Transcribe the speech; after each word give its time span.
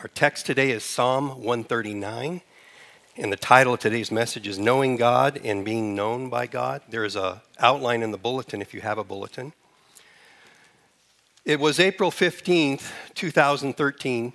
Our 0.00 0.08
text 0.08 0.46
today 0.46 0.70
is 0.70 0.82
Psalm 0.82 1.28
139, 1.28 2.40
and 3.18 3.30
the 3.30 3.36
title 3.36 3.74
of 3.74 3.80
today's 3.80 4.10
message 4.10 4.48
is 4.48 4.58
Knowing 4.58 4.96
God 4.96 5.38
and 5.44 5.62
Being 5.62 5.94
Known 5.94 6.30
by 6.30 6.46
God. 6.46 6.80
There 6.88 7.04
is 7.04 7.16
a 7.16 7.42
outline 7.58 8.02
in 8.02 8.10
the 8.10 8.16
bulletin 8.16 8.62
if 8.62 8.72
you 8.72 8.80
have 8.80 8.96
a 8.96 9.04
bulletin. 9.04 9.52
It 11.44 11.60
was 11.60 11.78
April 11.78 12.10
15th, 12.10 12.90
2013. 13.14 14.32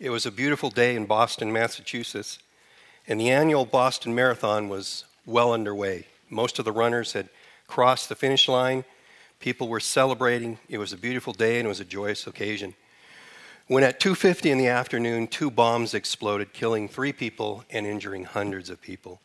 It 0.00 0.10
was 0.10 0.26
a 0.26 0.32
beautiful 0.32 0.68
day 0.68 0.96
in 0.96 1.06
Boston, 1.06 1.52
Massachusetts, 1.52 2.40
and 3.06 3.20
the 3.20 3.30
annual 3.30 3.66
Boston 3.66 4.16
Marathon 4.16 4.68
was 4.68 5.04
well 5.24 5.52
underway. 5.52 6.08
Most 6.28 6.58
of 6.58 6.64
the 6.64 6.72
runners 6.72 7.12
had 7.12 7.28
crossed 7.68 8.08
the 8.08 8.16
finish 8.16 8.48
line. 8.48 8.84
People 9.38 9.68
were 9.68 9.78
celebrating. 9.78 10.58
It 10.68 10.78
was 10.78 10.92
a 10.92 10.96
beautiful 10.96 11.34
day 11.34 11.58
and 11.58 11.66
it 11.66 11.68
was 11.68 11.78
a 11.78 11.84
joyous 11.84 12.26
occasion 12.26 12.74
when 13.68 13.84
at 13.84 14.00
2:50 14.00 14.50
in 14.50 14.58
the 14.58 14.66
afternoon 14.66 15.28
two 15.28 15.50
bombs 15.50 15.94
exploded 15.94 16.52
killing 16.52 16.88
3 16.88 17.12
people 17.12 17.64
and 17.70 17.86
injuring 17.86 18.24
hundreds 18.24 18.70
of 18.70 18.80
people. 18.80 19.20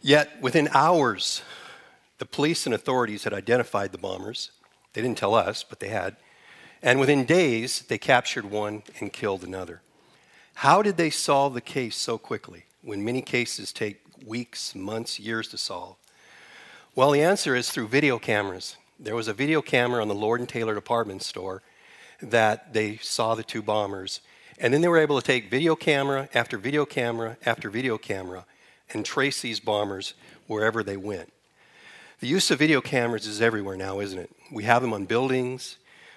Yet 0.00 0.40
within 0.40 0.68
hours 0.72 1.42
the 2.18 2.26
police 2.26 2.66
and 2.66 2.74
authorities 2.74 3.24
had 3.24 3.34
identified 3.34 3.92
the 3.92 3.98
bombers. 3.98 4.52
They 4.92 5.02
didn't 5.02 5.18
tell 5.18 5.34
us, 5.34 5.62
but 5.62 5.80
they 5.80 5.88
had. 5.88 6.16
And 6.80 7.00
within 7.00 7.24
days 7.24 7.82
they 7.82 7.98
captured 7.98 8.44
one 8.44 8.84
and 9.00 9.12
killed 9.12 9.42
another. 9.42 9.82
How 10.54 10.82
did 10.82 10.96
they 10.96 11.10
solve 11.10 11.54
the 11.54 11.60
case 11.60 11.96
so 11.96 12.16
quickly 12.16 12.64
when 12.82 13.04
many 13.04 13.22
cases 13.22 13.72
take 13.72 14.00
weeks, 14.24 14.74
months, 14.74 15.18
years 15.20 15.48
to 15.48 15.58
solve? 15.58 15.96
Well, 16.94 17.10
the 17.10 17.22
answer 17.22 17.54
is 17.54 17.70
through 17.70 17.88
video 17.88 18.18
cameras. 18.18 18.76
There 18.98 19.14
was 19.14 19.28
a 19.28 19.32
video 19.32 19.62
camera 19.62 20.02
on 20.02 20.08
the 20.08 20.14
Lord 20.14 20.40
and 20.40 20.48
Taylor 20.48 20.74
department 20.74 21.22
store 21.22 21.62
that 22.20 22.72
they 22.72 22.96
saw 22.98 23.34
the 23.34 23.42
two 23.42 23.62
bombers. 23.62 24.20
And 24.58 24.74
then 24.74 24.80
they 24.80 24.88
were 24.88 24.98
able 24.98 25.20
to 25.20 25.26
take 25.26 25.50
video 25.50 25.76
camera 25.76 26.28
after 26.34 26.58
video 26.58 26.84
camera 26.84 27.36
after 27.46 27.70
video 27.70 27.96
camera 27.96 28.44
and 28.92 29.04
trace 29.04 29.40
these 29.40 29.60
bombers 29.60 30.14
wherever 30.46 30.82
they 30.82 30.96
went. 30.96 31.32
The 32.20 32.26
use 32.26 32.50
of 32.50 32.58
video 32.58 32.80
cameras 32.80 33.26
is 33.26 33.40
everywhere 33.40 33.76
now, 33.76 34.00
isn't 34.00 34.18
it? 34.18 34.30
We 34.50 34.64
have 34.64 34.82
them 34.82 34.92
on 34.92 35.04
buildings, 35.04 35.76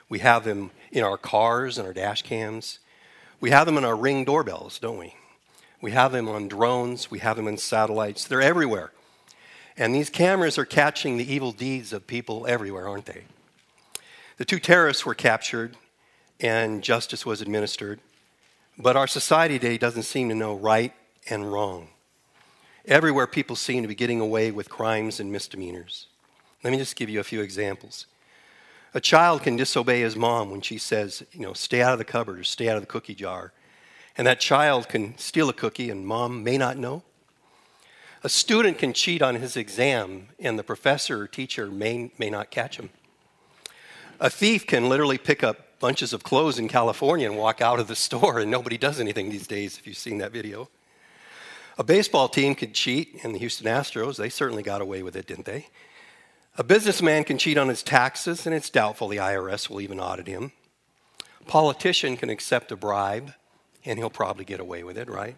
we 0.10 0.20
have 0.20 0.44
them 0.44 0.72
in 0.92 1.04
our 1.04 1.18
cars 1.18 1.78
and 1.78 1.86
our 1.86 1.94
dash 1.94 2.24
cams, 2.24 2.80
we 3.40 3.52
have 3.52 3.68
them 3.68 3.78
in 3.78 3.86
our 3.86 3.96
ring 3.96 4.26
doorbells, 4.26 4.80
don't 4.80 4.98
we? 4.98 5.16
We 5.80 5.92
have 5.92 6.12
them 6.12 6.28
on 6.28 6.48
drones, 6.48 7.12
we 7.12 7.20
have 7.20 7.38
them 7.38 7.48
in 7.48 7.58
satellites, 7.58 8.26
they're 8.26 8.42
everywhere. 8.42 8.92
And 9.78 9.94
these 9.94 10.10
cameras 10.10 10.58
are 10.58 10.66
catching 10.66 11.18
the 11.18 11.32
evil 11.32 11.52
deeds 11.52 11.94
of 11.94 12.08
people 12.08 12.48
everywhere, 12.48 12.88
aren't 12.88 13.06
they? 13.06 13.24
The 14.38 14.46
two 14.46 14.60
terrorists 14.60 15.06
were 15.06 15.16
captured 15.16 15.78
and 16.42 16.84
justice 16.84 17.26
was 17.26 17.42
administered. 17.42 18.00
But 18.78 18.98
our 18.98 19.08
society 19.08 19.60
today 19.60 19.78
doesn't 19.78 20.04
seem 20.04 20.30
to 20.30 20.36
know 20.36 20.56
right 20.56 20.94
and 21.30 21.52
wrong. 21.52 21.90
Everywhere, 22.86 23.28
people 23.28 23.56
seem 23.56 23.84
to 23.84 23.88
be 23.88 23.96
getting 23.96 24.20
away 24.20 24.50
with 24.52 24.70
crimes 24.70 25.20
and 25.20 25.32
misdemeanors. 25.32 26.08
Let 26.64 26.72
me 26.72 26.78
just 26.78 26.96
give 26.96 27.10
you 27.10 27.20
a 27.20 27.24
few 27.24 27.42
examples. 27.42 28.08
A 28.94 29.00
child 29.00 29.44
can 29.44 29.56
disobey 29.56 30.02
his 30.02 30.16
mom 30.16 30.50
when 30.50 30.62
she 30.62 30.78
says, 30.78 31.24
you 31.32 31.42
know, 31.42 31.54
stay 31.54 31.82
out 31.82 31.94
of 31.94 32.00
the 32.00 32.06
cupboard 32.06 32.40
or 32.40 32.44
stay 32.44 32.68
out 32.68 32.76
of 32.76 32.82
the 32.82 32.88
cookie 32.88 33.16
jar. 33.16 33.54
And 34.18 34.28
that 34.28 34.40
child 34.40 34.90
can 34.90 35.18
steal 35.18 35.48
a 35.48 35.54
cookie 35.54 35.90
and 35.90 36.06
mom 36.06 36.44
may 36.44 36.58
not 36.58 36.78
know. 36.78 37.04
A 38.24 38.30
student 38.30 38.78
can 38.78 38.94
cheat 38.94 39.22
on 39.22 39.36
his 39.36 39.56
exam 39.56 40.28
and 40.40 40.60
the 40.60 40.64
professor 40.64 41.22
or 41.22 41.28
teacher 41.28 41.72
may, 41.72 42.12
may 42.18 42.30
not 42.30 42.52
catch 42.52 42.78
him. 42.78 42.90
A 44.20 44.30
thief 44.30 44.68
can 44.68 44.90
literally 44.90 45.18
pick 45.18 45.44
up 45.44 45.71
bunches 45.82 46.14
of 46.14 46.24
clothes 46.24 46.58
in 46.58 46.70
California 46.70 47.30
and 47.30 47.38
walk 47.38 47.60
out 47.60 47.80
of 47.80 47.88
the 47.88 47.96
store, 48.08 48.40
and 48.40 48.50
nobody 48.50 48.78
does 48.78 49.00
anything 49.00 49.30
these 49.30 49.48
days, 49.48 49.78
if 49.78 49.86
you've 49.86 49.98
seen 49.98 50.20
that 50.20 50.32
video. 50.32 50.70
A 51.78 51.84
baseball 51.84 52.30
team 52.30 52.56
could 52.56 52.74
cheat, 52.74 53.20
and 53.24 53.34
the 53.34 53.40
Houston 53.40 53.68
Astros, 53.68 54.18
they 54.18 54.30
certainly 54.30 54.64
got 54.64 54.82
away 54.82 55.04
with 55.04 55.16
it, 55.16 55.28
didn't 55.28 55.46
they? 55.46 55.68
A 56.58 56.64
businessman 56.64 57.24
can 57.24 57.38
cheat 57.38 57.58
on 57.58 57.70
his 57.70 57.82
taxes, 57.82 58.46
and 58.46 58.54
it's 58.54 58.70
doubtful 58.70 59.08
the 59.08 59.18
IRS 59.18 59.70
will 59.70 59.82
even 59.82 60.00
audit 60.00 60.28
him. 60.28 60.52
A 61.40 61.44
politician 61.46 62.18
can 62.18 62.30
accept 62.30 62.72
a 62.72 62.76
bribe, 62.76 63.34
and 63.84 63.98
he'll 63.98 64.10
probably 64.10 64.46
get 64.46 64.60
away 64.60 64.84
with 64.84 64.98
it, 64.98 65.10
right? 65.10 65.38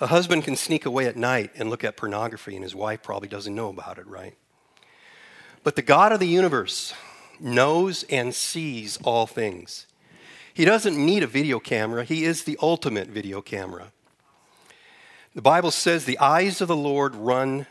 A 0.00 0.08
husband 0.08 0.44
can 0.44 0.56
sneak 0.56 0.84
away 0.84 1.06
at 1.06 1.16
night 1.16 1.52
and 1.56 1.70
look 1.70 1.84
at 1.84 1.96
pornography, 1.96 2.54
and 2.54 2.62
his 2.62 2.74
wife 2.74 3.02
probably 3.02 3.28
doesn't 3.28 3.54
know 3.54 3.70
about 3.70 3.98
it, 3.98 4.06
right? 4.06 4.34
But 5.62 5.74
the 5.74 5.82
God 5.82 6.12
of 6.12 6.20
the 6.20 6.28
universe, 6.28 6.92
knows 7.40 8.04
and 8.04 8.34
sees 8.34 8.98
all 9.04 9.26
things. 9.26 9.86
He 10.52 10.64
doesn't 10.64 10.96
need 10.96 11.22
a 11.22 11.26
video 11.26 11.58
camera, 11.58 12.04
He 12.04 12.24
is 12.24 12.44
the 12.44 12.58
ultimate 12.62 13.08
video 13.08 13.42
camera. 13.42 13.92
The 15.34 15.42
Bible 15.42 15.70
says 15.70 16.06
the 16.06 16.18
eyes 16.18 16.62
of 16.62 16.68
the 16.68 16.76
Lord 16.76 17.14
run 17.14 17.66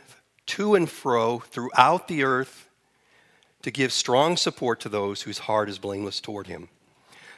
to 0.46 0.76
and 0.76 0.88
fro 0.88 1.40
throughout 1.40 2.08
the 2.08 2.24
earth 2.24 2.70
to 3.64 3.72
give 3.72 3.92
strong 3.92 4.38
support 4.38 4.80
to 4.82 4.90
those 4.90 5.24
whose 5.24 5.40
heart 5.40 5.68
is 5.68 5.80
blameless 5.80 6.22
toward 6.22 6.46
Him. 6.46 6.70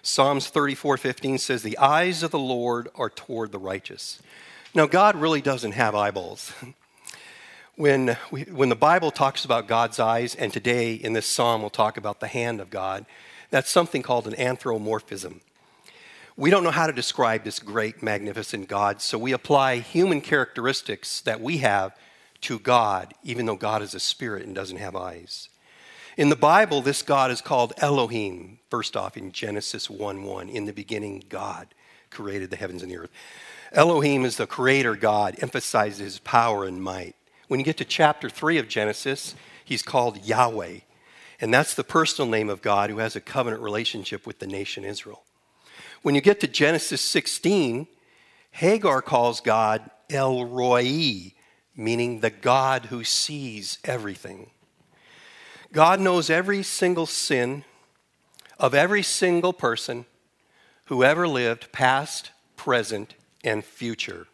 Psalms 0.02 0.50
34:15 0.50 1.38
says 1.38 1.64
the 1.64 1.78
eyes 1.78 2.24
of 2.24 2.32
the 2.32 2.40
Lord 2.40 2.90
are 2.96 3.10
toward 3.10 3.54
the 3.54 3.60
righteous. 3.60 4.22
Now 4.74 4.86
God 4.86 5.16
really 5.16 5.42
doesn't 5.42 5.72
have 5.72 5.96
eyeballs. 5.96 6.52
when, 7.78 8.18
we, 8.32 8.42
when 8.44 8.70
the 8.70 8.76
Bible 8.76 9.12
talks 9.12 9.46
about 9.46 9.68
God's 9.68 10.00
eyes, 10.00 10.34
and 10.34 10.52
today 10.52 10.96
in 10.96 11.14
this 11.14 11.28
psalm 11.28 11.62
we'll 11.62 11.70
talk 11.70 11.96
about 11.96 12.20
the 12.20 12.28
hand 12.28 12.60
of 12.60 12.72
God, 12.72 13.06
that's 13.52 13.70
something 13.70 14.02
called 14.02 14.28
an 14.28 14.34
anthropomorphism. 14.36 15.42
We 16.36 16.50
don't 16.50 16.64
know 16.64 16.72
how 16.72 16.88
to 16.88 16.94
describe 16.94 17.44
this 17.44 17.60
great, 17.60 18.02
magnificent 18.02 18.68
God, 18.68 19.00
so 19.00 19.20
we 19.20 19.32
apply 19.32 19.78
human 19.78 20.22
characteristics 20.22 21.22
that 21.22 21.40
we 21.40 21.60
have 21.60 21.96
to 22.42 22.58
God, 22.58 23.14
even 23.24 23.46
though 23.46 23.56
God 23.56 23.84
is 23.84 23.94
a 23.94 24.00
spirit 24.00 24.44
and 24.44 24.56
doesn't 24.56 24.78
have 24.78 24.96
eyes. 24.96 25.50
In 26.18 26.30
the 26.30 26.36
Bible, 26.36 26.82
this 26.82 27.04
God 27.04 27.30
is 27.30 27.42
called 27.42 27.74
Elohim, 27.78 28.58
first 28.72 28.98
off 28.98 29.16
in 29.18 29.32
Genesis 29.32 29.88
1 29.88 30.24
1. 30.24 30.50
In 30.50 30.66
the 30.66 30.74
beginning, 30.74 31.24
God 31.30 31.68
created 32.10 32.50
the 32.50 32.56
heavens 32.56 32.82
and 32.82 32.92
the 32.92 32.98
earth. 32.98 33.12
Elohim 33.72 34.26
is 34.26 34.38
the 34.38 34.48
creator 34.48 34.96
God, 34.96 35.36
emphasizes 35.42 36.00
his 36.00 36.20
power 36.20 36.66
and 36.66 36.82
might. 36.82 37.16
When 37.48 37.60
you 37.60 37.66
get 37.66 37.78
to 37.78 37.86
chapter 37.86 38.30
3 38.30 38.58
of 38.58 38.68
Genesis, 38.68 39.36
he's 39.64 39.82
called 39.82 40.26
Yahweh. 40.26 40.80
And 41.40 41.54
that's 41.54 41.76
the 41.76 41.84
personal 41.84 42.30
name 42.30 42.50
of 42.50 42.62
God 42.62 42.90
who 42.90 42.98
has 42.98 43.16
a 43.16 43.22
covenant 43.22 43.62
relationship 43.62 44.26
with 44.26 44.40
the 44.40 44.48
nation 44.48 44.84
Israel. 44.84 45.24
When 46.02 46.16
you 46.16 46.22
get 46.22 46.40
to 46.42 46.48
Genesis 46.48 47.02
16, 47.02 47.88
Hagar 48.52 49.02
calls 49.02 49.40
God 49.40 49.90
El 50.10 50.46
Roi, 50.46 51.34
meaning 51.76 52.20
the 52.20 52.30
God 52.30 52.86
who 52.86 53.04
sees 53.04 53.78
everything. 53.84 54.50
God 55.72 56.00
knows 56.00 56.30
every 56.30 56.64
single 56.64 57.06
sin 57.06 57.64
of 58.60 58.74
every 58.74 59.04
single 59.04 59.54
person 59.54 60.06
who 60.86 61.04
ever 61.04 61.28
lived, 61.28 61.72
past, 61.72 62.32
present, 62.56 63.14
and 63.44 63.64
future. 63.64 64.28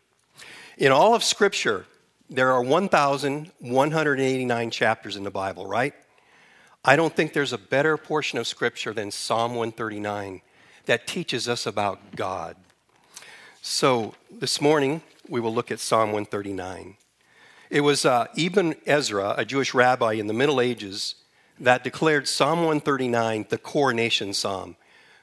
In 0.78 0.92
all 0.92 1.14
of 1.14 1.24
Scripture, 1.24 1.86
there 2.34 2.52
are 2.52 2.62
1,189 2.64 4.72
chapters 4.72 5.16
in 5.16 5.24
the 5.24 5.30
Bible, 5.30 5.68
right? 5.68 5.94
I 6.84 6.96
don't 6.96 7.16
think 7.16 7.34
there's 7.34 7.54
a 7.54 7.60
better 7.60 7.96
portion 7.96 8.40
of 8.40 8.48
Scripture 8.48 8.92
than 8.92 9.12
Psalm 9.12 9.52
139 9.52 10.42
that 10.86 11.06
teaches 11.06 11.48
us 11.48 11.68
about 11.68 12.16
God. 12.16 12.56
So 13.62 14.16
this 14.32 14.60
morning, 14.60 15.04
we 15.30 15.40
will 15.40 15.54
look 15.54 15.70
at 15.70 15.80
Psalm 15.80 16.12
139. 16.12 16.98
It 17.70 17.82
was 17.82 18.04
uh, 18.04 18.26
Ibn 18.36 18.78
Ezra, 18.88 19.36
a 19.38 19.46
Jewish 19.46 19.76
rabbi 19.76 20.14
in 20.14 20.26
the 20.26 20.34
Middle 20.34 20.60
Ages, 20.60 21.14
that 21.60 21.84
declared 21.84 22.28
Psalm 22.28 22.62
139 22.62 23.46
the 23.50 23.60
coronation 23.60 24.34
psalm. 24.34 24.76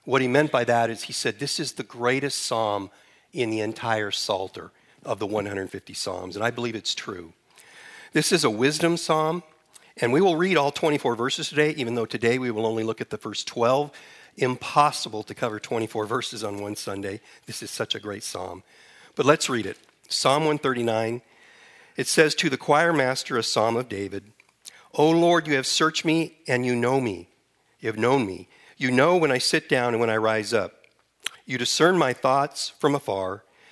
What 0.05 0.23
he 0.23 0.29
meant 0.29 0.53
by 0.53 0.63
that 0.63 0.91
is 0.91 1.03
he 1.03 1.13
said, 1.13 1.41
This 1.41 1.59
is 1.59 1.73
the 1.73 1.83
greatest 1.83 2.41
psalm 2.41 2.89
in 3.33 3.51
the 3.51 3.63
entire 3.63 4.13
Psalter 4.13 4.71
of 5.05 5.19
the 5.19 5.27
150 5.27 5.95
Psalms, 5.95 6.37
and 6.37 6.45
I 6.45 6.51
believe 6.51 6.75
it's 6.75 6.95
true. 6.95 7.33
This 8.13 8.33
is 8.33 8.45
a 8.45 8.51
wisdom 8.51 8.97
psalm, 8.97 9.43
and 9.97 10.13
we 10.13 10.21
will 10.21 10.37
read 10.37 10.57
all 10.57 10.71
24 10.71 11.15
verses 11.15 11.49
today, 11.49 11.71
even 11.71 11.95
though 11.95 12.07
today 12.07 12.39
we 12.39 12.51
will 12.51 12.67
only 12.67 12.85
look 12.85 13.01
at 13.01 13.11
the 13.11 13.19
first 13.19 13.47
12. 13.47 13.91
Impossible 14.37 15.23
to 15.25 15.35
cover 15.35 15.61
24 15.61 16.07
verses 16.07 16.43
on 16.43 16.61
one 16.61 16.77
Sunday. 16.77 17.21
This 17.47 17.63
is 17.63 17.71
such 17.71 17.95
a 17.95 18.01
great 18.01 18.23
psalm. 18.23 18.63
But 19.15 19.27
let's 19.27 19.51
read 19.51 19.67
it. 19.67 19.77
Psalm 20.09 20.45
139. 20.45 21.23
It 21.97 22.07
says, 22.07 22.35
To 22.35 22.49
the 22.49 22.57
choir 22.57 22.93
master, 22.93 23.37
a 23.37 23.43
psalm 23.43 23.77
of 23.77 23.89
David 23.89 24.25
O 24.95 25.09
Lord, 25.09 25.47
you 25.47 25.55
have 25.55 25.67
searched 25.67 26.05
me 26.05 26.39
and 26.49 26.67
you 26.67 26.75
know 26.75 27.01
me. 27.01 27.29
You 27.79 27.89
have 27.89 27.99
known 27.99 28.27
me. 28.27 28.49
You 28.77 28.91
know 28.91 29.17
when 29.17 29.31
I 29.31 29.39
sit 29.39 29.69
down 29.69 29.95
and 29.95 30.01
when 30.01 30.11
I 30.11 30.17
rise 30.17 30.53
up. 30.53 30.85
You 31.47 31.59
discern 31.59 31.97
my 31.97 32.13
thoughts 32.13 32.73
from 32.79 32.95
afar. 32.95 33.45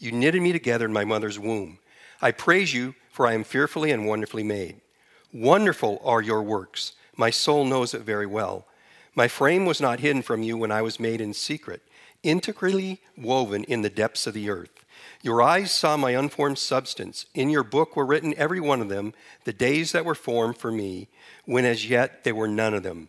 you 0.00 0.10
knitted 0.10 0.42
me 0.42 0.50
together 0.50 0.86
in 0.86 0.92
my 0.92 1.04
mother's 1.04 1.38
womb. 1.38 1.78
I 2.20 2.32
praise 2.32 2.74
you, 2.74 2.94
for 3.10 3.26
I 3.26 3.34
am 3.34 3.44
fearfully 3.44 3.92
and 3.92 4.06
wonderfully 4.06 4.42
made. 4.42 4.80
Wonderful 5.32 6.00
are 6.02 6.22
your 6.22 6.42
works. 6.42 6.94
My 7.16 7.30
soul 7.30 7.64
knows 7.64 7.94
it 7.94 8.02
very 8.02 8.26
well. 8.26 8.66
My 9.14 9.28
frame 9.28 9.66
was 9.66 9.80
not 9.80 10.00
hidden 10.00 10.22
from 10.22 10.42
you 10.42 10.56
when 10.56 10.72
I 10.72 10.82
was 10.82 10.98
made 10.98 11.20
in 11.20 11.34
secret, 11.34 11.82
integrally 12.22 13.00
woven 13.16 13.64
in 13.64 13.82
the 13.82 13.90
depths 13.90 14.26
of 14.26 14.34
the 14.34 14.48
earth. 14.48 14.84
Your 15.22 15.42
eyes 15.42 15.70
saw 15.70 15.96
my 15.96 16.12
unformed 16.12 16.58
substance. 16.58 17.26
In 17.34 17.50
your 17.50 17.62
book 17.62 17.94
were 17.94 18.06
written, 18.06 18.34
every 18.36 18.60
one 18.60 18.80
of 18.80 18.88
them, 18.88 19.12
the 19.44 19.52
days 19.52 19.92
that 19.92 20.04
were 20.04 20.14
formed 20.14 20.56
for 20.56 20.72
me, 20.72 21.08
when 21.44 21.64
as 21.64 21.88
yet 21.88 22.24
there 22.24 22.34
were 22.34 22.48
none 22.48 22.72
of 22.72 22.82
them. 22.82 23.08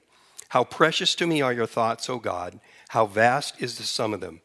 How 0.49 0.65
precious 0.65 1.15
to 1.15 1.27
me 1.27 1.41
are 1.41 1.53
your 1.53 1.67
thoughts, 1.67 2.09
O 2.09 2.19
God! 2.19 2.59
How 2.89 3.05
vast 3.05 3.61
is 3.61 3.77
the 3.77 3.83
sum 3.83 4.13
of 4.13 4.19
them! 4.19 4.41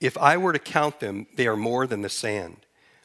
If 0.00 0.18
I 0.18 0.36
were 0.36 0.52
to 0.52 0.58
count 0.58 1.00
them, 1.00 1.26
they 1.36 1.46
are 1.46 1.56
more 1.56 1.86
than 1.86 2.02
the 2.02 2.08
sand. 2.08 2.58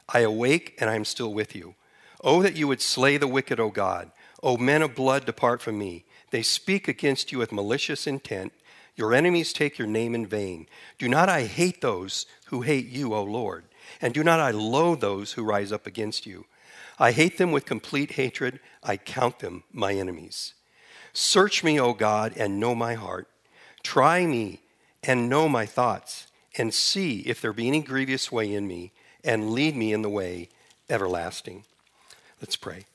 I 0.07 0.19
awake 0.21 0.75
and 0.79 0.89
I 0.89 0.95
am 0.95 1.05
still 1.05 1.33
with 1.33 1.55
you. 1.55 1.75
Oh, 2.21 2.41
that 2.41 2.55
you 2.55 2.67
would 2.67 2.81
slay 2.81 3.17
the 3.17 3.27
wicked, 3.27 3.59
O 3.59 3.69
God. 3.69 4.11
O 4.41 4.57
men 4.57 4.81
of 4.81 4.95
blood, 4.95 5.25
depart 5.25 5.61
from 5.61 5.77
me. 5.77 6.05
They 6.31 6.41
speak 6.41 6.87
against 6.87 7.31
you 7.31 7.37
with 7.37 7.51
malicious 7.51 8.07
intent. 8.07 8.53
Your 8.95 9.13
enemies 9.13 9.53
take 9.53 9.77
your 9.77 9.87
name 9.87 10.13
in 10.13 10.25
vain. 10.25 10.67
Do 10.97 11.07
not 11.07 11.29
I 11.29 11.43
hate 11.43 11.81
those 11.81 12.25
who 12.45 12.61
hate 12.61 12.87
you, 12.87 13.13
O 13.13 13.23
Lord? 13.23 13.65
And 14.01 14.13
do 14.13 14.23
not 14.23 14.39
I 14.39 14.51
loathe 14.51 14.99
those 14.99 15.33
who 15.33 15.43
rise 15.43 15.71
up 15.71 15.87
against 15.87 16.25
you? 16.25 16.45
I 16.99 17.13
hate 17.13 17.37
them 17.37 17.51
with 17.51 17.65
complete 17.65 18.11
hatred. 18.11 18.59
I 18.83 18.97
count 18.97 19.39
them 19.39 19.63
my 19.71 19.93
enemies. 19.93 20.53
Search 21.13 21.63
me, 21.63 21.79
O 21.79 21.93
God, 21.93 22.33
and 22.35 22.59
know 22.59 22.75
my 22.75 22.95
heart. 22.95 23.27
Try 23.83 24.25
me 24.25 24.59
and 25.03 25.29
know 25.29 25.47
my 25.47 25.65
thoughts, 25.65 26.27
and 26.57 26.73
see 26.73 27.19
if 27.21 27.41
there 27.41 27.53
be 27.53 27.67
any 27.67 27.81
grievous 27.81 28.31
way 28.31 28.53
in 28.53 28.67
me, 28.67 28.91
and 29.23 29.51
lead 29.51 29.75
me 29.75 29.93
in 29.93 30.01
the 30.01 30.09
way 30.09 30.49
everlasting. 30.89 31.63
Let's 32.41 32.55
pray. 32.55 32.85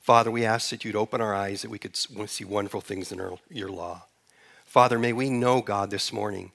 Father, 0.00 0.30
we 0.30 0.44
ask 0.44 0.70
that 0.70 0.84
you'd 0.84 0.96
open 0.96 1.20
our 1.20 1.34
eyes 1.34 1.62
that 1.62 1.70
we 1.70 1.78
could 1.78 1.96
see 1.96 2.44
wonderful 2.44 2.80
things 2.80 3.12
in 3.12 3.20
our, 3.20 3.38
your 3.48 3.70
law. 3.70 4.06
Father, 4.64 4.98
may 4.98 5.12
we 5.12 5.30
know 5.30 5.60
God 5.60 5.90
this 5.90 6.12
morning, 6.12 6.50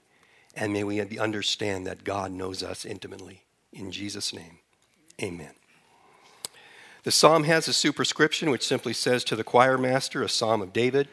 and 0.56 0.74
may 0.74 0.84
we 0.84 1.00
understand 1.20 1.88
that 1.88 2.04
God 2.04 2.32
knows 2.32 2.62
us 2.64 2.84
intimately. 2.84 3.44
In 3.72 3.92
Jesus' 3.92 4.34
name, 4.34 4.60
amen. 5.22 5.52
The 7.04 7.12
psalm 7.12 7.46
has 7.46 7.70
a 7.70 7.74
superscription 7.74 8.50
which 8.50 8.68
simply 8.68 8.92
says 8.92 9.24
to 9.26 9.36
the 9.38 9.44
choir 9.44 9.78
master, 9.78 10.24
a 10.24 10.30
psalm 10.30 10.62
of 10.62 10.74
David. 10.74 11.08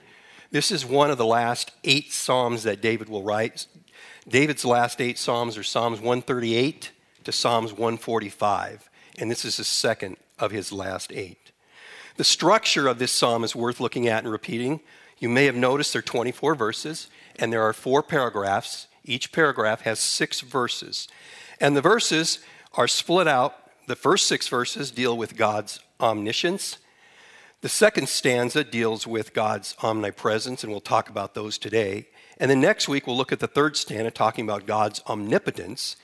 This 0.51 0.73
is 0.73 0.85
one 0.85 1.11
of 1.11 1.19
the 1.19 1.27
last 1.27 1.71
eight 1.85 2.13
psalms 2.13 2.65
that 2.65 2.81
David 2.81 3.09
will 3.09 3.23
write. 3.23 3.67
David's 4.27 4.65
last 4.65 5.03
eight 5.03 5.19
psalms 5.19 5.59
are 5.59 5.63
Psalms 5.63 5.99
138 5.99 6.93
to 7.25 7.33
Psalms 7.33 7.73
145, 7.73 8.89
and 9.19 9.31
this 9.31 9.45
is 9.45 9.59
the 9.59 9.65
second 9.65 10.17
of 10.39 10.51
his 10.51 10.73
last 10.73 11.13
eight. 11.13 11.53
The 12.17 12.25
structure 12.25 12.89
of 12.89 12.99
this 12.99 13.13
psalm 13.13 13.45
is 13.45 13.55
worth 13.55 13.81
looking 13.81 14.09
at 14.09 14.25
and 14.25 14.33
repeating. 14.33 14.81
You 15.19 15.29
may 15.29 15.45
have 15.45 15.57
noticed 15.57 15.93
there 15.93 15.99
are 15.99 16.03
24 16.03 16.55
verses, 16.55 17.09
and 17.37 17.53
there 17.53 17.63
are 17.63 17.75
four 17.75 18.03
paragraphs. 18.03 18.87
Each 19.05 19.31
paragraph 19.31 19.83
has 19.83 20.01
six 20.01 20.41
verses. 20.41 21.07
And 21.61 21.77
the 21.77 21.83
verses 21.83 22.39
are 22.75 22.89
split 22.89 23.29
out. 23.29 23.55
The 23.89 23.97
first 23.97 24.27
six 24.27 24.49
verses 24.49 24.91
deal 24.91 25.19
with 25.19 25.37
God's 25.37 25.81
omniscience. 26.01 26.79
The 27.61 27.69
second 27.69 28.09
stanza 28.09 28.65
deals 28.65 29.07
with 29.07 29.35
God's 29.35 29.77
omnipresence, 29.83 30.63
and 30.63 30.73
we'll 30.73 30.81
talk 30.81 31.11
about 31.11 31.35
those 31.35 31.59
today. 31.59 32.07
And 32.39 32.51
then 32.51 32.61
next 32.61 32.89
week, 32.89 33.07
we'll 33.07 33.17
look 33.17 33.33
at 33.33 33.41
the 33.41 33.47
third 33.47 33.77
stanza, 33.77 34.11
talking 34.11 34.45
about 34.45 34.67
God's 34.67 35.03
omnipotence. 35.07 35.97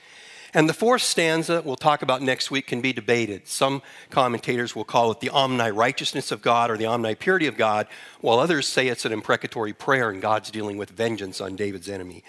And 0.53 0.67
the 0.67 0.73
fourth 0.73 1.01
stanza 1.01 1.61
we'll 1.63 1.77
talk 1.77 2.01
about 2.01 2.21
next 2.21 2.51
week 2.51 2.67
can 2.67 2.81
be 2.81 2.91
debated. 2.91 3.47
Some 3.47 3.81
commentators 4.09 4.75
will 4.75 4.83
call 4.83 5.11
it 5.11 5.21
the 5.21 5.29
omni 5.29 5.71
righteousness 5.71 6.31
of 6.31 6.41
God 6.41 6.69
or 6.69 6.77
the 6.77 6.87
omni 6.87 7.15
purity 7.15 7.47
of 7.47 7.55
God, 7.55 7.87
while 8.19 8.39
others 8.39 8.67
say 8.67 8.87
it's 8.87 9.05
an 9.05 9.13
imprecatory 9.13 9.71
prayer 9.71 10.09
and 10.09 10.21
God's 10.21 10.51
dealing 10.51 10.77
with 10.77 10.89
vengeance 10.89 11.39
on 11.39 11.55
David's 11.55 11.89
enemy. 11.89 12.23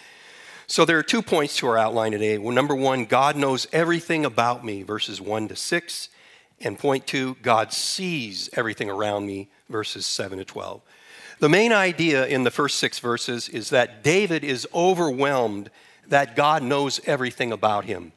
So 0.69 0.85
there 0.85 0.99
are 0.99 1.03
two 1.03 1.23
points 1.23 1.57
to 1.59 1.67
our 1.67 1.77
outline 1.77 2.13
today. 2.13 2.39
Well, 2.39 2.55
number 2.55 2.75
one, 2.75 3.07
God 3.07 3.37
knows 3.37 3.67
everything 3.73 4.25
about 4.25 4.65
me, 4.65 4.85
verses 4.85 5.21
1 5.21 5.49
to 5.49 5.57
6. 5.57 6.09
And 6.61 6.79
point 6.79 7.09
two, 7.09 7.37
God 7.43 7.73
sees 7.73 8.49
everything 8.53 8.89
around 8.89 9.27
me, 9.27 9.51
verses 9.69 10.07
7 10.07 10.39
to 10.39 10.45
12. 10.45 10.81
The 11.43 11.49
main 11.49 11.73
idea 11.73 12.25
in 12.25 12.45
the 12.45 12.53
first 12.53 12.79
six 12.79 13.01
verses 13.01 13.49
is 13.49 13.71
that 13.71 14.05
David 14.05 14.45
is 14.45 14.65
overwhelmed 14.73 15.73
that 16.07 16.37
God 16.37 16.63
knows 16.63 17.01
everything 17.05 17.51
about 17.51 17.85
him. 17.85 18.13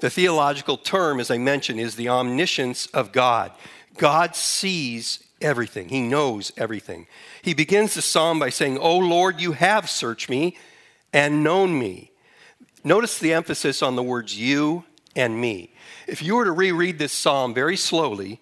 The 0.00 0.10
theological 0.10 0.76
term, 0.76 1.20
as 1.20 1.30
I 1.30 1.38
mentioned, 1.38 1.78
is 1.78 1.94
the 1.94 2.08
omniscience 2.08 2.86
of 2.86 3.12
God. 3.12 3.52
God 3.96 4.34
sees 4.34 5.22
everything, 5.40 5.88
He 5.88 6.00
knows 6.00 6.50
everything. 6.56 7.06
He 7.42 7.54
begins 7.54 7.94
the 7.94 8.02
psalm 8.02 8.40
by 8.40 8.50
saying, 8.50 8.76
Oh 8.76 8.98
Lord, 8.98 9.40
you 9.40 9.52
have 9.52 9.88
searched 9.88 10.28
me 10.28 10.56
and 11.12 11.44
known 11.44 11.78
me. 11.78 12.10
Notice 12.82 13.20
the 13.20 13.34
emphasis 13.34 13.84
on 13.84 13.94
the 13.94 14.02
words 14.02 14.36
you 14.36 14.82
and 15.14 15.40
me. 15.40 15.72
If 16.08 16.20
you 16.20 16.34
were 16.34 16.46
to 16.46 16.50
reread 16.50 16.98
this 16.98 17.12
psalm 17.12 17.54
very 17.54 17.76
slowly, 17.76 18.40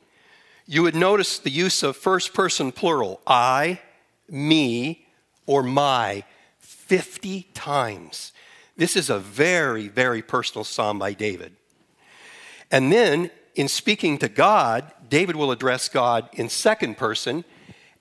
you 0.67 0.85
would 0.85 0.94
notice 0.94 1.38
the 1.38 1.50
use 1.50 1.82
of 1.82 1.99
first 1.99 2.32
person 2.32 2.73
plural, 2.73 3.20
I, 3.26 3.81
me, 4.31 5.06
or 5.47 5.62
my, 5.62 6.25
50 6.59 7.49
times. 7.55 8.32
This 8.77 8.97
is 8.97 9.11
a 9.11 9.19
very, 9.19 9.88
very 9.88 10.23
personal 10.23 10.64
psalm 10.64 10.99
by 10.99 11.12
David. 11.12 11.52
And 12.71 12.93
then, 12.93 13.31
in 13.55 13.69
speaking 13.69 14.19
to 14.19 14.28
God, 14.28 14.90
David 15.09 15.37
will 15.37 15.50
address 15.50 15.88
God 15.88 16.28
in 16.33 16.49
second 16.49 16.97
person, 16.97 17.45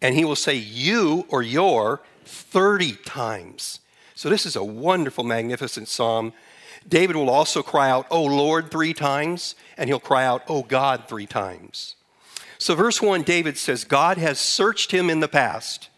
and 0.01 0.15
he 0.15 0.23
will 0.23 0.35
say 0.35 0.55
you 0.55 1.25
or 1.29 1.41
your 1.41 2.01
30 2.25 2.93
times. 3.05 3.79
So, 4.15 4.29
this 4.29 4.45
is 4.45 4.55
a 4.55 4.63
wonderful, 4.63 5.23
magnificent 5.23 5.87
psalm. 5.87 6.33
David 6.87 7.15
will 7.15 7.29
also 7.29 7.61
cry 7.61 7.89
out, 7.89 8.07
Oh 8.11 8.23
Lord, 8.23 8.71
three 8.71 8.93
times, 8.93 9.55
and 9.77 9.89
he'll 9.89 9.99
cry 9.99 10.25
out, 10.25 10.43
Oh 10.47 10.63
God, 10.63 11.05
three 11.07 11.25
times. 11.25 11.95
So, 12.57 12.75
verse 12.75 13.01
1, 13.01 13.23
David 13.23 13.57
says, 13.57 13.83
God 13.83 14.17
has 14.17 14.39
searched 14.39 14.91
him 14.91 15.09
in 15.09 15.19
the 15.19 15.27
past. 15.27 15.89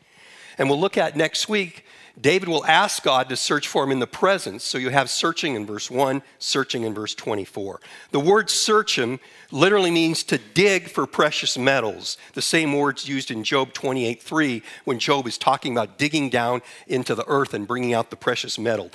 And 0.57 0.69
we'll 0.69 0.79
look 0.79 0.97
at 0.97 1.15
next 1.15 1.49
week, 1.49 1.85
David 2.19 2.49
will 2.49 2.65
ask 2.65 3.03
God 3.03 3.29
to 3.29 3.37
search 3.37 3.67
for 3.67 3.83
him 3.83 3.91
in 3.91 3.99
the 3.99 4.07
presence. 4.07 4.63
So 4.63 4.77
you 4.77 4.89
have 4.89 5.09
searching 5.09 5.55
in 5.55 5.65
verse 5.65 5.89
1, 5.89 6.21
searching 6.39 6.83
in 6.83 6.93
verse 6.93 7.15
24. 7.15 7.79
The 8.11 8.19
word 8.19 8.49
search 8.49 8.97
him 8.97 9.19
literally 9.49 9.91
means 9.91 10.23
to 10.25 10.37
dig 10.37 10.89
for 10.89 11.07
precious 11.07 11.57
metals. 11.57 12.17
The 12.33 12.41
same 12.41 12.73
words 12.73 13.07
used 13.07 13.31
in 13.31 13.43
Job 13.43 13.73
28 13.73 14.21
3 14.21 14.61
when 14.83 14.99
Job 14.99 15.25
is 15.25 15.37
talking 15.37 15.71
about 15.71 15.97
digging 15.97 16.29
down 16.29 16.61
into 16.85 17.15
the 17.15 17.27
earth 17.27 17.53
and 17.53 17.67
bringing 17.67 17.93
out 17.93 18.09
the 18.09 18.17
precious 18.17 18.59
metal. 18.59 18.91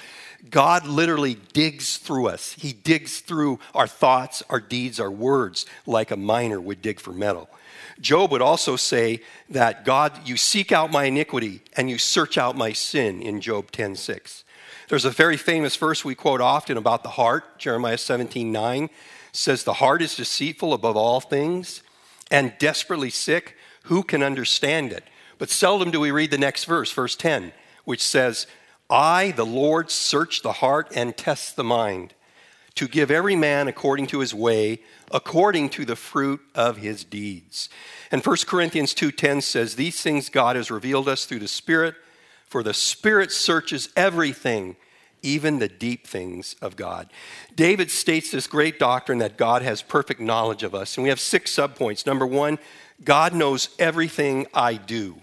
God 0.51 0.87
literally 0.87 1.39
digs 1.53 1.97
through 1.97 2.29
us. 2.29 2.53
He 2.53 2.73
digs 2.73 3.21
through 3.21 3.59
our 3.75 3.87
thoughts, 3.87 4.43
our 4.51 4.61
deeds, 4.61 5.01
our 5.01 5.11
words, 5.11 5.65
like 5.87 6.11
a 6.11 6.17
miner 6.17 6.61
would 6.61 6.83
dig 6.83 7.01
for 7.01 7.13
metal. 7.13 7.49
Job 8.01 8.31
would 8.33 8.43
also 8.43 8.77
say 8.77 9.23
that 9.49 9.85
God, 9.85 10.27
you 10.27 10.37
seek 10.37 10.73
out 10.73 10.91
my 10.91 11.05
iniquity 11.05 11.63
and 11.77 11.89
you 11.89 11.99
search 11.99 12.39
out 12.39 12.57
my 12.57 12.73
sin 12.73 13.23
in 13.23 13.41
Job 13.41 13.73
10:6. 13.73 14.45
There's 14.89 15.05
a 15.05 15.11
very 15.11 15.37
famous 15.37 15.77
verse 15.77 16.05
we 16.05 16.15
quote 16.15 16.41
often 16.41 16.77
about 16.77 17.03
the 17.03 17.11
heart, 17.11 17.59
Jeremiah 17.59 17.97
17:9 17.97 18.89
says 19.37 19.65
the 19.65 19.75
heart 19.75 20.03
is 20.03 20.17
deceitful 20.17 20.73
above 20.73 20.97
all 20.97 21.21
things 21.21 21.83
and 22.31 22.55
desperately 22.59 23.11
sick, 23.11 23.57
who 23.85 24.03
can 24.03 24.23
understand 24.23 24.93
it? 24.93 25.05
But 25.39 25.51
seldom 25.51 25.91
do 25.91 26.01
we 26.01 26.11
read 26.11 26.31
the 26.31 26.39
next 26.39 26.65
verse, 26.65 26.91
verse 26.91 27.15
10, 27.15 27.53
which 27.85 28.03
says, 28.03 28.47
I, 28.89 29.33
the 29.33 29.47
Lord, 29.47 29.91
search 29.91 30.43
the 30.43 30.53
heart 30.53 30.91
and 30.95 31.17
test 31.17 31.57
the 31.57 31.65
mind 31.65 32.15
to 32.77 32.89
give 32.89 33.11
every 33.11 33.37
man 33.37 33.69
according 33.69 34.07
to 34.09 34.21
his 34.21 34.33
way, 34.35 34.81
according 35.11 35.71
to 35.71 35.85
the 35.85 35.97
fruit 35.97 36.41
of 36.55 36.79
his 36.79 37.05
deeds. 37.05 37.69
And 38.11 38.23
1 38.23 38.47
Corinthians 38.47 38.95
2:10 38.95 39.41
says, 39.41 39.75
"These 39.75 40.01
things 40.01 40.29
God 40.29 40.57
has 40.57 40.71
revealed 40.71 41.09
us 41.09 41.25
through 41.25 41.41
the 41.41 41.49
Spirit, 41.49 41.95
for 42.47 42.63
the 42.63 42.75
Spirit 42.75 43.33
searches 43.33 43.89
everything, 43.97 44.77
even 45.23 45.59
the 45.59 45.69
deep 45.69 46.07
things 46.07 46.55
of 46.63 46.77
God. 46.77 47.11
David 47.55 47.91
states 47.91 48.31
this 48.31 48.47
great 48.47 48.79
doctrine 48.79 49.19
that 49.19 49.37
God 49.37 49.63
has 49.63 49.83
perfect 49.83 50.21
knowledge 50.21 50.63
of 50.63 50.75
us. 50.75 50.97
And 50.97 51.03
we 51.03 51.09
have 51.09 51.21
six 51.21 51.53
subpoints. 51.55 52.07
Number 52.07 52.27
one, 52.27 52.59
God 53.05 53.35
knows 53.35 53.71
everything 53.79 54.47
I 54.55 54.75
do. 54.75 55.21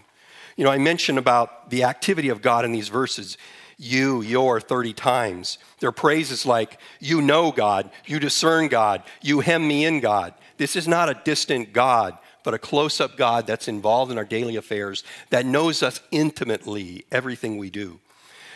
You 0.58 0.64
know, 0.66 0.72
I 0.72 0.78
mentioned 0.78 1.18
about 1.18 1.70
the 1.70 1.84
activity 1.84 2.30
of 2.30 2.42
God 2.42 2.66
in 2.66 2.72
these 2.72 2.90
verses 2.90 3.38
you, 3.78 4.22
your 4.22 4.60
30 4.62 4.94
times. 4.94 5.58
Their 5.80 5.92
praises 5.92 6.46
like, 6.46 6.80
you 7.00 7.22
know 7.22 7.52
God, 7.52 7.90
you 8.06 8.20
discern 8.20 8.68
God, 8.68 9.04
you 9.22 9.40
hem 9.42 9.68
me 9.68 9.86
in 9.86 10.00
God. 10.00 10.34
This 10.58 10.76
is 10.76 10.88
not 10.88 11.10
a 11.10 11.22
distant 11.24 11.74
God, 11.74 12.18
but 12.44 12.54
a 12.54 12.60
close 12.60 13.00
up 13.00 13.18
God 13.18 13.48
that's 13.48 13.68
involved 13.68 14.12
in 14.12 14.18
our 14.18 14.26
daily 14.26 14.56
affairs, 14.56 15.04
that 15.30 15.46
knows 15.46 15.82
us 15.82 16.02
intimately, 16.12 17.06
everything 17.12 17.58
we 17.58 17.70
do. 17.70 18.00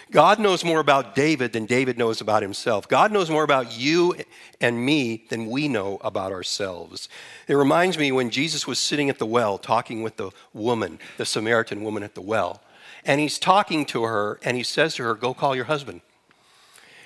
God 0.09 0.39
knows 0.39 0.63
more 0.63 0.79
about 0.79 1.15
David 1.15 1.51
than 1.51 1.65
David 1.65 1.97
knows 1.97 2.21
about 2.21 2.41
himself. 2.41 2.87
God 2.87 3.11
knows 3.11 3.29
more 3.29 3.43
about 3.43 3.77
you 3.77 4.15
and 4.61 4.85
me 4.85 5.25
than 5.29 5.47
we 5.47 5.67
know 5.67 5.97
about 6.01 6.31
ourselves. 6.31 7.09
It 7.47 7.55
reminds 7.55 7.97
me 7.97 8.13
when 8.13 8.29
Jesus 8.29 8.65
was 8.65 8.79
sitting 8.79 9.09
at 9.09 9.19
the 9.19 9.25
well 9.25 9.57
talking 9.57 10.03
with 10.03 10.15
the 10.15 10.31
woman, 10.53 10.99
the 11.17 11.25
Samaritan 11.25 11.83
woman 11.83 12.03
at 12.03 12.15
the 12.15 12.21
well. 12.21 12.61
And 13.07 13.21
he's 13.21 13.39
talking 13.39 13.85
to 13.85 14.03
her 14.03 14.37
and 14.43 14.57
he 14.57 14.63
says 14.63 14.95
to 14.95 15.03
her, 15.03 15.15
Go 15.15 15.33
call 15.33 15.55
your 15.55 15.65
husband. 15.65 16.01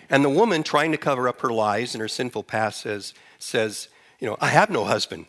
And 0.10 0.26
the 0.26 0.30
woman, 0.30 0.64
trying 0.64 0.92
to 0.92 0.98
cover 0.98 1.30
up 1.30 1.40
her 1.42 1.54
lies 1.54 1.94
and 1.94 2.02
her 2.02 2.08
sinful 2.08 2.44
past, 2.44 2.82
says, 2.82 3.14
says 3.38 3.88
You 4.20 4.28
know, 4.28 4.36
I 4.42 4.48
have 4.48 4.72
no 4.72 4.84
husband. 4.84 5.28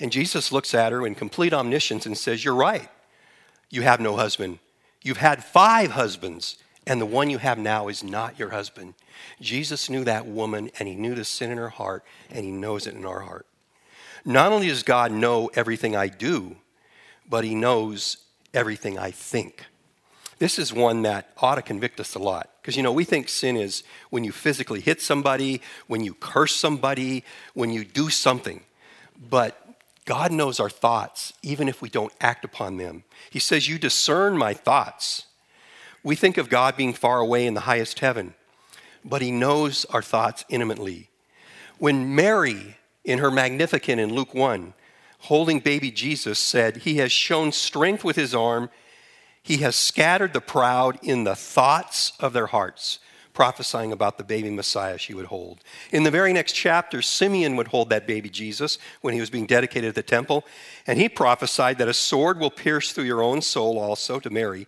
And 0.00 0.10
Jesus 0.10 0.50
looks 0.50 0.74
at 0.74 0.90
her 0.90 1.06
in 1.06 1.14
complete 1.14 1.52
omniscience 1.52 2.06
and 2.06 2.16
says, 2.16 2.42
You're 2.42 2.54
right. 2.54 2.88
You 3.68 3.82
have 3.82 4.00
no 4.00 4.16
husband. 4.16 4.58
You've 5.02 5.18
had 5.18 5.44
five 5.44 5.92
husbands, 5.92 6.56
and 6.86 7.00
the 7.00 7.06
one 7.06 7.28
you 7.28 7.38
have 7.38 7.58
now 7.58 7.88
is 7.88 8.02
not 8.02 8.38
your 8.38 8.50
husband. 8.50 8.94
Jesus 9.40 9.90
knew 9.90 10.04
that 10.04 10.26
woman, 10.26 10.70
and 10.78 10.88
he 10.88 10.94
knew 10.94 11.14
the 11.14 11.24
sin 11.24 11.50
in 11.50 11.58
her 11.58 11.68
heart, 11.68 12.02
and 12.30 12.44
he 12.44 12.50
knows 12.50 12.86
it 12.86 12.94
in 12.94 13.04
our 13.04 13.20
heart. 13.20 13.46
Not 14.24 14.52
only 14.52 14.68
does 14.68 14.84
God 14.84 15.12
know 15.12 15.50
everything 15.54 15.94
I 15.96 16.08
do, 16.08 16.56
but 17.28 17.44
he 17.44 17.54
knows 17.54 18.18
everything 18.54 18.98
I 18.98 19.10
think. 19.10 19.66
This 20.38 20.58
is 20.58 20.72
one 20.72 21.02
that 21.02 21.30
ought 21.38 21.56
to 21.56 21.62
convict 21.62 22.00
us 22.00 22.14
a 22.14 22.18
lot. 22.18 22.50
Because, 22.60 22.76
you 22.76 22.82
know, 22.82 22.92
we 22.92 23.04
think 23.04 23.28
sin 23.28 23.56
is 23.56 23.82
when 24.10 24.24
you 24.24 24.32
physically 24.32 24.80
hit 24.80 25.00
somebody, 25.00 25.60
when 25.86 26.02
you 26.02 26.14
curse 26.14 26.54
somebody, 26.54 27.24
when 27.54 27.70
you 27.70 27.84
do 27.84 28.08
something. 28.08 28.62
But 29.30 29.58
God 30.04 30.32
knows 30.32 30.58
our 30.58 30.70
thoughts, 30.70 31.32
even 31.42 31.68
if 31.68 31.80
we 31.80 31.88
don't 31.88 32.12
act 32.20 32.44
upon 32.44 32.76
them. 32.76 33.04
He 33.30 33.38
says, 33.38 33.68
You 33.68 33.78
discern 33.78 34.36
my 34.36 34.54
thoughts. 34.54 35.26
We 36.02 36.16
think 36.16 36.36
of 36.38 36.48
God 36.48 36.76
being 36.76 36.92
far 36.92 37.20
away 37.20 37.46
in 37.46 37.54
the 37.54 37.60
highest 37.60 38.00
heaven, 38.00 38.34
but 39.04 39.22
He 39.22 39.30
knows 39.30 39.84
our 39.86 40.02
thoughts 40.02 40.44
intimately. 40.48 41.08
When 41.78 42.14
Mary, 42.14 42.76
in 43.04 43.20
her 43.20 43.30
Magnificat 43.30 43.98
in 43.98 44.12
Luke 44.12 44.34
1, 44.34 44.74
holding 45.20 45.60
baby 45.60 45.92
Jesus, 45.92 46.38
said, 46.38 46.78
He 46.78 46.96
has 46.96 47.12
shown 47.12 47.52
strength 47.52 48.02
with 48.02 48.16
His 48.16 48.34
arm 48.34 48.70
he 49.42 49.58
has 49.58 49.76
scattered 49.76 50.32
the 50.32 50.40
proud 50.40 50.98
in 51.02 51.24
the 51.24 51.34
thoughts 51.34 52.12
of 52.20 52.32
their 52.32 52.46
hearts, 52.46 52.98
prophesying 53.34 53.92
about 53.92 54.18
the 54.18 54.24
baby 54.24 54.50
Messiah 54.50 54.98
she 54.98 55.14
would 55.14 55.26
hold. 55.26 55.60
In 55.90 56.02
the 56.02 56.10
very 56.10 56.32
next 56.32 56.52
chapter, 56.52 57.02
Simeon 57.02 57.56
would 57.56 57.68
hold 57.68 57.90
that 57.90 58.06
baby 58.06 58.28
Jesus 58.28 58.78
when 59.00 59.14
he 59.14 59.20
was 59.20 59.30
being 59.30 59.46
dedicated 59.46 59.88
at 59.88 59.94
the 59.94 60.02
temple, 60.02 60.44
and 60.86 60.98
he 60.98 61.08
prophesied 61.08 61.78
that 61.78 61.88
a 61.88 61.94
sword 61.94 62.38
will 62.38 62.50
pierce 62.50 62.92
through 62.92 63.04
your 63.04 63.22
own 63.22 63.42
soul 63.42 63.78
also 63.78 64.20
to 64.20 64.30
Mary, 64.30 64.66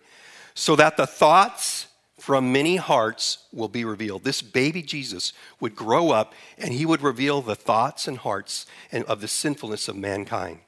so 0.53 0.75
that 0.75 0.97
the 0.97 1.07
thoughts 1.07 1.87
from 2.19 2.51
many 2.51 2.75
hearts 2.77 3.45
will 3.53 3.67
be 3.67 3.85
revealed. 3.85 4.23
This 4.23 4.41
baby 4.41 4.81
Jesus 4.81 5.31
would 5.59 5.75
grow 5.75 6.09
up 6.09 6.33
and 6.57 6.73
he 6.73 6.85
would 6.85 7.01
reveal 7.01 7.41
the 7.41 7.55
thoughts 7.55 8.07
and 8.07 8.17
hearts 8.17 8.65
of 8.91 9.21
the 9.21 9.27
sinfulness 9.27 9.87
of 9.87 9.95
mankind. 9.95 10.59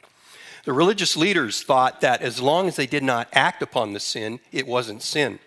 The 0.67 0.73
religious 0.73 1.15
leaders 1.15 1.63
thought 1.63 2.01
that 2.01 2.21
as 2.21 2.41
long 2.41 2.67
as 2.67 2.75
they 2.75 2.87
did 2.87 3.01
not 3.01 3.29
act 3.31 3.61
upon 3.61 3.93
the 3.93 4.01
sin, 4.01 4.41
it 4.51 4.67
wasn't 4.67 5.01
sin. 5.01 5.39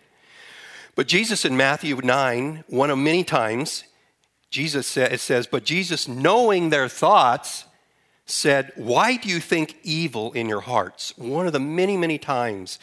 But 0.94 1.08
Jesus 1.08 1.44
in 1.44 1.58
Matthew 1.58 1.94
9, 1.94 2.64
one 2.68 2.88
of 2.88 2.96
many 2.96 3.22
times, 3.22 3.84
Jesus 4.48 4.86
said, 4.86 5.12
it 5.12 5.20
says, 5.20 5.46
But 5.46 5.66
Jesus, 5.66 6.08
knowing 6.08 6.70
their 6.70 6.88
thoughts, 6.88 7.66
said, 8.24 8.72
Why 8.76 9.18
do 9.18 9.28
you 9.28 9.40
think 9.40 9.76
evil 9.82 10.32
in 10.32 10.48
your 10.48 10.62
hearts? 10.62 11.12
One 11.18 11.46
of 11.46 11.52
the 11.52 11.60
many, 11.60 11.98
many 11.98 12.16
times 12.16 12.78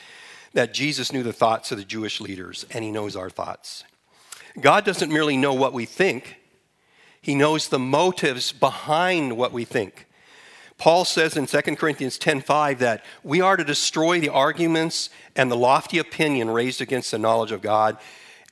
that 0.54 0.76
Jesus 0.76 1.12
knew 1.12 1.24
the 1.24 1.34
thoughts 1.34 1.72
of 1.72 1.80
the 1.80 1.84
Jewish 1.84 2.22
leaders, 2.22 2.68
and 2.70 2.84
he 2.84 2.92
knows 2.92 3.16
our 3.16 3.32
thoughts. 3.32 3.84
God 4.62 4.86
doesn't 4.86 5.12
merely 5.12 5.38
know 5.38 5.56
what 5.56 5.74
we 5.74 5.86
think, 5.86 6.36
he 7.20 7.34
knows 7.34 7.70
the 7.70 7.80
motives 7.80 8.52
behind 8.52 9.38
what 9.38 9.52
we 9.52 9.66
think. 9.66 10.07
Paul 10.78 11.06
says 11.06 11.36
in 11.36 11.48
2 11.48 11.78
Corinthians 11.78 12.20
10:5 12.20 12.80
that 12.80 13.04
we 13.24 13.42
are 13.42 13.58
to 13.58 13.64
destroy 13.64 14.20
the 14.20 14.30
arguments 14.30 15.10
and 15.36 15.52
the 15.52 15.56
lofty 15.56 15.98
opinion 15.98 16.50
raised 16.50 16.82
against 16.82 17.12
the 17.12 17.18
knowledge 17.18 17.52
of 17.52 17.62
God, 17.62 17.98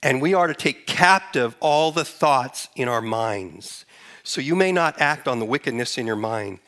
and 0.01 0.21
we 0.21 0.33
are 0.33 0.47
to 0.47 0.55
take 0.55 0.87
captive 0.87 1.55
all 1.59 1.91
the 1.91 2.05
thoughts 2.05 2.67
in 2.75 2.87
our 2.87 3.01
minds. 3.01 3.85
So 4.23 4.41
you 4.41 4.55
may 4.55 4.71
not 4.71 4.99
act 4.99 5.27
on 5.27 5.39
the 5.39 5.45
wickedness 5.45 5.99
in 5.99 6.07
your 6.07 6.15
mind, 6.15 6.59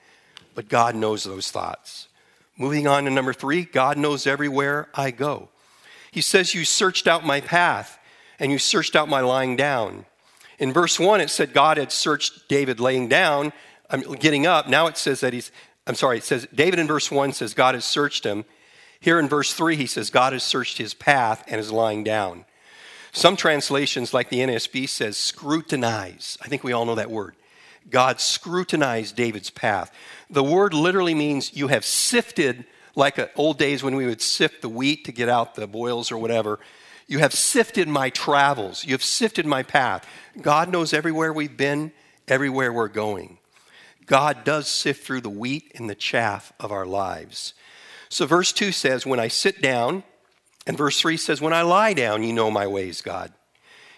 but 0.53 0.69
God 0.69 0.95
knows 0.95 1.23
those 1.23 1.49
thoughts. 1.49 2.07
Moving 2.55 2.87
on 2.87 3.05
to 3.05 3.09
number 3.09 3.33
3, 3.33 3.65
God 3.65 3.97
knows 3.97 4.27
everywhere 4.27 4.89
I 4.93 5.11
go. 5.11 5.49
He 6.11 6.21
says 6.21 6.53
you 6.53 6.65
searched 6.65 7.07
out 7.07 7.25
my 7.25 7.41
path 7.41 7.99
and 8.39 8.51
you 8.51 8.59
searched 8.59 8.95
out 8.95 9.09
my 9.09 9.21
lying 9.21 9.55
down. 9.55 10.05
In 10.59 10.73
verse 10.73 10.99
1 10.99 11.21
it 11.21 11.29
said 11.29 11.53
God 11.53 11.77
had 11.77 11.91
searched 11.91 12.47
David 12.47 12.79
laying 12.79 13.07
down 13.07 13.53
I'm 13.89 14.01
getting 14.01 14.45
up. 14.45 14.67
Now 14.67 14.87
it 14.87 14.97
says 14.97 15.21
that 15.21 15.33
he's, 15.33 15.51
I'm 15.85 15.95
sorry, 15.95 16.17
it 16.17 16.23
says, 16.23 16.47
David 16.53 16.79
in 16.79 16.87
verse 16.87 17.09
1 17.09 17.33
says 17.33 17.53
God 17.53 17.75
has 17.75 17.85
searched 17.85 18.25
him. 18.25 18.45
Here 18.99 19.19
in 19.19 19.27
verse 19.27 19.53
3, 19.53 19.75
he 19.75 19.85
says 19.85 20.09
God 20.09 20.33
has 20.33 20.43
searched 20.43 20.77
his 20.77 20.93
path 20.93 21.43
and 21.47 21.59
is 21.59 21.71
lying 21.71 22.03
down. 22.03 22.45
Some 23.11 23.35
translations, 23.35 24.13
like 24.13 24.29
the 24.29 24.39
NSB, 24.39 24.89
says 24.89 25.17
scrutinize. 25.17 26.37
I 26.41 26.47
think 26.47 26.63
we 26.63 26.73
all 26.73 26.85
know 26.85 26.95
that 26.95 27.11
word. 27.11 27.35
God 27.89 28.19
scrutinized 28.19 29.15
David's 29.15 29.49
path. 29.49 29.91
The 30.29 30.43
word 30.43 30.73
literally 30.73 31.15
means 31.15 31.55
you 31.55 31.69
have 31.69 31.85
sifted, 31.85 32.65
like 32.95 33.31
old 33.37 33.57
days 33.57 33.81
when 33.81 33.95
we 33.95 34.05
would 34.05 34.21
sift 34.21 34.61
the 34.61 34.69
wheat 34.69 35.05
to 35.05 35.11
get 35.11 35.29
out 35.29 35.55
the 35.55 35.67
boils 35.67 36.11
or 36.11 36.17
whatever. 36.17 36.59
You 37.07 37.19
have 37.19 37.33
sifted 37.33 37.87
my 37.87 38.09
travels. 38.09 38.83
You 38.83 38.91
have 38.91 39.03
sifted 39.03 39.45
my 39.45 39.63
path. 39.63 40.05
God 40.41 40.69
knows 40.69 40.93
everywhere 40.93 41.31
we've 41.31 41.55
been, 41.55 41.93
everywhere 42.27 42.73
we're 42.73 42.89
going. 42.89 43.37
God 44.07 44.43
does 44.43 44.67
sift 44.67 45.05
through 45.05 45.21
the 45.21 45.29
wheat 45.29 45.71
and 45.75 45.89
the 45.89 45.95
chaff 45.95 46.51
of 46.59 46.71
our 46.71 46.85
lives. 46.85 47.53
So, 48.09 48.25
verse 48.25 48.51
2 48.51 48.71
says, 48.71 49.05
When 49.05 49.19
I 49.19 49.27
sit 49.27 49.61
down, 49.61 50.03
and 50.65 50.77
verse 50.77 50.99
3 50.99 51.17
says, 51.17 51.41
When 51.41 51.53
I 51.53 51.61
lie 51.61 51.93
down, 51.93 52.23
you 52.23 52.33
know 52.33 52.49
my 52.49 52.65
ways, 52.67 53.01
God. 53.01 53.33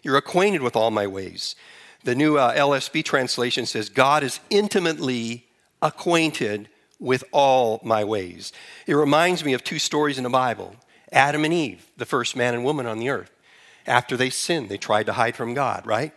You're 0.03 0.17
acquainted 0.17 0.61
with 0.61 0.75
all 0.75 0.91
my 0.91 1.07
ways. 1.07 1.55
The 2.03 2.15
new 2.15 2.37
uh, 2.37 2.55
LSB 2.55 3.03
translation 3.03 3.65
says, 3.65 3.89
God 3.89 4.23
is 4.23 4.39
intimately 4.49 5.47
acquainted 5.81 6.69
with 6.99 7.23
all 7.31 7.79
my 7.83 8.03
ways. 8.03 8.51
It 8.87 8.95
reminds 8.95 9.43
me 9.43 9.53
of 9.53 9.63
two 9.63 9.79
stories 9.79 10.17
in 10.17 10.23
the 10.23 10.29
Bible 10.29 10.75
Adam 11.11 11.43
and 11.43 11.53
Eve, 11.53 11.89
the 11.97 12.05
first 12.05 12.35
man 12.35 12.53
and 12.53 12.63
woman 12.63 12.85
on 12.85 12.99
the 12.99 13.09
earth. 13.09 13.31
After 13.87 14.15
they 14.15 14.29
sinned, 14.29 14.69
they 14.69 14.77
tried 14.77 15.07
to 15.07 15.13
hide 15.13 15.35
from 15.35 15.53
God, 15.53 15.87
right? 15.87 16.13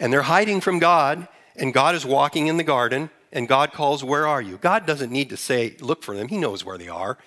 And 0.00 0.12
they're 0.12 0.22
hiding 0.22 0.60
from 0.60 0.78
God, 0.78 1.28
and 1.58 1.74
God 1.74 1.94
is 1.94 2.06
walking 2.06 2.46
in 2.46 2.56
the 2.56 2.64
garden, 2.64 3.10
and 3.32 3.48
God 3.48 3.72
calls, 3.72 4.02
Where 4.02 4.26
are 4.26 4.40
you? 4.40 4.56
God 4.56 4.86
doesn't 4.86 5.12
need 5.12 5.30
to 5.30 5.36
say, 5.36 5.76
Look 5.80 6.02
for 6.02 6.16
them. 6.16 6.28
He 6.28 6.38
knows 6.38 6.64
where 6.64 6.78
they 6.78 6.88
are. 6.88 7.18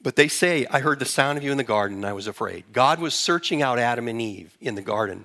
But 0.00 0.16
they 0.16 0.28
say, 0.28 0.64
I 0.70 0.78
heard 0.78 1.00
the 1.00 1.04
sound 1.04 1.38
of 1.38 1.44
you 1.44 1.50
in 1.50 1.56
the 1.56 1.64
garden, 1.64 1.98
and 1.98 2.06
I 2.06 2.12
was 2.12 2.28
afraid. 2.28 2.64
God 2.72 3.00
was 3.00 3.14
searching 3.14 3.62
out 3.62 3.78
Adam 3.78 4.06
and 4.06 4.22
Eve 4.22 4.56
in 4.60 4.76
the 4.76 4.82
garden. 4.82 5.24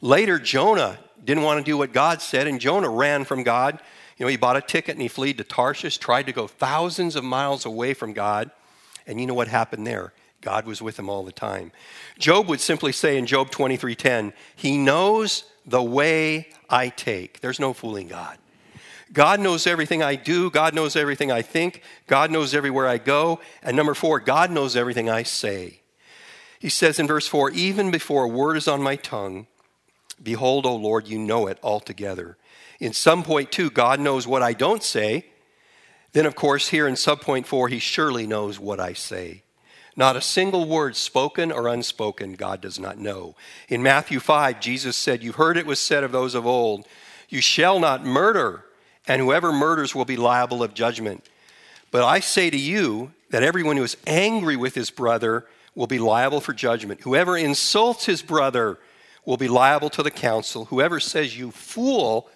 Later, 0.00 0.38
Jonah 0.38 0.98
didn't 1.24 1.42
want 1.42 1.58
to 1.58 1.68
do 1.68 1.76
what 1.76 1.92
God 1.92 2.22
said, 2.22 2.46
and 2.46 2.60
Jonah 2.60 2.88
ran 2.88 3.24
from 3.24 3.42
God. 3.42 3.80
You 4.16 4.24
know, 4.24 4.30
he 4.30 4.36
bought 4.36 4.56
a 4.56 4.60
ticket 4.60 4.94
and 4.94 5.02
he 5.02 5.08
fled 5.08 5.38
to 5.38 5.44
Tarshish, 5.44 5.98
tried 5.98 6.24
to 6.24 6.32
go 6.32 6.46
thousands 6.46 7.16
of 7.16 7.24
miles 7.24 7.64
away 7.64 7.94
from 7.94 8.12
God. 8.12 8.50
And 9.06 9.20
you 9.20 9.26
know 9.26 9.34
what 9.34 9.48
happened 9.48 9.86
there? 9.86 10.12
God 10.40 10.66
was 10.66 10.80
with 10.80 10.98
him 10.98 11.08
all 11.08 11.24
the 11.24 11.32
time. 11.32 11.72
Job 12.18 12.48
would 12.48 12.60
simply 12.60 12.92
say 12.92 13.16
in 13.16 13.26
Job 13.26 13.50
23:10, 13.50 14.32
"He 14.54 14.76
knows 14.76 15.44
the 15.66 15.82
way 15.82 16.48
I 16.68 16.88
take. 16.88 17.40
There's 17.40 17.60
no 17.60 17.72
fooling 17.72 18.08
God. 18.08 18.38
God 19.12 19.38
knows 19.38 19.66
everything 19.66 20.02
I 20.02 20.16
do. 20.16 20.50
God 20.50 20.74
knows 20.74 20.96
everything 20.96 21.30
I 21.30 21.42
think. 21.42 21.82
God 22.08 22.30
knows 22.30 22.52
everywhere 22.54 22.88
I 22.88 22.98
go. 22.98 23.40
And 23.62 23.76
number 23.76 23.94
four, 23.94 24.18
God 24.18 24.50
knows 24.50 24.74
everything 24.74 25.08
I 25.08 25.22
say. 25.22 25.80
He 26.58 26.68
says 26.68 26.98
in 26.98 27.06
verse 27.06 27.28
four, 27.28 27.50
even 27.50 27.90
before 27.90 28.24
a 28.24 28.28
word 28.28 28.56
is 28.56 28.66
on 28.66 28.82
my 28.82 28.96
tongue, 28.96 29.46
behold, 30.20 30.66
O 30.66 30.74
Lord, 30.74 31.06
you 31.06 31.18
know 31.18 31.46
it 31.46 31.58
altogether. 31.62 32.36
In 32.80 32.92
some 32.92 33.22
point 33.22 33.52
two, 33.52 33.70
God 33.70 34.00
knows 34.00 34.26
what 34.26 34.42
I 34.42 34.52
don't 34.52 34.82
say. 34.82 35.26
Then, 36.12 36.26
of 36.26 36.34
course, 36.34 36.68
here 36.68 36.88
in 36.88 36.94
subpoint 36.94 37.46
four, 37.46 37.68
he 37.68 37.78
surely 37.78 38.26
knows 38.26 38.58
what 38.58 38.80
I 38.80 38.94
say. 38.94 39.43
Not 39.96 40.16
a 40.16 40.20
single 40.20 40.66
word 40.66 40.96
spoken 40.96 41.52
or 41.52 41.68
unspoken, 41.68 42.34
God 42.34 42.60
does 42.60 42.80
not 42.80 42.98
know. 42.98 43.36
In 43.68 43.82
Matthew 43.82 44.18
5, 44.18 44.60
Jesus 44.60 44.96
said, 44.96 45.22
You've 45.22 45.36
heard 45.36 45.56
it 45.56 45.66
was 45.66 45.80
said 45.80 46.02
of 46.02 46.12
those 46.12 46.34
of 46.34 46.46
old, 46.46 46.86
You 47.28 47.40
shall 47.40 47.78
not 47.78 48.04
murder, 48.04 48.64
and 49.06 49.20
whoever 49.20 49.52
murders 49.52 49.94
will 49.94 50.04
be 50.04 50.16
liable 50.16 50.62
of 50.62 50.74
judgment. 50.74 51.24
But 51.90 52.02
I 52.02 52.18
say 52.20 52.50
to 52.50 52.58
you 52.58 53.12
that 53.30 53.44
everyone 53.44 53.76
who 53.76 53.84
is 53.84 53.96
angry 54.06 54.56
with 54.56 54.74
his 54.74 54.90
brother 54.90 55.46
will 55.76 55.86
be 55.86 55.98
liable 55.98 56.40
for 56.40 56.52
judgment. 56.52 57.02
Whoever 57.02 57.36
insults 57.36 58.06
his 58.06 58.22
brother 58.22 58.78
will 59.24 59.36
be 59.36 59.48
liable 59.48 59.90
to 59.90 60.02
the 60.02 60.10
council. 60.10 60.66
Whoever 60.66 60.98
says, 60.98 61.38
You 61.38 61.52
fool, 61.52 62.28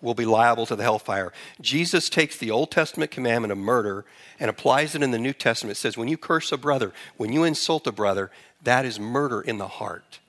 will 0.00 0.14
be 0.14 0.24
liable 0.24 0.66
to 0.66 0.76
the 0.76 0.82
hellfire. 0.82 1.32
Jesus 1.60 2.08
takes 2.08 2.36
the 2.36 2.50
Old 2.50 2.70
Testament 2.70 3.10
commandment 3.10 3.52
of 3.52 3.58
murder 3.58 4.04
and 4.38 4.48
applies 4.48 4.94
it 4.94 5.02
in 5.02 5.10
the 5.10 5.18
New 5.18 5.32
Testament. 5.32 5.76
It 5.76 5.80
says, 5.80 5.96
when 5.96 6.08
you 6.08 6.16
curse 6.16 6.52
a 6.52 6.56
brother, 6.56 6.92
when 7.16 7.32
you 7.32 7.44
insult 7.44 7.86
a 7.86 7.92
brother, 7.92 8.30
that 8.62 8.84
is 8.84 9.00
murder 9.00 9.40
in 9.40 9.58
the 9.58 9.68
heart. 9.68 10.20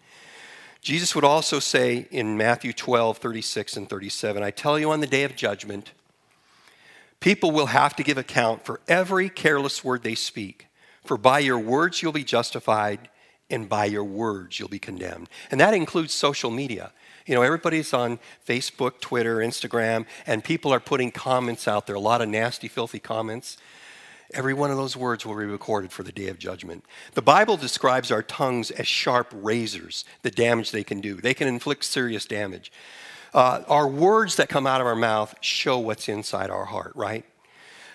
Jesus 0.82 1.14
would 1.14 1.24
also 1.24 1.60
say 1.60 2.08
in 2.10 2.38
Matthew 2.38 2.74
12, 2.74 3.18
36 3.18 3.78
and 3.78 3.90
37, 3.90 4.42
I 4.42 4.52
tell 4.52 4.80
you 4.80 4.92
on 4.92 5.02
the 5.02 5.08
day 5.08 5.24
of 5.24 5.36
judgment, 5.36 5.92
people 7.20 7.52
will 7.52 7.68
have 7.68 7.96
to 7.98 8.04
give 8.04 8.18
account 8.18 8.66
for 8.66 8.80
every 8.88 9.30
careless 9.30 9.84
word 9.84 10.04
they 10.04 10.16
speak. 10.16 10.68
For 11.04 11.18
by 11.18 11.40
your 11.40 11.60
words 11.60 12.02
you'll 12.02 12.12
be 12.12 12.24
justified, 12.24 13.10
and 13.50 13.68
by 13.68 13.86
your 13.86 14.04
words 14.04 14.60
you'll 14.60 14.70
be 14.70 14.80
condemned. 14.80 15.28
And 15.52 15.60
that 15.60 15.74
includes 15.74 16.14
social 16.14 16.52
media. 16.52 16.92
You 17.26 17.36
know, 17.36 17.42
everybody's 17.42 17.94
on 17.94 18.20
Facebook, 18.48 19.00
Twitter, 19.00 19.38
Instagram, 19.38 20.06
and 20.26 20.44
people 20.44 20.74
are 20.74 20.80
putting 20.80 21.12
comments 21.12 21.68
out 21.68 21.88
there, 21.88 21.96
a 21.96 22.00
lot 22.00 22.22
of 22.22 22.30
nasty, 22.30 22.68
filthy 22.68 23.00
comments. 23.00 23.58
Every 24.34 24.54
one 24.54 24.70
of 24.70 24.78
those 24.78 24.96
words 24.96 25.26
will 25.26 25.36
be 25.36 25.46
recorded 25.46 25.92
for 25.92 26.04
the 26.04 26.12
day 26.12 26.28
of 26.28 26.38
judgment. 26.38 26.86
The 27.14 27.22
Bible 27.22 27.58
describes 27.58 28.12
our 28.12 28.22
tongues 28.22 28.70
as 28.70 28.88
sharp 28.88 29.34
razors, 29.34 30.06
the 30.22 30.30
damage 30.30 30.72
they 30.72 30.84
can 30.84 31.02
do. 31.02 31.16
They 31.16 31.34
can 31.34 31.48
inflict 31.48 31.84
serious 31.84 32.26
damage. 32.26 32.72
Uh, 33.34 33.64
our 33.68 33.88
words 33.88 34.36
that 34.36 34.50
come 34.50 34.68
out 34.68 34.82
of 34.82 34.88
our 34.88 34.96
mouth 34.96 35.36
show 35.42 35.80
what's 35.80 36.08
inside 36.08 36.50
our 36.50 36.66
heart, 36.66 36.92
right? 36.96 37.26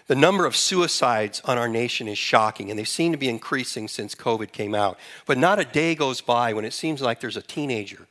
The 0.06 0.14
number 0.14 0.44
of 0.44 0.54
suicides 0.54 1.40
on 1.44 1.56
our 1.56 1.68
nation 1.68 2.08
is 2.08 2.18
shocking, 2.18 2.68
and 2.68 2.78
they 2.78 2.84
seem 2.84 3.12
to 3.12 3.18
be 3.18 3.28
increasing 3.28 3.88
since 3.88 4.14
COVID 4.14 4.52
came 4.52 4.74
out. 4.74 4.98
But 5.26 5.38
not 5.38 5.58
a 5.58 5.64
day 5.64 5.94
goes 5.94 6.20
by 6.20 6.52
when 6.52 6.64
it 6.64 6.72
seems 6.72 7.00
like 7.00 7.20
there's 7.20 7.36
a 7.36 7.42
teenager 7.42 8.06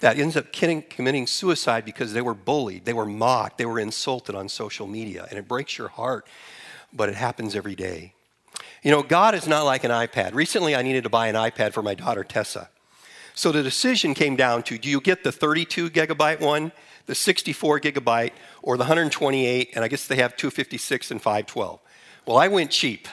that 0.00 0.18
ends 0.18 0.36
up 0.36 0.52
committing 0.52 1.26
suicide 1.26 1.84
because 1.84 2.12
they 2.12 2.22
were 2.22 2.34
bullied, 2.34 2.84
they 2.84 2.92
were 2.92 3.06
mocked, 3.06 3.58
they 3.58 3.66
were 3.66 3.80
insulted 3.80 4.34
on 4.34 4.48
social 4.48 4.86
media. 4.86 5.26
And 5.30 5.38
it 5.38 5.48
breaks 5.48 5.78
your 5.78 5.88
heart, 5.88 6.26
but 6.92 7.08
it 7.08 7.14
happens 7.14 7.54
every 7.54 7.74
day. 7.74 8.12
You 8.82 8.90
know, 8.90 9.02
God 9.02 9.34
is 9.34 9.48
not 9.48 9.64
like 9.64 9.84
an 9.84 9.90
iPad. 9.90 10.34
Recently, 10.34 10.76
I 10.76 10.82
needed 10.82 11.04
to 11.04 11.10
buy 11.10 11.28
an 11.28 11.34
iPad 11.34 11.72
for 11.72 11.82
my 11.82 11.94
daughter, 11.94 12.24
Tessa. 12.24 12.68
So 13.34 13.52
the 13.52 13.62
decision 13.62 14.14
came 14.14 14.36
down 14.36 14.62
to 14.64 14.78
do 14.78 14.88
you 14.88 15.00
get 15.00 15.24
the 15.24 15.32
32 15.32 15.90
gigabyte 15.90 16.40
one, 16.40 16.72
the 17.06 17.14
64 17.14 17.80
gigabyte, 17.80 18.32
or 18.62 18.76
the 18.76 18.84
128, 18.84 19.70
and 19.74 19.84
I 19.84 19.88
guess 19.88 20.06
they 20.06 20.16
have 20.16 20.36
256 20.36 21.10
and 21.10 21.20
512. 21.20 21.80
Well, 22.26 22.38
I 22.38 22.48
went 22.48 22.70
cheap. 22.70 23.08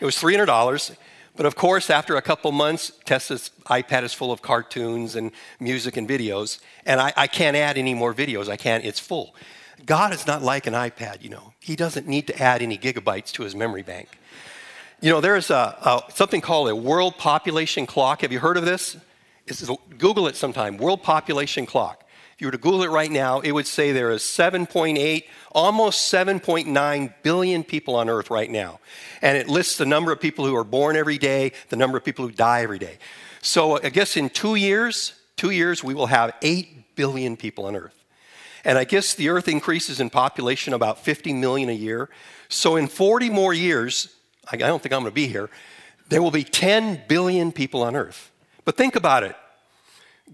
It 0.00 0.04
was 0.04 0.16
$300. 0.16 0.96
But 1.36 1.44
of 1.44 1.54
course, 1.54 1.90
after 1.90 2.16
a 2.16 2.22
couple 2.22 2.50
months, 2.50 2.92
Tessa's 3.04 3.50
iPad 3.66 4.02
is 4.04 4.14
full 4.14 4.32
of 4.32 4.40
cartoons 4.40 5.14
and 5.14 5.32
music 5.60 5.96
and 5.96 6.08
videos, 6.08 6.58
and 6.86 6.98
I, 7.00 7.12
I, 7.16 7.26
can't 7.26 7.56
add 7.56 7.76
any 7.76 7.92
more 7.92 8.14
videos. 8.14 8.48
I 8.48 8.56
can't, 8.56 8.84
it's 8.84 8.98
full. 8.98 9.34
God 9.84 10.14
is 10.14 10.26
not 10.26 10.42
like 10.42 10.66
an 10.66 10.72
iPad, 10.72 11.22
you 11.22 11.28
know. 11.28 11.52
He 11.60 11.76
doesn't 11.76 12.08
need 12.08 12.26
to 12.28 12.42
add 12.42 12.62
any 12.62 12.78
gigabytes 12.78 13.32
to 13.32 13.42
his 13.42 13.54
memory 13.54 13.82
bank. 13.82 14.08
You 15.02 15.10
know, 15.10 15.20
there's 15.20 15.50
a, 15.50 15.76
a 16.08 16.12
something 16.12 16.40
called 16.40 16.70
a 16.70 16.76
world 16.76 17.18
population 17.18 17.84
clock. 17.84 18.22
Have 18.22 18.32
you 18.32 18.38
heard 18.38 18.56
of 18.56 18.64
this? 18.64 18.96
Google 19.98 20.26
it 20.28 20.36
sometime. 20.36 20.78
World 20.78 21.02
population 21.02 21.66
clock. 21.66 22.02
If 22.36 22.42
you 22.42 22.48
were 22.48 22.52
to 22.52 22.58
Google 22.58 22.82
it 22.82 22.90
right 22.90 23.10
now, 23.10 23.40
it 23.40 23.52
would 23.52 23.66
say 23.66 23.92
there 23.92 24.10
is 24.10 24.20
7.8, 24.20 25.24
almost 25.52 26.12
7.9 26.12 27.14
billion 27.22 27.64
people 27.64 27.94
on 27.96 28.10
earth 28.10 28.28
right 28.28 28.50
now. 28.50 28.78
And 29.22 29.38
it 29.38 29.48
lists 29.48 29.78
the 29.78 29.86
number 29.86 30.12
of 30.12 30.20
people 30.20 30.44
who 30.44 30.54
are 30.54 30.62
born 30.62 30.96
every 30.96 31.16
day, 31.16 31.52
the 31.70 31.76
number 31.76 31.96
of 31.96 32.04
people 32.04 32.26
who 32.26 32.30
die 32.30 32.60
every 32.60 32.78
day. 32.78 32.98
So 33.40 33.76
uh, 33.76 33.80
I 33.84 33.88
guess 33.88 34.18
in 34.18 34.28
two 34.28 34.54
years, 34.54 35.14
two 35.36 35.48
years, 35.48 35.82
we 35.82 35.94
will 35.94 36.08
have 36.08 36.34
8 36.42 36.94
billion 36.94 37.38
people 37.38 37.64
on 37.64 37.74
earth. 37.74 38.04
And 38.66 38.76
I 38.76 38.84
guess 38.84 39.14
the 39.14 39.30
earth 39.30 39.48
increases 39.48 39.98
in 39.98 40.10
population 40.10 40.74
about 40.74 40.98
50 40.98 41.32
million 41.32 41.70
a 41.70 41.72
year. 41.72 42.10
So 42.50 42.76
in 42.76 42.86
40 42.86 43.30
more 43.30 43.54
years, 43.54 44.14
I 44.46 44.58
don't 44.58 44.82
think 44.82 44.92
I'm 44.92 45.00
going 45.00 45.10
to 45.10 45.14
be 45.14 45.26
here, 45.26 45.48
there 46.10 46.20
will 46.20 46.30
be 46.30 46.44
10 46.44 47.04
billion 47.08 47.50
people 47.50 47.82
on 47.82 47.96
earth. 47.96 48.30
But 48.66 48.76
think 48.76 48.94
about 48.94 49.22
it. 49.22 49.36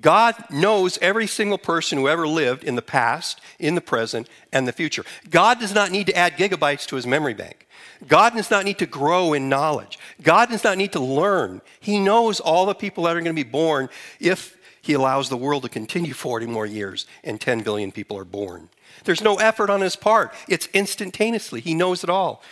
God 0.00 0.35
knows 0.50 0.98
every 1.02 1.26
single 1.26 1.59
person 1.59 1.98
who 1.98 2.09
ever 2.09 2.26
lived 2.26 2.64
in 2.64 2.76
the 2.76 2.83
past, 2.83 3.40
in 3.59 3.74
the 3.74 3.81
present, 3.81 4.28
and 4.52 4.66
the 4.66 4.72
future. 4.72 5.05
God 5.31 5.61
does 5.61 5.74
not 5.74 5.90
need 5.90 6.07
to 6.07 6.16
add 6.16 6.37
gigabytes 6.37 6.87
to 6.87 6.96
his 6.96 7.07
memory 7.07 7.35
bank. 7.35 7.66
God 8.09 8.35
does 8.35 8.50
not 8.50 8.64
need 8.64 8.78
to 8.78 8.87
grow 8.87 9.33
in 9.33 9.48
knowledge. 9.48 9.98
God 10.22 10.48
does 10.48 10.64
not 10.64 10.78
need 10.78 10.92
to 10.92 11.00
learn. 11.00 11.61
He 11.78 12.00
knows 12.00 12.40
all 12.40 12.66
the 12.66 12.74
people 12.74 13.05
that 13.05 13.16
are 13.16 13.20
going 13.20 13.37
to 13.37 13.44
be 13.44 13.48
born 13.48 13.88
if 14.18 14.57
he 14.81 14.94
allows 14.94 15.28
the 15.28 15.37
world 15.37 15.62
to 15.62 15.68
continue 15.68 16.14
40 16.14 16.46
more 16.46 16.66
years 16.66 17.07
and 17.22 17.40
10 17.40 17.62
billion 17.62 17.92
people 17.92 18.18
are 18.18 18.24
born. 18.24 18.68
There's 19.05 19.22
no 19.22 19.37
effort 19.37 19.70
on 19.70 19.81
his 19.81 19.96
part, 19.96 20.35
it's 20.48 20.68
instantaneously. 20.72 21.61
He 21.61 21.74
knows 21.74 22.02
it 22.02 22.11
all. 22.11 22.42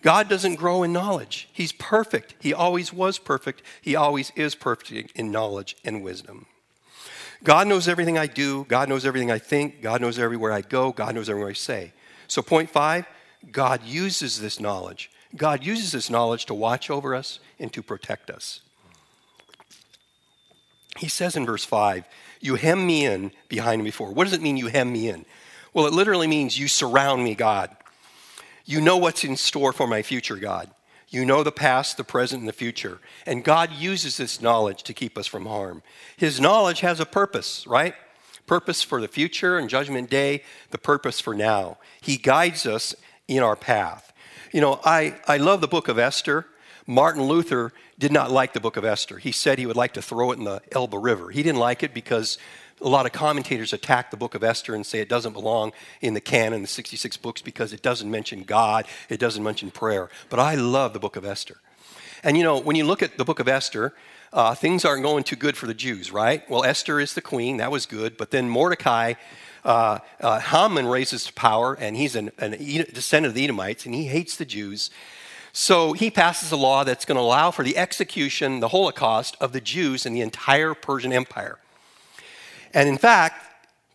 God 0.00 0.28
doesn't 0.28 0.54
grow 0.54 0.84
in 0.84 0.92
knowledge. 0.92 1.48
He's 1.52 1.72
perfect. 1.72 2.34
He 2.38 2.54
always 2.54 2.92
was 2.92 3.18
perfect. 3.18 3.62
He 3.82 3.96
always 3.96 4.30
is 4.36 4.54
perfect 4.54 5.10
in 5.16 5.32
knowledge 5.32 5.76
and 5.84 6.04
wisdom. 6.04 6.46
God 7.44 7.66
knows 7.66 7.88
everything 7.88 8.18
I 8.18 8.26
do. 8.26 8.64
God 8.64 8.88
knows 8.88 9.06
everything 9.06 9.30
I 9.30 9.38
think. 9.38 9.80
God 9.80 10.00
knows 10.00 10.18
everywhere 10.18 10.52
I 10.52 10.60
go. 10.60 10.92
God 10.92 11.14
knows 11.14 11.30
everywhere 11.30 11.50
I 11.50 11.54
say. 11.54 11.92
So, 12.26 12.42
point 12.42 12.70
five 12.70 13.06
God 13.52 13.84
uses 13.84 14.40
this 14.40 14.58
knowledge. 14.58 15.10
God 15.36 15.64
uses 15.64 15.92
this 15.92 16.10
knowledge 16.10 16.46
to 16.46 16.54
watch 16.54 16.90
over 16.90 17.14
us 17.14 17.38
and 17.58 17.72
to 17.72 17.82
protect 17.82 18.30
us. 18.30 18.60
He 20.96 21.08
says 21.08 21.36
in 21.36 21.46
verse 21.46 21.64
5, 21.64 22.04
You 22.40 22.56
hem 22.56 22.86
me 22.86 23.04
in 23.04 23.30
behind 23.48 23.80
and 23.80 23.84
before. 23.84 24.10
What 24.10 24.24
does 24.24 24.32
it 24.32 24.42
mean, 24.42 24.56
you 24.56 24.66
hem 24.66 24.92
me 24.92 25.08
in? 25.08 25.24
Well, 25.72 25.86
it 25.86 25.92
literally 25.92 26.26
means 26.26 26.58
you 26.58 26.66
surround 26.66 27.22
me, 27.22 27.34
God. 27.34 27.76
You 28.64 28.80
know 28.80 28.96
what's 28.96 29.22
in 29.22 29.36
store 29.36 29.72
for 29.72 29.86
my 29.86 30.02
future, 30.02 30.36
God. 30.36 30.70
You 31.10 31.24
know 31.24 31.42
the 31.42 31.52
past, 31.52 31.96
the 31.96 32.04
present, 32.04 32.40
and 32.40 32.48
the 32.48 32.52
future. 32.52 32.98
And 33.24 33.42
God 33.42 33.72
uses 33.72 34.16
this 34.16 34.42
knowledge 34.42 34.82
to 34.84 34.92
keep 34.92 35.16
us 35.16 35.26
from 35.26 35.46
harm. 35.46 35.82
His 36.16 36.40
knowledge 36.40 36.80
has 36.80 37.00
a 37.00 37.06
purpose, 37.06 37.66
right? 37.66 37.94
Purpose 38.46 38.82
for 38.82 39.00
the 39.00 39.08
future 39.08 39.58
and 39.58 39.70
judgment 39.70 40.10
day, 40.10 40.42
the 40.70 40.78
purpose 40.78 41.20
for 41.20 41.34
now. 41.34 41.78
He 42.00 42.16
guides 42.16 42.66
us 42.66 42.94
in 43.26 43.42
our 43.42 43.56
path. 43.56 44.12
You 44.52 44.60
know, 44.60 44.80
I, 44.84 45.18
I 45.26 45.38
love 45.38 45.60
the 45.60 45.68
book 45.68 45.88
of 45.88 45.98
Esther. 45.98 46.46
Martin 46.86 47.22
Luther 47.22 47.72
did 47.98 48.12
not 48.12 48.30
like 48.30 48.54
the 48.54 48.60
book 48.60 48.76
of 48.76 48.84
Esther. 48.84 49.18
He 49.18 49.32
said 49.32 49.58
he 49.58 49.66
would 49.66 49.76
like 49.76 49.94
to 49.94 50.02
throw 50.02 50.32
it 50.32 50.38
in 50.38 50.44
the 50.44 50.62
Elbe 50.72 50.94
River. 50.94 51.30
He 51.30 51.42
didn't 51.42 51.58
like 51.58 51.82
it 51.82 51.92
because 51.92 52.38
a 52.80 52.88
lot 52.88 53.06
of 53.06 53.12
commentators 53.12 53.72
attack 53.72 54.10
the 54.10 54.16
book 54.16 54.34
of 54.34 54.44
Esther 54.44 54.74
and 54.74 54.84
say 54.84 55.00
it 55.00 55.08
doesn't 55.08 55.32
belong 55.32 55.72
in 56.00 56.14
the 56.14 56.20
canon, 56.20 56.62
the 56.62 56.68
66 56.68 57.16
books, 57.16 57.42
because 57.42 57.72
it 57.72 57.82
doesn't 57.82 58.10
mention 58.10 58.42
God, 58.42 58.86
it 59.08 59.20
doesn't 59.20 59.42
mention 59.42 59.70
prayer. 59.70 60.08
But 60.28 60.38
I 60.38 60.54
love 60.54 60.92
the 60.92 61.00
book 61.00 61.16
of 61.16 61.24
Esther. 61.24 61.56
And 62.22 62.36
you 62.36 62.42
know, 62.42 62.58
when 62.58 62.76
you 62.76 62.84
look 62.84 63.02
at 63.02 63.16
the 63.16 63.24
book 63.24 63.40
of 63.40 63.48
Esther, 63.48 63.94
uh, 64.32 64.54
things 64.54 64.84
aren't 64.84 65.02
going 65.02 65.24
too 65.24 65.36
good 65.36 65.56
for 65.56 65.66
the 65.66 65.74
Jews, 65.74 66.12
right? 66.12 66.48
Well, 66.50 66.64
Esther 66.64 67.00
is 67.00 67.14
the 67.14 67.22
queen, 67.22 67.58
that 67.58 67.70
was 67.70 67.86
good. 67.86 68.16
But 68.16 68.30
then 68.30 68.48
Mordecai, 68.48 69.14
uh, 69.64 69.98
uh, 70.20 70.40
Haman 70.40 70.86
raises 70.86 71.24
to 71.26 71.32
power, 71.32 71.74
and 71.74 71.96
he's 71.96 72.16
an, 72.16 72.30
an 72.38 72.52
descendant 72.52 73.30
of 73.30 73.34
the 73.34 73.44
Edomites, 73.44 73.86
and 73.86 73.94
he 73.94 74.06
hates 74.06 74.36
the 74.36 74.44
Jews. 74.44 74.90
So 75.52 75.92
he 75.92 76.10
passes 76.10 76.52
a 76.52 76.56
law 76.56 76.84
that's 76.84 77.04
going 77.04 77.16
to 77.16 77.22
allow 77.22 77.50
for 77.50 77.64
the 77.64 77.76
execution, 77.76 78.60
the 78.60 78.68
Holocaust 78.68 79.36
of 79.40 79.52
the 79.52 79.60
Jews 79.60 80.04
in 80.04 80.12
the 80.12 80.20
entire 80.20 80.74
Persian 80.74 81.12
Empire. 81.12 81.58
And 82.74 82.88
in 82.88 82.98
fact, 82.98 83.44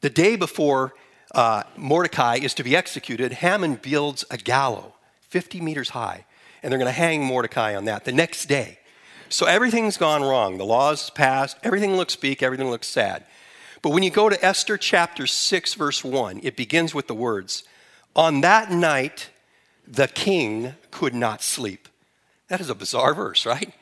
the 0.02 0.10
day 0.10 0.36
before 0.36 0.94
uh, 1.34 1.64
Mordecai 1.78 2.38
is 2.42 2.54
to 2.56 2.64
be 2.64 2.76
executed, 2.76 3.34
Haman 3.34 3.76
builds 3.76 4.26
a 4.30 4.38
gallows 4.38 4.92
50 5.22 5.62
meters 5.62 5.90
high, 5.90 6.26
and 6.62 6.72
they're 6.72 6.78
going 6.78 6.86
to 6.86 6.92
hang 6.92 7.24
Mordecai 7.24 7.76
on 7.76 7.86
that 7.86 8.06
the 8.06 8.12
next 8.12 8.46
day. 8.46 8.78
So 9.30 9.48
everything's 9.48 9.98
gone 9.98 10.22
wrong. 10.22 10.60
The 10.60 10.66
law's 10.66 11.10
passed, 11.10 11.58
everything 11.64 11.98
looks 11.98 12.16
bleak, 12.16 12.44
everything 12.44 12.70
looks 12.70 12.86
sad. 12.86 13.26
But 13.82 13.90
when 13.90 14.04
you 14.04 14.12
go 14.12 14.30
to 14.30 14.46
Esther 14.46 14.78
chapter 14.78 15.26
6, 15.26 15.74
verse 15.74 16.04
1, 16.04 16.42
it 16.44 16.56
begins 16.56 16.94
with 16.94 17.08
the 17.08 17.16
words 17.16 17.64
On 18.16 18.42
that 18.42 18.72
night, 18.72 19.30
the 19.88 20.08
king 20.08 20.76
could 20.92 21.16
not 21.16 21.42
sleep. 21.42 21.90
That 22.48 22.62
is 22.62 22.70
a 22.70 22.76
bizarre 22.76 23.16
verse, 23.16 23.46
right? 23.46 23.74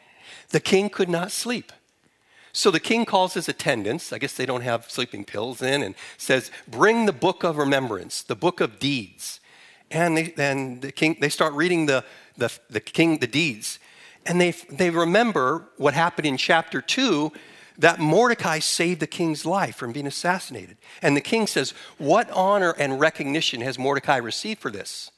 The 0.52 0.62
king 0.62 0.90
could 0.90 1.10
not 1.10 1.32
sleep. 1.32 1.74
So 2.54 2.72
the 2.72 2.80
king 2.80 3.06
calls 3.06 3.34
his 3.34 3.48
attendants, 3.48 4.12
I 4.12 4.18
guess 4.18 4.34
they 4.34 4.46
don't 4.46 4.62
have 4.62 4.90
sleeping 4.90 5.24
pills 5.24 5.62
in, 5.62 5.84
and 5.84 5.96
says, 6.18 6.52
Bring 6.68 7.06
the 7.06 7.14
book 7.14 7.44
of 7.44 7.58
remembrance, 7.58 8.22
the 8.24 8.36
book 8.36 8.60
of 8.60 8.80
deeds. 8.80 9.40
And 9.90 10.18
they, 10.18 10.24
then 10.30 10.80
the 10.80 10.92
king, 10.92 11.18
they 11.20 11.30
start 11.30 11.54
reading 11.54 11.86
the, 11.86 12.04
the, 12.38 12.52
the 12.70 12.80
king, 12.80 13.20
the 13.20 13.28
deeds. 13.28 13.80
And 14.26 14.40
they, 14.40 14.52
they 14.52 14.90
remember 14.90 15.70
what 15.78 15.94
happened 15.94 16.28
in 16.28 16.38
chapter 16.38 16.82
2 16.82 17.32
that 17.78 18.00
Mordecai 18.00 18.60
saved 18.60 19.00
the 19.00 19.08
king's 19.08 19.46
life 19.46 19.76
from 19.76 19.92
being 19.92 20.08
assassinated. 20.08 20.78
And 21.02 21.16
the 21.16 21.22
king 21.22 21.48
says, 21.48 21.74
What 21.98 22.30
honor 22.32 22.76
and 22.78 23.00
recognition 23.00 23.62
has 23.62 23.80
Mordecai 23.80 24.18
received 24.18 24.60
for 24.60 24.72
this? 24.72 25.12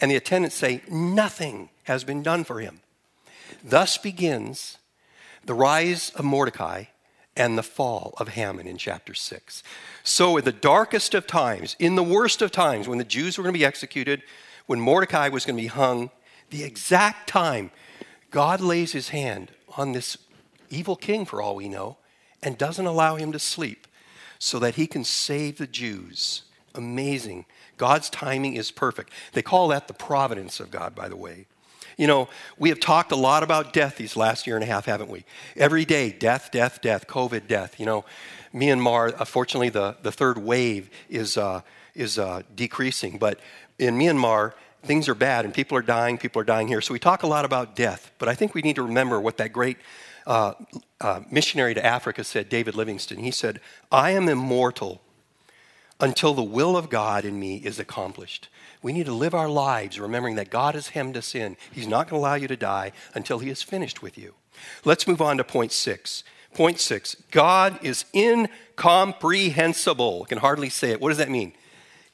And 0.00 0.10
the 0.10 0.16
attendants 0.16 0.56
say, 0.56 0.82
Nothing 0.90 1.68
has 1.84 2.02
been 2.02 2.22
done 2.22 2.44
for 2.44 2.60
him. 2.60 2.80
Thus 3.62 3.98
begins 3.98 4.78
the 5.44 5.54
rise 5.54 6.10
of 6.10 6.24
Mordecai 6.24 6.84
and 7.36 7.56
the 7.56 7.62
fall 7.62 8.14
of 8.18 8.28
Haman 8.28 8.66
in 8.66 8.76
chapter 8.76 9.14
6. 9.14 9.62
So, 10.02 10.36
in 10.36 10.44
the 10.44 10.52
darkest 10.52 11.14
of 11.14 11.26
times, 11.26 11.76
in 11.78 11.94
the 11.94 12.02
worst 12.02 12.42
of 12.42 12.50
times, 12.50 12.88
when 12.88 12.98
the 12.98 13.04
Jews 13.04 13.38
were 13.38 13.42
going 13.42 13.54
to 13.54 13.58
be 13.58 13.64
executed, 13.64 14.22
when 14.66 14.80
Mordecai 14.80 15.28
was 15.28 15.44
going 15.44 15.56
to 15.56 15.62
be 15.62 15.68
hung, 15.68 16.10
the 16.50 16.64
exact 16.64 17.28
time 17.28 17.70
God 18.30 18.60
lays 18.60 18.92
his 18.92 19.10
hand 19.10 19.52
on 19.76 19.92
this 19.92 20.18
evil 20.70 20.96
king, 20.96 21.24
for 21.24 21.40
all 21.40 21.56
we 21.56 21.68
know, 21.68 21.96
and 22.42 22.58
doesn't 22.58 22.86
allow 22.86 23.16
him 23.16 23.32
to 23.32 23.38
sleep 23.38 23.86
so 24.38 24.58
that 24.58 24.74
he 24.74 24.86
can 24.86 25.04
save 25.04 25.58
the 25.58 25.66
Jews. 25.66 26.42
Amazing. 26.74 27.46
God's 27.76 28.10
timing 28.10 28.54
is 28.54 28.70
perfect. 28.70 29.12
They 29.32 29.42
call 29.42 29.68
that 29.68 29.88
the 29.88 29.94
providence 29.94 30.60
of 30.60 30.70
God, 30.70 30.94
by 30.94 31.08
the 31.08 31.16
way. 31.16 31.46
You 31.96 32.06
know, 32.06 32.28
we 32.58 32.68
have 32.68 32.80
talked 32.80 33.12
a 33.12 33.16
lot 33.16 33.42
about 33.42 33.72
death 33.72 33.96
these 33.96 34.16
last 34.16 34.46
year 34.46 34.56
and 34.56 34.64
a 34.64 34.66
half, 34.66 34.86
haven't 34.86 35.10
we? 35.10 35.24
Every 35.56 35.84
day, 35.84 36.10
death, 36.10 36.50
death, 36.50 36.80
death, 36.80 37.06
COVID, 37.06 37.46
death. 37.46 37.78
You 37.78 37.86
know, 37.86 38.04
Myanmar, 38.54 39.18
unfortunately, 39.18 39.68
the, 39.68 39.96
the 40.02 40.12
third 40.12 40.38
wave 40.38 40.90
is, 41.08 41.36
uh, 41.36 41.62
is 41.94 42.18
uh, 42.18 42.42
decreasing. 42.54 43.18
But 43.18 43.40
in 43.78 43.98
Myanmar, 43.98 44.54
things 44.84 45.08
are 45.08 45.14
bad 45.14 45.44
and 45.44 45.54
people 45.54 45.76
are 45.76 45.82
dying, 45.82 46.18
people 46.18 46.40
are 46.40 46.44
dying 46.44 46.68
here. 46.68 46.80
So 46.80 46.92
we 46.92 46.98
talk 46.98 47.22
a 47.22 47.26
lot 47.26 47.44
about 47.44 47.76
death. 47.76 48.10
But 48.18 48.28
I 48.28 48.34
think 48.34 48.54
we 48.54 48.62
need 48.62 48.76
to 48.76 48.82
remember 48.82 49.20
what 49.20 49.36
that 49.38 49.52
great 49.52 49.78
uh, 50.26 50.54
uh 51.00 51.20
missionary 51.30 51.74
to 51.74 51.84
Africa 51.84 52.22
said, 52.24 52.48
David 52.48 52.74
Livingstone. 52.74 53.18
He 53.18 53.30
said, 53.30 53.60
I 53.90 54.10
am 54.10 54.28
immortal 54.28 55.00
until 56.00 56.34
the 56.34 56.42
will 56.42 56.76
of 56.76 56.90
God 56.90 57.24
in 57.24 57.38
me 57.38 57.56
is 57.56 57.78
accomplished. 57.78 58.48
We 58.82 58.92
need 58.92 59.06
to 59.06 59.12
live 59.12 59.34
our 59.34 59.48
lives 59.48 60.00
remembering 60.00 60.34
that 60.34 60.50
God 60.50 60.74
has 60.74 60.88
hemmed 60.88 61.16
us 61.16 61.34
in. 61.34 61.56
He's 61.70 61.86
not 61.86 62.08
going 62.08 62.20
to 62.20 62.26
allow 62.26 62.34
you 62.34 62.48
to 62.48 62.56
die 62.56 62.92
until 63.14 63.38
He 63.38 63.48
is 63.48 63.62
finished 63.62 64.02
with 64.02 64.18
you. 64.18 64.34
Let's 64.84 65.06
move 65.06 65.22
on 65.22 65.38
to 65.38 65.44
point 65.44 65.72
six. 65.72 66.24
Point 66.54 66.80
six 66.80 67.16
God 67.30 67.78
is 67.82 68.04
incomprehensible. 68.14 70.24
I 70.24 70.28
can 70.28 70.38
hardly 70.38 70.68
say 70.68 70.90
it. 70.90 71.00
What 71.00 71.08
does 71.08 71.18
that 71.18 71.30
mean? 71.30 71.52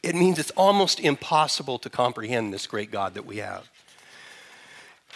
It 0.03 0.15
means 0.15 0.39
it's 0.39 0.53
almost 0.53 1.01
impossible 1.01 1.79
to 1.81 1.91
comprehend 1.91 2.55
this 2.55 2.67
great 2.67 2.91
God 2.91 3.15
that 3.15 3.27
we 3.27 3.39
have. 3.39 3.69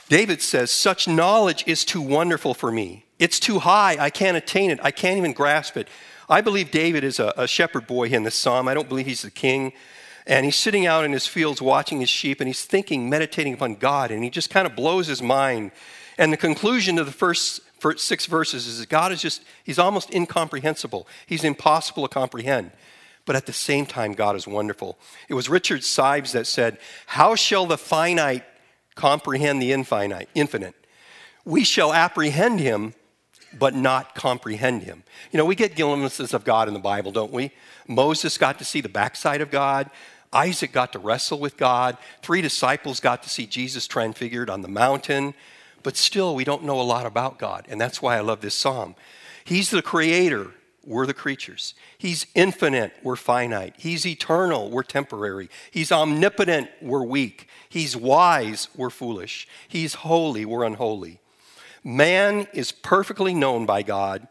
David 0.09 0.43
says, 0.43 0.71
Such 0.71 1.07
knowledge 1.07 1.65
is 1.67 1.85
too 1.85 2.03
wonderful 2.03 2.55
for 2.55 2.73
me. 2.73 3.05
It's 3.19 3.39
too 3.39 3.61
high. 3.61 3.97
I 3.99 4.11
can't 4.11 4.37
attain 4.37 4.71
it. 4.71 4.81
I 4.83 4.91
can't 4.91 5.19
even 5.19 5.33
grasp 5.33 5.77
it. 5.77 5.89
I 6.29 6.41
believe 6.41 6.71
David 6.71 7.05
is 7.05 7.21
a, 7.21 7.33
a 7.37 7.47
shepherd 7.47 7.87
boy 7.87 8.09
in 8.09 8.25
this 8.25 8.35
psalm. 8.35 8.67
I 8.67 8.75
don't 8.75 8.89
believe 8.89 9.07
he's 9.07 9.23
the 9.23 9.31
king. 9.31 9.73
And 10.27 10.45
he's 10.45 10.57
sitting 10.57 10.87
out 10.87 11.05
in 11.05 11.13
his 11.13 11.27
fields 11.27 11.61
watching 11.61 12.01
his 12.01 12.09
sheep 12.09 12.41
and 12.41 12.49
he's 12.49 12.65
thinking, 12.65 13.11
meditating 13.11 13.55
upon 13.55 13.75
God, 13.75 14.11
and 14.11 14.23
he 14.23 14.31
just 14.31 14.51
kind 14.51 14.67
of 14.67 14.77
blows 14.77 15.07
his 15.07 15.23
mind. 15.23 15.73
And 16.19 16.33
the 16.33 16.37
conclusion 16.37 16.99
of 16.99 17.07
the 17.07 17.13
first 17.13 17.61
six 17.97 18.27
verses 18.27 18.67
is 18.67 18.79
that 18.79 18.89
God 18.89 19.11
is 19.11 19.21
just, 19.21 19.43
he's 19.65 19.79
almost 19.79 20.15
incomprehensible. 20.15 21.09
He's 21.27 21.45
impossible 21.45 22.07
to 22.07 22.13
comprehend. 22.13 22.71
But 23.25 23.37
at 23.37 23.47
the 23.47 23.53
same 23.53 23.87
time, 23.87 24.13
God 24.13 24.37
is 24.37 24.47
wonderful. 24.47 24.99
It 25.29 25.35
was 25.35 25.49
Richard 25.49 25.81
Sibbes 25.81 26.33
that 26.33 26.47
said, 26.47 26.79
How 27.07 27.35
shall 27.35 27.67
the 27.67 27.79
finite 27.79 28.45
comprehend 28.95 29.63
the 29.63 29.73
infinite, 29.73 30.29
infinite? 30.35 30.75
We 31.45 31.65
shall 31.65 31.93
apprehend 31.93 32.61
him 32.61 32.95
but 33.59 33.75
not 33.75 34.15
comprehend 34.15 34.83
him. 34.83 35.03
You 35.31 35.39
know, 35.39 35.45
we 35.45 35.55
get 35.55 35.77
glimpses 35.77 36.35
of 36.35 36.45
God 36.45 36.69
in 36.69 36.75
the 36.75 36.81
Bible, 36.81 37.13
don't 37.13 37.33
we? 37.33 37.53
Moses 37.87 38.39
got 38.39 38.59
to 38.59 38.65
see 38.65 38.81
the 38.81 38.89
backside 38.89 39.41
of 39.41 39.51
God. 39.51 39.91
Isaac 40.33 40.73
got 40.73 40.93
to 40.93 40.99
wrestle 40.99 41.39
with 41.39 41.57
God. 41.57 41.97
Three 42.23 42.41
disciples 42.41 43.01
got 43.01 43.23
to 43.23 43.29
see 43.29 43.47
Jesus 43.47 43.87
transfigured 43.87 44.49
on 44.49 44.63
the 44.63 44.69
mountain. 44.69 45.35
But 45.83 45.97
still, 45.97 46.35
we 46.35 46.45
don't 46.45 46.65
know 46.65 46.81
a 46.81 46.83
lot 46.83 47.07
about 47.07 47.39
God. 47.39 47.67
And 47.69 47.81
that's 47.81 48.01
why 48.01 48.17
I 48.17 48.21
love 48.21 48.41
this 48.41 48.55
psalm. 48.55 48.95
He's 49.45 49.71
the 49.71 49.83
creator, 49.83 50.53
we're 50.85 51.07
the 51.07 51.15
creatures. 51.15 51.75
He's 51.99 52.27
infinite, 52.35 52.93
we're 53.03 53.17
finite. 53.17 53.75
He's 53.79 54.07
eternal, 54.07 54.71
we're 54.71 54.83
temporary. 54.83 55.49
He's 55.71 55.93
omnipotent, 55.93 56.71
we're 56.81 57.05
weak. 57.05 57.49
He's 57.69 57.97
wise, 57.97 58.69
we're 58.77 58.91
foolish. 58.91 59.49
He's 59.69 59.95
holy, 59.95 60.45
we're 60.45 60.65
unholy. 60.65 61.21
Man 61.85 62.47
is 62.53 62.71
perfectly 62.71 63.35
known 63.35 63.67
by 63.67 63.83
God. 63.83 64.29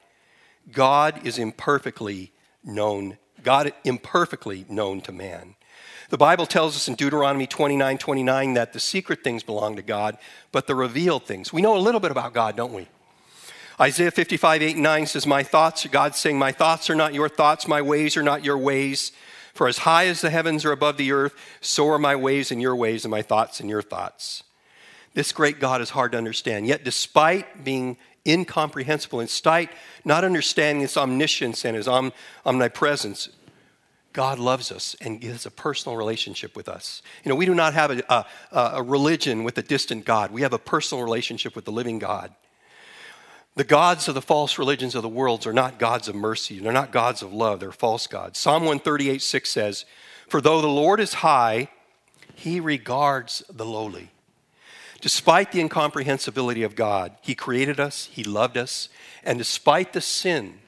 God 0.71 1.25
is 1.25 1.37
imperfectly 1.37 2.31
known. 2.63 3.17
God 3.43 3.73
imperfectly 3.83 4.65
known 4.69 5.01
to 5.01 5.11
man. 5.11 5.55
The 6.11 6.17
Bible 6.17 6.45
tells 6.45 6.75
us 6.75 6.89
in 6.89 6.95
Deuteronomy 6.95 7.47
29 7.47 7.97
29 7.97 8.53
that 8.55 8.73
the 8.73 8.81
secret 8.81 9.23
things 9.23 9.43
belong 9.43 9.77
to 9.77 9.81
God, 9.81 10.17
but 10.51 10.67
the 10.67 10.75
revealed 10.75 11.23
things. 11.23 11.53
We 11.53 11.61
know 11.61 11.77
a 11.77 11.79
little 11.79 12.01
bit 12.01 12.11
about 12.11 12.33
God, 12.33 12.57
don't 12.57 12.73
we? 12.73 12.89
Isaiah 13.79 14.11
55 14.11 14.61
8 14.61 14.73
and 14.73 14.83
9 14.83 15.05
says, 15.05 15.25
My 15.25 15.41
thoughts, 15.41 15.87
God's 15.87 16.19
saying, 16.19 16.37
My 16.37 16.51
thoughts 16.51 16.89
are 16.89 16.95
not 16.95 17.13
your 17.13 17.29
thoughts, 17.29 17.65
my 17.65 17.81
ways 17.81 18.17
are 18.17 18.23
not 18.23 18.43
your 18.43 18.57
ways. 18.57 19.13
For 19.53 19.69
as 19.69 19.79
high 19.79 20.07
as 20.07 20.19
the 20.19 20.29
heavens 20.29 20.65
are 20.65 20.73
above 20.73 20.97
the 20.97 21.13
earth, 21.13 21.33
so 21.61 21.87
are 21.87 21.97
my 21.97 22.17
ways 22.17 22.51
and 22.51 22.61
your 22.61 22.75
ways, 22.75 23.05
and 23.05 23.11
my 23.11 23.21
thoughts 23.21 23.61
and 23.61 23.69
your 23.69 23.81
thoughts. 23.81 24.43
This 25.13 25.31
great 25.31 25.61
God 25.61 25.79
is 25.79 25.91
hard 25.91 26.11
to 26.11 26.17
understand. 26.17 26.67
Yet, 26.67 26.83
despite 26.83 27.63
being 27.63 27.95
incomprehensible, 28.27 29.21
in 29.21 29.27
spite 29.29 29.69
not 30.03 30.25
understanding 30.25 30.81
his 30.81 30.97
omniscience 30.97 31.63
and 31.63 31.77
his 31.77 31.87
om- 31.87 32.11
omnipresence, 32.45 33.29
God 34.13 34.39
loves 34.39 34.71
us 34.71 34.95
and 35.01 35.23
has 35.23 35.45
a 35.45 35.51
personal 35.51 35.97
relationship 35.97 36.55
with 36.55 36.67
us. 36.67 37.01
You 37.23 37.29
know, 37.29 37.35
we 37.35 37.45
do 37.45 37.55
not 37.55 37.73
have 37.73 37.91
a, 37.91 38.03
a, 38.09 38.25
a, 38.75 38.83
religion 38.83 39.43
with 39.43 39.57
a 39.57 39.61
distant 39.61 40.05
God. 40.05 40.31
We 40.31 40.41
have 40.41 40.53
a 40.53 40.59
personal 40.59 41.03
relationship 41.03 41.55
with 41.55 41.65
the 41.65 41.71
living 41.71 41.99
God. 41.99 42.33
The 43.55 43.63
gods 43.63 44.07
of 44.07 44.15
the 44.15 44.21
false 44.21 44.57
religions 44.57 44.95
of 44.95 45.01
the 45.01 45.09
world 45.09 45.45
are 45.45 45.53
not 45.53 45.79
gods 45.79 46.07
of 46.07 46.15
mercy. 46.15 46.59
They're 46.59 46.71
not 46.71 46.91
gods 46.91 47.21
of 47.21 47.33
love. 47.33 47.59
They're 47.59 47.71
false 47.71 48.07
gods. 48.07 48.39
Psalm 48.39 48.63
138 48.63 49.21
6 49.21 49.49
says, 49.49 49.85
For 50.29 50.41
though 50.41 50.61
the 50.61 50.67
Lord 50.67 50.99
is 50.99 51.15
high, 51.15 51.69
he 52.35 52.59
regards 52.59 53.43
the 53.53 53.65
lowly. 53.65 54.09
Despite 55.01 55.51
the 55.51 55.59
incomprehensibility 55.59 56.63
of 56.63 56.75
God, 56.75 57.15
He 57.21 57.35
created 57.35 57.79
us, 57.79 58.09
He 58.11 58.23
loved 58.23 58.55
us, 58.55 58.87
and 59.23 59.37
despite 59.37 59.93
the 59.93 60.01
sin, 60.01 60.59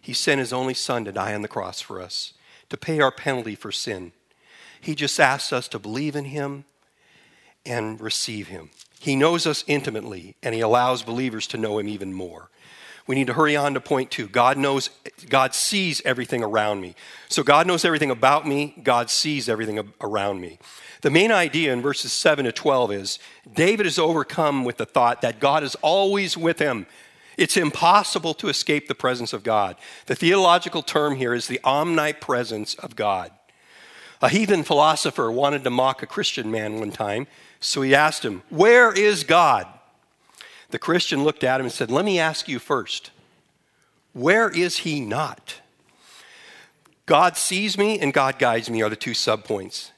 He 0.00 0.12
sent 0.12 0.38
His 0.38 0.52
only 0.52 0.74
Son 0.74 1.04
to 1.04 1.12
die 1.12 1.34
on 1.34 1.42
the 1.42 1.48
cross 1.48 1.80
for 1.80 2.00
us, 2.00 2.32
to 2.70 2.76
pay 2.76 3.00
our 3.00 3.12
penalty 3.12 3.54
for 3.54 3.70
sin. 3.70 4.12
He 4.80 4.94
just 4.94 5.20
asks 5.20 5.52
us 5.52 5.68
to 5.68 5.78
believe 5.78 6.16
in 6.16 6.26
Him 6.26 6.64
and 7.66 8.00
receive 8.00 8.48
Him. 8.48 8.70
He 8.98 9.14
knows 9.14 9.46
us 9.46 9.64
intimately, 9.66 10.36
and 10.42 10.54
He 10.54 10.60
allows 10.60 11.02
believers 11.02 11.46
to 11.48 11.58
know 11.58 11.78
Him 11.78 11.88
even 11.88 12.12
more. 12.12 12.50
We 13.06 13.16
need 13.16 13.26
to 13.26 13.32
hurry 13.32 13.56
on 13.56 13.74
to 13.74 13.80
point 13.80 14.10
two. 14.10 14.28
God 14.28 14.56
knows, 14.56 14.90
God 15.28 15.54
sees 15.54 16.00
everything 16.04 16.44
around 16.44 16.80
me. 16.80 16.94
So 17.28 17.42
God 17.42 17.66
knows 17.66 17.84
everything 17.84 18.10
about 18.10 18.46
me, 18.46 18.76
God 18.82 19.10
sees 19.10 19.48
everything 19.48 19.92
around 20.00 20.40
me. 20.40 20.58
The 21.02 21.10
main 21.10 21.32
idea 21.32 21.72
in 21.72 21.82
verses 21.82 22.12
7 22.12 22.44
to 22.44 22.52
12 22.52 22.92
is 22.92 23.18
David 23.52 23.86
is 23.86 23.98
overcome 23.98 24.64
with 24.64 24.76
the 24.76 24.86
thought 24.86 25.22
that 25.22 25.40
God 25.40 25.64
is 25.64 25.74
always 25.76 26.36
with 26.36 26.58
him. 26.58 26.86
It's 27.40 27.56
impossible 27.56 28.34
to 28.34 28.50
escape 28.50 28.86
the 28.86 28.94
presence 28.94 29.32
of 29.32 29.42
God. 29.42 29.76
The 30.04 30.14
theological 30.14 30.82
term 30.82 31.16
here 31.16 31.32
is 31.32 31.46
the 31.46 31.58
omnipresence 31.64 32.74
of 32.74 32.96
God. 32.96 33.30
A 34.20 34.28
heathen 34.28 34.62
philosopher 34.62 35.32
wanted 35.32 35.64
to 35.64 35.70
mock 35.70 36.02
a 36.02 36.06
Christian 36.06 36.50
man 36.50 36.78
one 36.78 36.92
time, 36.92 37.26
so 37.58 37.80
he 37.80 37.94
asked 37.94 38.26
him, 38.26 38.42
Where 38.50 38.92
is 38.92 39.24
God? 39.24 39.66
The 40.68 40.78
Christian 40.78 41.24
looked 41.24 41.42
at 41.42 41.60
him 41.60 41.64
and 41.64 41.72
said, 41.72 41.90
Let 41.90 42.04
me 42.04 42.18
ask 42.18 42.46
you 42.46 42.58
first, 42.58 43.10
where 44.12 44.50
is 44.50 44.78
he 44.78 45.00
not? 45.00 45.62
God 47.06 47.38
sees 47.38 47.78
me 47.78 47.98
and 47.98 48.12
God 48.12 48.38
guides 48.38 48.68
me 48.68 48.82
are 48.82 48.90
the 48.90 48.96
two 48.96 49.12
subpoints. 49.12 49.92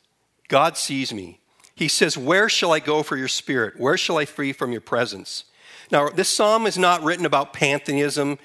God 0.46 0.76
sees 0.76 1.12
me. 1.12 1.40
He 1.74 1.88
says, 1.88 2.16
Where 2.16 2.48
shall 2.48 2.70
I 2.70 2.78
go 2.78 3.02
for 3.02 3.16
your 3.16 3.26
spirit? 3.26 3.80
Where 3.80 3.96
shall 3.96 4.18
I 4.18 4.26
flee 4.26 4.52
from 4.52 4.70
your 4.70 4.80
presence? 4.80 5.46
Now, 5.92 6.08
this 6.08 6.30
psalm 6.30 6.66
is 6.66 6.78
not 6.78 7.02
written 7.02 7.26
about 7.26 7.52
pantheism, 7.52 8.38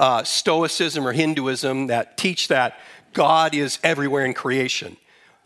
uh, 0.00 0.24
Stoicism, 0.24 1.06
or 1.06 1.12
Hinduism 1.12 1.86
that 1.86 2.18
teach 2.18 2.48
that 2.48 2.78
God 3.12 3.54
is 3.54 3.78
everywhere 3.84 4.24
in 4.24 4.34
creation. 4.34 4.96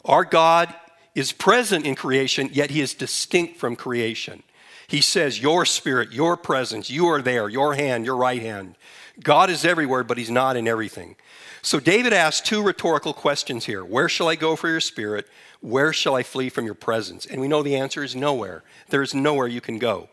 Our 0.04 0.24
God 0.24 0.74
is 1.14 1.30
present 1.30 1.86
in 1.86 1.94
creation, 1.94 2.48
yet 2.52 2.70
he 2.70 2.80
is 2.80 2.94
distinct 2.94 3.58
from 3.58 3.76
creation. 3.76 4.42
He 4.88 5.02
says, 5.02 5.40
Your 5.40 5.66
spirit, 5.66 6.10
your 6.10 6.38
presence, 6.38 6.88
you 6.88 7.06
are 7.08 7.20
there, 7.20 7.50
your 7.50 7.74
hand, 7.74 8.06
your 8.06 8.16
right 8.16 8.40
hand. 8.40 8.74
God 9.22 9.50
is 9.50 9.64
everywhere, 9.64 10.04
but 10.04 10.16
he's 10.16 10.30
not 10.30 10.56
in 10.56 10.66
everything. 10.66 11.16
So 11.60 11.78
David 11.78 12.14
asks 12.14 12.46
two 12.46 12.62
rhetorical 12.62 13.12
questions 13.12 13.66
here 13.66 13.84
Where 13.84 14.08
shall 14.08 14.28
I 14.28 14.36
go 14.36 14.56
for 14.56 14.68
your 14.68 14.80
spirit? 14.80 15.28
Where 15.60 15.92
shall 15.92 16.16
I 16.16 16.22
flee 16.22 16.48
from 16.48 16.64
your 16.64 16.74
presence? 16.74 17.26
And 17.26 17.42
we 17.42 17.46
know 17.46 17.62
the 17.62 17.76
answer 17.76 18.02
is 18.02 18.16
nowhere. 18.16 18.64
There 18.88 19.02
is 19.02 19.14
nowhere 19.14 19.46
you 19.46 19.60
can 19.60 19.78
go. 19.78 20.08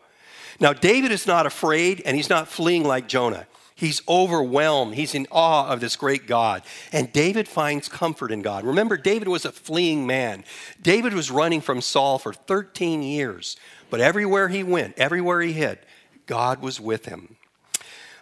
Now, 0.60 0.72
David 0.74 1.10
is 1.10 1.26
not 1.26 1.46
afraid 1.46 2.02
and 2.04 2.16
he's 2.16 2.28
not 2.28 2.46
fleeing 2.46 2.84
like 2.84 3.08
Jonah. 3.08 3.46
He's 3.74 4.02
overwhelmed. 4.06 4.94
He's 4.94 5.14
in 5.14 5.26
awe 5.30 5.68
of 5.68 5.80
this 5.80 5.96
great 5.96 6.26
God. 6.26 6.62
And 6.92 7.10
David 7.14 7.48
finds 7.48 7.88
comfort 7.88 8.30
in 8.30 8.42
God. 8.42 8.64
Remember, 8.64 8.98
David 8.98 9.26
was 9.26 9.46
a 9.46 9.52
fleeing 9.52 10.06
man. 10.06 10.44
David 10.82 11.14
was 11.14 11.30
running 11.30 11.62
from 11.62 11.80
Saul 11.80 12.18
for 12.18 12.34
13 12.34 13.02
years. 13.02 13.56
But 13.88 14.00
everywhere 14.00 14.48
he 14.48 14.62
went, 14.62 14.98
everywhere 14.98 15.40
he 15.40 15.54
hid, 15.54 15.78
God 16.26 16.60
was 16.60 16.78
with 16.78 17.06
him. 17.06 17.36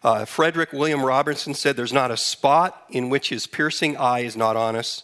Uh, 0.05 0.24
Frederick 0.24 0.72
William 0.72 1.05
Robertson 1.05 1.55
said, 1.55 1.77
There's 1.77 1.92
not 1.92 2.12
a 2.12 2.16
spot 2.16 2.85
in 2.88 3.11
which 3.11 3.31
his 3.31 3.48
piercing 3.48 3.96
eye 3.96 4.20
is 4.20 4.37
not 4.37 4.57
on 4.57 4.77
us, 4.77 5.03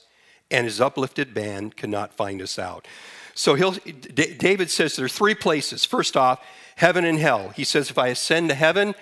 and 0.53 0.67
his 0.67 0.81
uplifted 0.81 1.35
band 1.35 1.77
cannot 1.77 2.15
find 2.15 2.41
us 2.41 2.61
out. 2.61 2.87
So 3.35 3.57
D- 3.57 4.35
David 4.39 4.71
says 4.71 4.95
there 4.95 5.07
are 5.07 5.09
three 5.09 5.35
places. 5.35 5.85
First 5.85 6.17
off, 6.17 6.41
heaven 6.77 7.05
and 7.05 7.19
hell. 7.19 7.51
He 7.51 7.65
says, 7.65 7.91
If 7.91 7.99
I 7.99 8.09
ascend 8.09 8.49
to 8.49 8.55
heaven, 8.55 8.95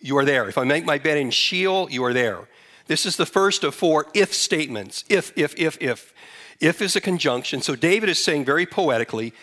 you 0.00 0.16
are 0.18 0.24
there. 0.24 0.48
If 0.48 0.58
I 0.58 0.64
make 0.64 0.84
my 0.84 0.98
bed 0.98 1.18
in 1.18 1.30
Sheol, 1.30 1.90
you 1.90 2.04
are 2.04 2.12
there. 2.12 2.48
This 2.86 3.06
is 3.06 3.16
the 3.16 3.26
first 3.26 3.64
of 3.64 3.74
four 3.74 4.06
if 4.14 4.32
statements. 4.32 5.04
If, 5.08 5.32
if, 5.36 5.54
if, 5.58 5.78
if. 5.80 6.12
If 6.58 6.80
is 6.80 6.96
a 6.96 7.00
conjunction. 7.00 7.60
So 7.60 7.76
David 7.76 8.08
is 8.08 8.22
saying 8.24 8.46
very 8.46 8.64
poetically, 8.64 9.34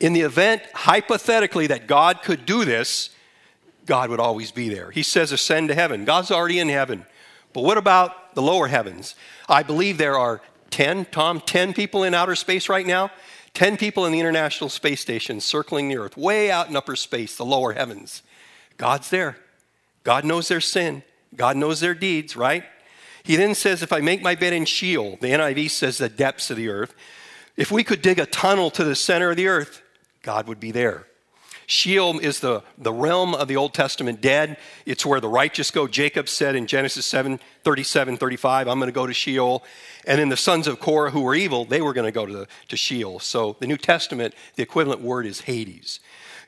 in 0.00 0.14
the 0.14 0.22
event, 0.22 0.62
hypothetically, 0.74 1.66
that 1.66 1.86
God 1.86 2.22
could 2.22 2.46
do 2.46 2.64
this, 2.64 3.10
God 3.84 4.10
would 4.10 4.20
always 4.20 4.50
be 4.50 4.68
there. 4.68 4.90
He 4.90 5.02
says, 5.02 5.32
ascend 5.32 5.68
to 5.68 5.74
heaven. 5.74 6.04
God's 6.04 6.30
already 6.30 6.58
in 6.58 6.68
heaven. 6.68 7.04
But 7.52 7.62
what 7.62 7.78
about 7.78 8.34
the 8.34 8.42
lower 8.42 8.68
heavens? 8.68 9.14
I 9.48 9.62
believe 9.62 9.98
there 9.98 10.18
are 10.18 10.40
10, 10.70 11.06
Tom, 11.06 11.40
10 11.40 11.74
people 11.74 12.04
in 12.04 12.14
outer 12.14 12.34
space 12.34 12.68
right 12.68 12.86
now. 12.86 13.10
10 13.54 13.76
people 13.76 14.06
in 14.06 14.12
the 14.12 14.20
International 14.20 14.70
Space 14.70 15.00
Station 15.00 15.40
circling 15.40 15.88
the 15.88 15.98
Earth, 15.98 16.16
way 16.16 16.50
out 16.50 16.68
in 16.68 16.76
upper 16.76 16.96
space, 16.96 17.36
the 17.36 17.44
lower 17.44 17.72
heavens. 17.72 18.22
God's 18.78 19.10
there. 19.10 19.36
God 20.04 20.24
knows 20.24 20.48
their 20.48 20.60
sin. 20.60 21.02
God 21.36 21.56
knows 21.56 21.80
their 21.80 21.94
deeds, 21.94 22.36
right? 22.36 22.64
He 23.22 23.36
then 23.36 23.54
says, 23.54 23.82
If 23.82 23.92
I 23.92 24.00
make 24.00 24.22
my 24.22 24.34
bed 24.34 24.52
in 24.52 24.64
Sheol, 24.64 25.18
the 25.20 25.28
NIV 25.28 25.70
says 25.70 25.98
the 25.98 26.08
depths 26.08 26.50
of 26.50 26.56
the 26.56 26.68
earth, 26.68 26.94
if 27.56 27.70
we 27.70 27.84
could 27.84 28.02
dig 28.02 28.18
a 28.18 28.26
tunnel 28.26 28.70
to 28.70 28.84
the 28.84 28.94
center 28.94 29.30
of 29.30 29.36
the 29.36 29.48
earth, 29.48 29.82
God 30.22 30.48
would 30.48 30.58
be 30.58 30.70
there. 30.70 31.06
Sheol 31.72 32.18
is 32.18 32.40
the, 32.40 32.62
the 32.76 32.92
realm 32.92 33.34
of 33.34 33.48
the 33.48 33.56
Old 33.56 33.72
Testament 33.72 34.20
dead. 34.20 34.58
It's 34.84 35.06
where 35.06 35.20
the 35.20 35.28
righteous 35.28 35.70
go. 35.70 35.88
Jacob 35.88 36.28
said 36.28 36.54
in 36.54 36.66
Genesis 36.66 37.06
7 37.06 37.40
37, 37.64 38.18
35, 38.18 38.68
I'm 38.68 38.78
going 38.78 38.88
to 38.88 38.92
go 38.92 39.06
to 39.06 39.14
Sheol. 39.14 39.64
And 40.06 40.20
then 40.20 40.28
the 40.28 40.36
sons 40.36 40.66
of 40.66 40.80
Korah, 40.80 41.12
who 41.12 41.22
were 41.22 41.34
evil, 41.34 41.64
they 41.64 41.80
were 41.80 41.94
going 41.94 42.04
to 42.04 42.12
go 42.12 42.26
to, 42.26 42.32
the, 42.32 42.48
to 42.68 42.76
Sheol. 42.76 43.20
So 43.20 43.56
the 43.58 43.66
New 43.66 43.78
Testament, 43.78 44.34
the 44.56 44.62
equivalent 44.62 45.00
word 45.00 45.24
is 45.24 45.40
Hades. 45.40 46.00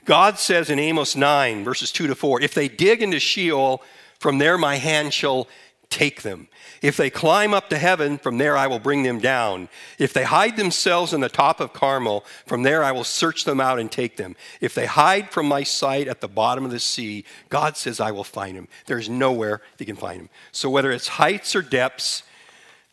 God 0.04 0.38
says 0.38 0.68
in 0.68 0.78
Amos 0.78 1.16
9, 1.16 1.64
verses 1.64 1.90
2 1.90 2.06
to 2.08 2.14
4, 2.14 2.42
if 2.42 2.52
they 2.52 2.68
dig 2.68 3.02
into 3.02 3.18
Sheol, 3.18 3.82
from 4.18 4.36
there 4.36 4.58
my 4.58 4.76
hand 4.76 5.14
shall 5.14 5.48
take 5.94 6.22
them. 6.22 6.48
If 6.82 6.96
they 6.96 7.08
climb 7.08 7.54
up 7.54 7.70
to 7.70 7.78
heaven, 7.78 8.18
from 8.18 8.38
there 8.38 8.56
I 8.56 8.66
will 8.66 8.80
bring 8.80 9.04
them 9.04 9.20
down. 9.20 9.68
If 9.96 10.12
they 10.12 10.24
hide 10.24 10.56
themselves 10.56 11.14
in 11.14 11.20
the 11.20 11.28
top 11.28 11.60
of 11.60 11.72
Carmel, 11.72 12.24
from 12.46 12.64
there 12.64 12.82
I 12.82 12.90
will 12.90 13.04
search 13.04 13.44
them 13.44 13.60
out 13.60 13.78
and 13.78 13.90
take 13.90 14.16
them. 14.16 14.34
If 14.60 14.74
they 14.74 14.86
hide 14.86 15.30
from 15.30 15.46
my 15.46 15.62
sight 15.62 16.08
at 16.08 16.20
the 16.20 16.28
bottom 16.28 16.64
of 16.64 16.72
the 16.72 16.80
sea, 16.80 17.24
God 17.48 17.76
says 17.76 18.00
I 18.00 18.10
will 18.10 18.24
find 18.24 18.56
them. 18.56 18.66
There's 18.86 19.08
nowhere 19.08 19.62
they 19.78 19.84
can 19.84 19.94
find 19.94 20.20
them. 20.20 20.30
So 20.50 20.68
whether 20.68 20.90
it's 20.90 21.08
heights 21.08 21.54
or 21.54 21.62
depths, 21.62 22.24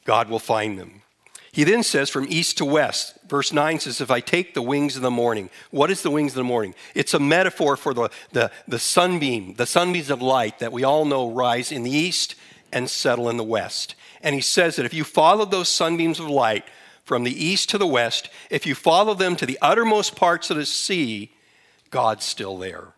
God 0.05 0.29
will 0.29 0.39
find 0.39 0.77
them. 0.77 1.01
He 1.51 1.63
then 1.65 1.83
says, 1.83 2.09
from 2.09 2.27
east 2.29 2.59
to 2.59 2.65
west, 2.65 3.17
verse 3.27 3.51
9 3.51 3.79
says, 3.79 3.99
If 3.99 4.09
I 4.09 4.21
take 4.21 4.53
the 4.53 4.61
wings 4.61 4.95
of 4.95 5.01
the 5.01 5.11
morning, 5.11 5.49
what 5.69 5.91
is 5.91 6.01
the 6.01 6.11
wings 6.11 6.31
of 6.31 6.37
the 6.37 6.43
morning? 6.45 6.75
It's 6.95 7.13
a 7.13 7.19
metaphor 7.19 7.75
for 7.75 7.93
the, 7.93 8.09
the, 8.31 8.51
the 8.69 8.79
sunbeam, 8.79 9.55
the 9.55 9.65
sunbeams 9.65 10.09
of 10.09 10.21
light 10.21 10.59
that 10.59 10.71
we 10.71 10.85
all 10.85 11.03
know 11.03 11.29
rise 11.29 11.71
in 11.71 11.83
the 11.83 11.91
east 11.91 12.35
and 12.71 12.89
settle 12.89 13.29
in 13.29 13.38
the 13.38 13.43
west. 13.43 13.95
And 14.21 14.36
he 14.36 14.41
says 14.41 14.75
that 14.75 14.86
if 14.86 14.93
you 14.93 15.03
follow 15.03 15.45
those 15.45 15.69
sunbeams 15.69 16.19
of 16.19 16.29
light 16.29 16.65
from 17.03 17.23
the 17.23 17.45
east 17.45 17.69
to 17.69 17.77
the 17.77 17.88
west, 17.88 18.29
if 18.49 18.65
you 18.65 18.75
follow 18.75 19.13
them 19.13 19.36
to 19.36 19.45
the 19.45 19.57
uttermost 19.62 20.15
parts 20.15 20.49
of 20.49 20.57
the 20.57 20.65
sea, 20.65 21.31
God's 21.89 22.23
still 22.23 22.57
there. 22.57 22.93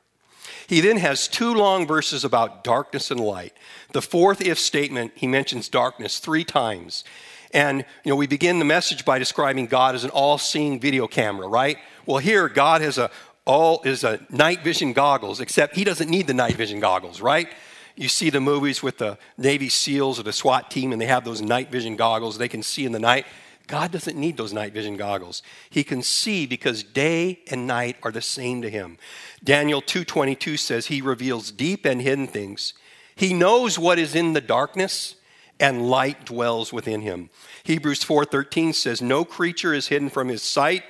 He 0.67 0.81
then 0.81 0.97
has 0.97 1.27
two 1.27 1.53
long 1.53 1.87
verses 1.87 2.23
about 2.23 2.63
darkness 2.63 3.11
and 3.11 3.19
light. 3.19 3.53
The 3.91 4.01
fourth 4.01 4.41
if 4.41 4.59
statement, 4.59 5.13
he 5.15 5.27
mentions 5.27 5.69
darkness 5.69 6.19
three 6.19 6.43
times. 6.43 7.03
And 7.51 7.85
you 8.03 8.09
know, 8.09 8.15
we 8.15 8.27
begin 8.27 8.59
the 8.59 8.65
message 8.65 9.05
by 9.05 9.19
describing 9.19 9.67
God 9.67 9.95
as 9.95 10.03
an 10.03 10.09
all-seeing 10.09 10.79
video 10.79 11.07
camera, 11.07 11.47
right? 11.47 11.77
Well, 12.05 12.17
here 12.17 12.49
God 12.49 12.81
has 12.81 12.97
a 12.97 13.11
all 13.45 13.81
is 13.83 14.05
a 14.05 14.19
night 14.29 14.63
vision 14.63 14.93
goggles, 14.93 15.41
except 15.41 15.75
he 15.75 15.83
doesn't 15.83 16.09
need 16.09 16.27
the 16.27 16.33
night 16.33 16.55
vision 16.55 16.79
goggles, 16.79 17.19
right? 17.19 17.49
You 17.95 18.09
see 18.09 18.29
the 18.29 18.41
movies 18.41 18.81
with 18.81 18.97
the 18.97 19.17
Navy 19.37 19.69
SEALs 19.69 20.19
or 20.19 20.23
the 20.23 20.33
SWAT 20.33 20.71
team, 20.71 20.91
and 20.91 21.01
they 21.01 21.05
have 21.05 21.25
those 21.25 21.41
night 21.41 21.71
vision 21.71 21.95
goggles. 21.95 22.37
They 22.37 22.47
can 22.47 22.63
see 22.63 22.85
in 22.85 22.91
the 22.91 22.99
night. 22.99 23.25
God 23.67 23.91
doesn't 23.91 24.17
need 24.17 24.35
those 24.35 24.51
night 24.51 24.73
vision 24.73 24.97
goggles. 24.97 25.41
He 25.69 25.83
can 25.83 26.01
see 26.01 26.45
because 26.45 26.83
day 26.83 27.39
and 27.49 27.65
night 27.67 27.97
are 28.03 28.11
the 28.11 28.21
same 28.21 28.61
to 28.61 28.69
him. 28.69 28.97
Daniel 29.43 29.81
2:22 29.81 30.57
says 30.57 30.87
he 30.87 31.01
reveals 31.01 31.51
deep 31.51 31.85
and 31.85 32.01
hidden 32.01 32.27
things. 32.27 32.73
He 33.15 33.33
knows 33.33 33.79
what 33.79 33.99
is 33.99 34.15
in 34.15 34.33
the 34.33 34.41
darkness 34.41 35.15
and 35.59 35.89
light 35.89 36.25
dwells 36.25 36.73
within 36.73 37.01
him. 37.01 37.29
Hebrews 37.63 38.03
4:13 38.03 38.73
says 38.73 39.01
no 39.01 39.23
creature 39.23 39.73
is 39.73 39.87
hidden 39.87 40.09
from 40.09 40.27
his 40.27 40.41
sight, 40.41 40.83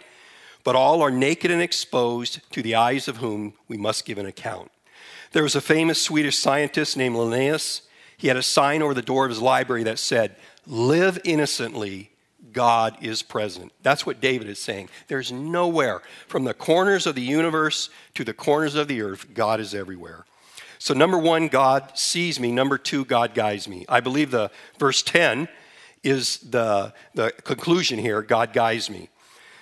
but 0.63 0.75
all 0.75 1.01
are 1.01 1.11
naked 1.11 1.51
and 1.51 1.61
exposed 1.61 2.39
to 2.53 2.63
the 2.63 2.75
eyes 2.75 3.07
of 3.07 3.17
whom 3.17 3.53
we 3.67 3.77
must 3.77 4.05
give 4.05 4.17
an 4.17 4.25
account. 4.25 4.71
There 5.33 5.43
was 5.43 5.55
a 5.55 5.61
famous 5.61 6.01
Swedish 6.01 6.37
scientist 6.37 6.95
named 6.95 7.15
Linnaeus. 7.15 7.81
He 8.17 8.27
had 8.27 8.37
a 8.37 8.43
sign 8.43 8.81
over 8.81 8.93
the 8.93 9.01
door 9.01 9.25
of 9.25 9.29
his 9.29 9.41
library 9.41 9.83
that 9.83 9.99
said, 9.99 10.35
Live 10.65 11.19
innocently, 11.25 12.11
God 12.53 12.95
is 13.01 13.23
present. 13.23 13.73
That's 13.81 14.05
what 14.05 14.21
David 14.21 14.47
is 14.47 14.59
saying. 14.59 14.89
There's 15.07 15.31
nowhere, 15.31 16.01
from 16.27 16.43
the 16.43 16.53
corners 16.53 17.07
of 17.07 17.15
the 17.15 17.21
universe 17.21 17.89
to 18.13 18.23
the 18.23 18.33
corners 18.33 18.75
of 18.75 18.87
the 18.87 19.01
earth, 19.01 19.33
God 19.33 19.59
is 19.59 19.73
everywhere. 19.73 20.25
So, 20.77 20.93
number 20.93 21.17
one, 21.17 21.47
God 21.47 21.97
sees 21.97 22.39
me. 22.39 22.51
Number 22.51 22.77
two, 22.77 23.03
God 23.03 23.33
guides 23.33 23.67
me. 23.67 23.85
I 23.89 24.01
believe 24.01 24.31
the 24.31 24.51
verse 24.77 25.01
10 25.01 25.47
is 26.03 26.37
the, 26.37 26.93
the 27.15 27.31
conclusion 27.43 27.97
here 27.97 28.21
God 28.21 28.53
guides 28.53 28.89
me. 28.89 29.09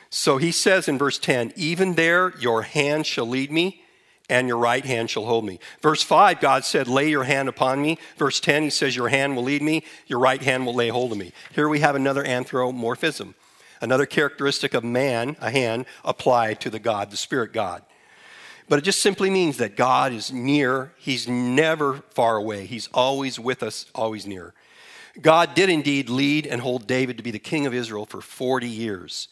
So 0.10 0.38
he 0.38 0.52
says 0.52 0.90
in 0.90 0.98
verse 0.98 1.18
10, 1.18 1.54
Even 1.56 1.96
there 1.96 2.38
your 2.38 2.64
hand 2.64 3.06
shall 3.06 3.26
lead 3.26 3.52
me, 3.52 3.81
and 4.30 4.48
your 4.48 4.58
right 4.58 4.86
hand 4.86 5.10
shall 5.10 5.26
hold 5.26 5.46
me. 5.46 5.60
Verse 5.82 6.02
5, 6.02 6.40
God 6.40 6.64
said, 6.64 6.88
Lay 6.88 7.10
your 7.10 7.26
hand 7.26 7.50
upon 7.50 7.82
me. 7.82 7.98
Verse 8.18 8.40
10, 8.40 8.64
he 8.64 8.70
says, 8.70 8.96
Your 8.96 9.10
hand 9.10 9.36
will 9.36 9.44
lead 9.44 9.62
me, 9.62 9.84
your 10.08 10.20
right 10.20 10.42
hand 10.42 10.66
will 10.66 10.76
lay 10.76 10.90
hold 10.90 11.12
of 11.12 11.18
me. 11.18 11.34
Here 11.54 11.68
we 11.68 11.80
have 11.80 11.96
another 11.96 12.26
anthropomorphism, 12.26 13.36
another 13.82 14.06
characteristic 14.06 14.74
of 14.74 14.84
man, 14.84 15.36
a 15.42 15.52
hand, 15.52 15.86
applied 16.06 16.62
to 16.62 16.70
the 16.70 16.80
God, 16.80 17.12
the 17.12 17.18
Spirit 17.18 17.54
God. 17.54 17.84
But 18.70 18.80
it 18.80 18.84
just 18.84 19.02
simply 19.02 19.30
means 19.30 19.58
that 19.58 19.76
God 19.76 20.14
is 20.14 20.32
near. 20.32 20.94
He's 20.98 21.28
never 21.28 22.04
far 22.12 22.38
away. 22.38 22.66
He's 22.66 22.88
always 22.94 23.38
with 23.38 23.64
us, 23.64 23.86
always 23.94 24.26
near. 24.26 24.54
God 25.20 25.56
did 25.56 25.70
indeed 25.70 26.10
lead 26.10 26.48
and 26.48 26.62
hold 26.62 26.88
David 26.88 27.18
to 27.18 27.24
be 27.24 27.32
the 27.32 27.40
king 27.40 27.66
of 27.66 27.74
Israel 27.74 28.06
for 28.06 28.22
40 28.22 28.70
years. 28.70 29.28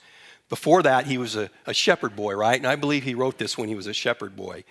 Before 0.49 0.81
that, 0.81 1.05
he 1.05 1.19
was 1.19 1.35
a, 1.35 1.51
a, 1.67 1.75
shepherd 1.75 2.15
boy, 2.15 2.33
right? 2.33 2.57
And 2.57 2.65
I 2.65 2.75
believe 2.75 3.03
he 3.03 3.13
wrote 3.13 3.37
this 3.37 3.55
when 3.55 3.69
he 3.69 3.75
was 3.75 3.85
a 3.85 3.93
shepherd 3.93 4.35
boy. 4.35 4.63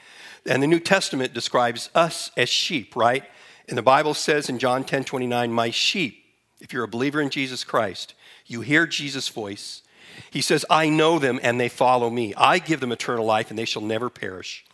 And 0.44 0.60
the 0.60 0.66
New 0.66 0.80
Testament 0.80 1.32
describes 1.32 1.88
us 1.94 2.32
as 2.36 2.48
sheep, 2.48 2.96
right? 2.96 3.24
And 3.68 3.78
the 3.78 3.82
Bible 3.82 4.14
says 4.14 4.48
in 4.48 4.58
John 4.58 4.82
10 4.82 5.04
29, 5.04 5.52
My 5.52 5.70
sheep, 5.70 6.24
if 6.60 6.72
you're 6.72 6.84
a 6.84 6.88
believer 6.88 7.20
in 7.20 7.30
Jesus 7.30 7.62
Christ, 7.62 8.14
you 8.44 8.62
hear 8.62 8.86
Jesus' 8.86 9.28
voice. 9.28 9.82
He 10.30 10.40
says, 10.40 10.64
I 10.68 10.88
know 10.88 11.20
them 11.20 11.38
and 11.42 11.60
they 11.60 11.68
follow 11.68 12.10
me. 12.10 12.34
I 12.36 12.58
give 12.58 12.80
them 12.80 12.90
eternal 12.90 13.24
life 13.24 13.50
and 13.50 13.58
they 13.58 13.64
shall 13.64 13.82
never 13.82 14.10
perish. 14.10 14.64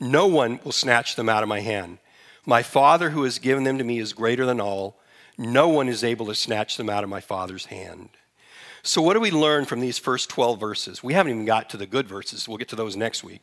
No 0.00 0.26
one 0.26 0.58
will 0.64 0.72
snatch 0.72 1.14
them 1.14 1.28
out 1.28 1.44
of 1.44 1.48
my 1.48 1.60
hand. 1.60 1.98
My 2.44 2.62
Father 2.62 3.10
who 3.10 3.24
has 3.24 3.38
given 3.38 3.64
them 3.64 3.78
to 3.78 3.84
me 3.84 3.98
is 3.98 4.12
greater 4.12 4.46
than 4.46 4.60
all. 4.60 4.98
No 5.36 5.68
one 5.68 5.88
is 5.88 6.02
able 6.02 6.26
to 6.26 6.34
snatch 6.34 6.76
them 6.76 6.90
out 6.90 7.04
of 7.04 7.10
my 7.10 7.20
Father's 7.20 7.66
hand. 7.66 8.08
So, 8.82 9.02
what 9.02 9.14
do 9.14 9.20
we 9.20 9.30
learn 9.30 9.64
from 9.64 9.80
these 9.80 9.98
first 9.98 10.28
12 10.30 10.60
verses? 10.60 11.02
We 11.02 11.14
haven't 11.14 11.32
even 11.32 11.44
got 11.44 11.70
to 11.70 11.76
the 11.76 11.86
good 11.86 12.08
verses. 12.08 12.48
We'll 12.48 12.58
get 12.58 12.68
to 12.68 12.76
those 12.76 12.96
next 12.96 13.24
week. 13.24 13.42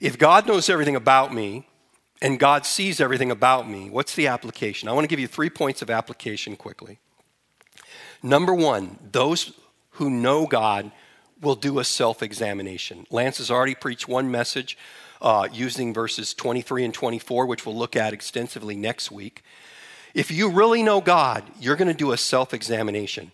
If 0.00 0.18
God 0.18 0.46
knows 0.46 0.68
everything 0.68 0.96
about 0.96 1.32
me 1.32 1.66
and 2.20 2.38
God 2.38 2.66
sees 2.66 3.00
everything 3.00 3.30
about 3.30 3.68
me, 3.68 3.90
what's 3.90 4.14
the 4.14 4.26
application? 4.26 4.88
I 4.88 4.92
want 4.92 5.04
to 5.04 5.08
give 5.08 5.20
you 5.20 5.28
three 5.28 5.50
points 5.50 5.82
of 5.82 5.90
application 5.90 6.56
quickly. 6.56 6.98
Number 8.22 8.54
one, 8.54 8.98
those 9.12 9.52
who 9.90 10.10
know 10.10 10.46
God 10.46 10.90
will 11.40 11.54
do 11.54 11.78
a 11.78 11.84
self 11.84 12.22
examination. 12.22 13.06
Lance 13.10 13.38
has 13.38 13.50
already 13.50 13.74
preached 13.74 14.08
one 14.08 14.30
message 14.30 14.76
uh, 15.20 15.48
using 15.52 15.94
verses 15.94 16.34
23 16.34 16.84
and 16.84 16.94
24, 16.94 17.46
which 17.46 17.64
we'll 17.64 17.76
look 17.76 17.96
at 17.96 18.12
extensively 18.12 18.76
next 18.76 19.10
week. 19.10 19.42
If 20.14 20.30
you 20.30 20.50
really 20.50 20.82
know 20.82 21.00
God, 21.00 21.44
you're 21.60 21.76
going 21.76 21.88
to 21.88 21.94
do 21.94 22.12
a 22.12 22.16
self 22.16 22.54
examination. 22.54 23.32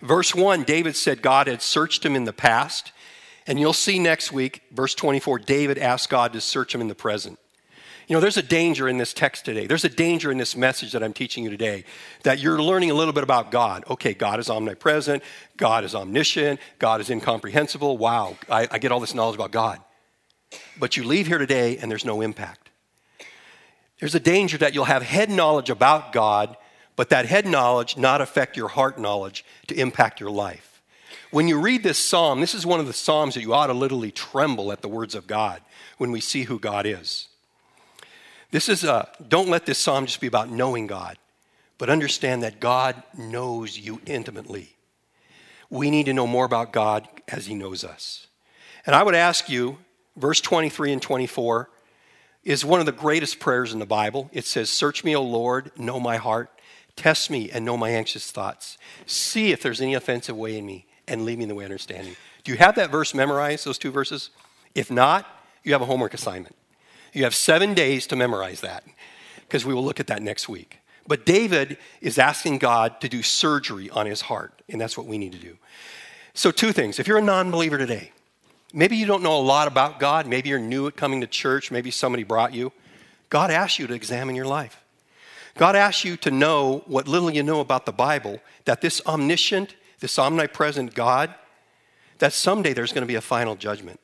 Verse 0.00 0.34
1, 0.34 0.64
David 0.64 0.96
said 0.96 1.22
God 1.22 1.46
had 1.46 1.62
searched 1.62 2.04
him 2.04 2.14
in 2.14 2.24
the 2.24 2.32
past. 2.32 2.92
And 3.46 3.58
you'll 3.58 3.72
see 3.72 3.98
next 3.98 4.30
week, 4.30 4.62
verse 4.70 4.94
24, 4.94 5.38
David 5.38 5.78
asked 5.78 6.10
God 6.10 6.34
to 6.34 6.40
search 6.40 6.74
him 6.74 6.82
in 6.82 6.88
the 6.88 6.94
present. 6.94 7.38
You 8.06 8.14
know, 8.14 8.20
there's 8.20 8.36
a 8.36 8.42
danger 8.42 8.88
in 8.88 8.96
this 8.96 9.12
text 9.12 9.44
today. 9.44 9.66
There's 9.66 9.84
a 9.84 9.90
danger 9.90 10.30
in 10.30 10.38
this 10.38 10.56
message 10.56 10.92
that 10.92 11.02
I'm 11.02 11.12
teaching 11.12 11.44
you 11.44 11.50
today 11.50 11.84
that 12.22 12.38
you're 12.38 12.60
learning 12.60 12.90
a 12.90 12.94
little 12.94 13.12
bit 13.12 13.22
about 13.22 13.50
God. 13.50 13.84
Okay, 13.88 14.14
God 14.14 14.40
is 14.40 14.48
omnipresent, 14.48 15.22
God 15.58 15.84
is 15.84 15.94
omniscient, 15.94 16.58
God 16.78 17.02
is 17.02 17.10
incomprehensible. 17.10 17.98
Wow, 17.98 18.38
I, 18.50 18.66
I 18.70 18.78
get 18.78 18.92
all 18.92 19.00
this 19.00 19.14
knowledge 19.14 19.34
about 19.34 19.50
God. 19.50 19.80
But 20.78 20.96
you 20.96 21.04
leave 21.04 21.26
here 21.26 21.36
today 21.36 21.76
and 21.76 21.90
there's 21.90 22.04
no 22.04 22.22
impact. 22.22 22.70
There's 24.00 24.14
a 24.14 24.20
danger 24.20 24.56
that 24.58 24.74
you'll 24.74 24.84
have 24.84 25.02
head 25.02 25.28
knowledge 25.28 25.68
about 25.68 26.12
God, 26.12 26.56
but 26.98 27.10
that 27.10 27.26
head 27.26 27.46
knowledge 27.46 27.96
not 27.96 28.20
affect 28.20 28.56
your 28.56 28.66
heart 28.66 28.98
knowledge 28.98 29.44
to 29.68 29.80
impact 29.80 30.18
your 30.18 30.32
life. 30.32 30.82
When 31.30 31.46
you 31.46 31.60
read 31.60 31.84
this 31.84 31.96
psalm, 31.96 32.40
this 32.40 32.56
is 32.56 32.66
one 32.66 32.80
of 32.80 32.88
the 32.88 32.92
psalms 32.92 33.34
that 33.34 33.42
you 33.42 33.54
ought 33.54 33.68
to 33.68 33.72
literally 33.72 34.10
tremble 34.10 34.72
at 34.72 34.82
the 34.82 34.88
words 34.88 35.14
of 35.14 35.28
God 35.28 35.62
when 35.98 36.10
we 36.10 36.20
see 36.20 36.42
who 36.42 36.58
God 36.58 36.86
is. 36.86 37.28
This 38.50 38.68
is 38.68 38.82
a, 38.82 39.08
don't 39.28 39.48
let 39.48 39.64
this 39.64 39.78
psalm 39.78 40.06
just 40.06 40.20
be 40.20 40.26
about 40.26 40.50
knowing 40.50 40.88
God, 40.88 41.18
but 41.78 41.88
understand 41.88 42.42
that 42.42 42.58
God 42.58 43.00
knows 43.16 43.78
you 43.78 44.00
intimately. 44.04 44.74
We 45.70 45.92
need 45.92 46.06
to 46.06 46.12
know 46.12 46.26
more 46.26 46.46
about 46.46 46.72
God 46.72 47.06
as 47.28 47.46
He 47.46 47.54
knows 47.54 47.84
us. 47.84 48.26
And 48.86 48.96
I 48.96 49.04
would 49.04 49.14
ask 49.14 49.48
you, 49.48 49.78
verse 50.16 50.40
23 50.40 50.94
and 50.94 51.02
24 51.02 51.70
is 52.42 52.64
one 52.64 52.80
of 52.80 52.86
the 52.86 52.92
greatest 52.92 53.38
prayers 53.38 53.72
in 53.72 53.78
the 53.78 53.86
Bible. 53.86 54.28
It 54.32 54.46
says, 54.46 54.68
Search 54.68 55.04
me, 55.04 55.14
O 55.14 55.22
Lord, 55.22 55.70
know 55.78 56.00
my 56.00 56.16
heart, 56.16 56.50
test 56.98 57.30
me, 57.30 57.50
and 57.50 57.64
know 57.64 57.76
my 57.76 57.90
anxious 57.90 58.30
thoughts. 58.30 58.76
See 59.06 59.52
if 59.52 59.62
there's 59.62 59.80
any 59.80 59.94
offensive 59.94 60.36
way 60.36 60.58
in 60.58 60.66
me, 60.66 60.86
and 61.06 61.24
lead 61.24 61.38
me 61.38 61.44
in 61.44 61.48
the 61.48 61.54
way 61.54 61.64
of 61.64 61.70
understanding. 61.70 62.16
Do 62.44 62.52
you 62.52 62.58
have 62.58 62.74
that 62.74 62.90
verse 62.90 63.14
memorized, 63.14 63.64
those 63.64 63.78
two 63.78 63.90
verses? 63.90 64.30
If 64.74 64.90
not, 64.90 65.26
you 65.62 65.72
have 65.72 65.80
a 65.80 65.86
homework 65.86 66.12
assignment. 66.12 66.56
You 67.12 67.24
have 67.24 67.34
seven 67.34 67.72
days 67.72 68.06
to 68.08 68.16
memorize 68.16 68.60
that 68.60 68.84
because 69.40 69.64
we 69.64 69.72
will 69.72 69.84
look 69.84 70.00
at 70.00 70.08
that 70.08 70.22
next 70.22 70.48
week. 70.48 70.80
But 71.06 71.24
David 71.24 71.78
is 72.02 72.18
asking 72.18 72.58
God 72.58 73.00
to 73.00 73.08
do 73.08 73.22
surgery 73.22 73.88
on 73.88 74.06
his 74.06 74.22
heart, 74.22 74.60
and 74.68 74.80
that's 74.80 74.98
what 74.98 75.06
we 75.06 75.16
need 75.16 75.32
to 75.32 75.38
do. 75.38 75.56
So, 76.34 76.50
two 76.50 76.72
things. 76.72 76.98
If 76.98 77.08
you're 77.08 77.18
a 77.18 77.22
non 77.22 77.50
believer 77.50 77.78
today, 77.78 78.12
maybe 78.74 78.96
you 78.96 79.06
don't 79.06 79.22
know 79.22 79.36
a 79.36 79.40
lot 79.40 79.68
about 79.68 79.98
God, 79.98 80.26
maybe 80.26 80.50
you're 80.50 80.58
new 80.58 80.86
at 80.86 80.96
coming 80.96 81.22
to 81.22 81.26
church, 81.26 81.70
maybe 81.70 81.90
somebody 81.90 82.24
brought 82.24 82.52
you. 82.52 82.72
God 83.30 83.50
asks 83.50 83.78
you 83.78 83.86
to 83.86 83.94
examine 83.94 84.34
your 84.34 84.46
life. 84.46 84.84
God 85.58 85.74
asks 85.74 86.04
you 86.04 86.16
to 86.18 86.30
know 86.30 86.84
what 86.86 87.08
little 87.08 87.30
you 87.30 87.42
know 87.42 87.58
about 87.58 87.84
the 87.84 87.92
Bible, 87.92 88.40
that 88.64 88.80
this 88.80 89.02
omniscient, 89.04 89.74
this 89.98 90.16
omnipresent 90.16 90.94
God, 90.94 91.34
that 92.20 92.32
someday 92.32 92.72
there's 92.72 92.92
going 92.92 93.02
to 93.02 93.08
be 93.08 93.16
a 93.16 93.20
final 93.20 93.56
judgment. 93.56 93.98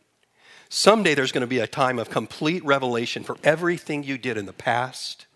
Someday 0.68 1.14
there's 1.14 1.30
going 1.30 1.42
to 1.42 1.46
be 1.46 1.60
a 1.60 1.68
time 1.68 2.00
of 2.00 2.10
complete 2.10 2.64
revelation 2.64 3.22
for 3.22 3.36
everything 3.44 4.02
you 4.02 4.18
did 4.18 4.36
in 4.36 4.46
the 4.46 4.52
past. 4.52 5.26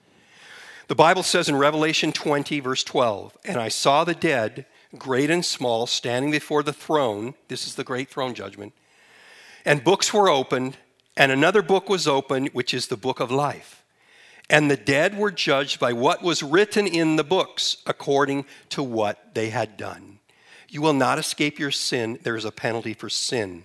The 0.88 0.96
Bible 0.96 1.22
says 1.22 1.48
in 1.48 1.54
Revelation 1.54 2.10
20, 2.10 2.58
verse 2.60 2.82
12, 2.82 3.38
And 3.44 3.58
I 3.58 3.68
saw 3.68 4.02
the 4.02 4.14
dead, 4.14 4.66
great 4.96 5.30
and 5.30 5.44
small, 5.44 5.86
standing 5.86 6.32
before 6.32 6.64
the 6.64 6.72
throne. 6.72 7.34
This 7.46 7.64
is 7.64 7.76
the 7.76 7.84
great 7.84 8.10
throne 8.10 8.34
judgment. 8.34 8.72
And 9.64 9.84
books 9.84 10.12
were 10.12 10.28
opened, 10.28 10.78
and 11.16 11.30
another 11.30 11.62
book 11.62 11.88
was 11.88 12.08
opened, 12.08 12.48
which 12.54 12.74
is 12.74 12.88
the 12.88 12.96
book 12.96 13.20
of 13.20 13.30
life. 13.30 13.84
And 14.50 14.70
the 14.70 14.76
dead 14.76 15.16
were 15.16 15.30
judged 15.30 15.78
by 15.78 15.92
what 15.92 16.22
was 16.22 16.42
written 16.42 16.86
in 16.86 17.16
the 17.16 17.24
books 17.24 17.78
according 17.86 18.46
to 18.70 18.82
what 18.82 19.34
they 19.34 19.50
had 19.50 19.76
done. 19.76 20.20
You 20.68 20.82
will 20.82 20.94
not 20.94 21.18
escape 21.18 21.58
your 21.58 21.70
sin. 21.70 22.18
There 22.22 22.36
is 22.36 22.44
a 22.44 22.52
penalty 22.52 22.94
for 22.94 23.08
sin. 23.08 23.64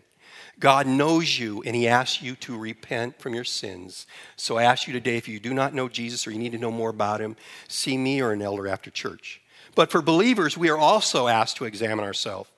God 0.60 0.88
knows 0.88 1.40
you 1.40 1.64
and 1.66 1.76
He 1.76 1.88
asks 1.88 2.22
you 2.22 2.36
to 2.38 2.58
repent 2.58 3.20
from 3.20 3.34
your 3.34 3.44
sins. 3.44 4.06
So 4.36 4.58
I 4.58 4.64
ask 4.64 4.88
you 4.88 4.94
today 4.94 5.18
if 5.18 5.28
you 5.28 5.40
do 5.40 5.54
not 5.54 5.74
know 5.74 5.90
Jesus 5.90 6.28
or 6.28 6.32
you 6.32 6.40
need 6.40 6.52
to 6.52 6.58
know 6.58 6.72
more 6.72 6.90
about 6.90 7.22
Him, 7.22 7.36
see 7.68 7.98
me 7.98 8.22
or 8.22 8.32
an 8.32 8.42
elder 8.42 8.68
after 8.68 8.92
church. 8.92 9.42
But 9.76 9.90
for 9.90 10.02
believers, 10.02 10.58
we 10.58 10.70
are 10.70 10.78
also 10.78 11.28
asked 11.28 11.58
to 11.58 11.66
examine 11.66 12.06
ourselves. 12.06 12.50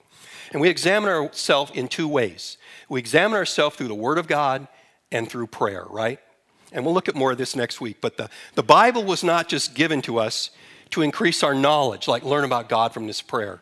And 0.51 0.61
we 0.61 0.69
examine 0.69 1.09
ourselves 1.09 1.71
in 1.73 1.87
two 1.87 2.07
ways 2.07 2.57
we 2.87 2.99
examine 2.99 3.37
ourselves 3.37 3.75
through 3.75 3.87
the 3.87 3.95
Word 3.95 4.19
of 4.19 4.27
God 4.27 4.67
and 5.11 5.27
through 5.29 5.47
prayer, 5.47 5.85
right? 5.89 6.19
And 6.75 6.85
we'll 6.85 6.93
look 6.93 7.07
at 7.07 7.15
more 7.15 7.31
of 7.31 7.37
this 7.37 7.55
next 7.55 7.79
week. 7.79 7.97
But 8.01 8.17
the, 8.17 8.29
the 8.53 8.63
Bible 8.63 9.03
was 9.03 9.23
not 9.23 9.47
just 9.47 9.73
given 9.73 10.01
to 10.03 10.19
us 10.19 10.51
to 10.91 11.01
increase 11.01 11.41
our 11.41 11.55
knowledge, 11.55 12.07
like 12.07 12.23
learn 12.23 12.43
about 12.43 12.69
God 12.69 12.93
from 12.93 13.07
this 13.07 13.21
prayer. 13.21 13.61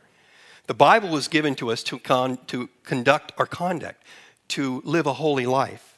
The 0.66 0.74
Bible 0.74 1.10
was 1.10 1.28
given 1.28 1.56
to 1.56 1.72
us 1.72 1.84
to, 1.84 2.00
con, 2.00 2.40
to 2.48 2.70
conduct 2.84 3.32
our 3.38 3.46
conduct 3.46 4.04
to 4.50 4.82
live 4.84 5.06
a 5.06 5.14
holy 5.14 5.46
life. 5.46 5.98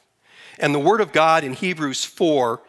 And 0.58 0.74
the 0.74 0.78
word 0.78 1.00
of 1.00 1.12
God 1.12 1.42
in 1.42 1.54
Hebrews 1.54 2.04
4, 2.04 2.60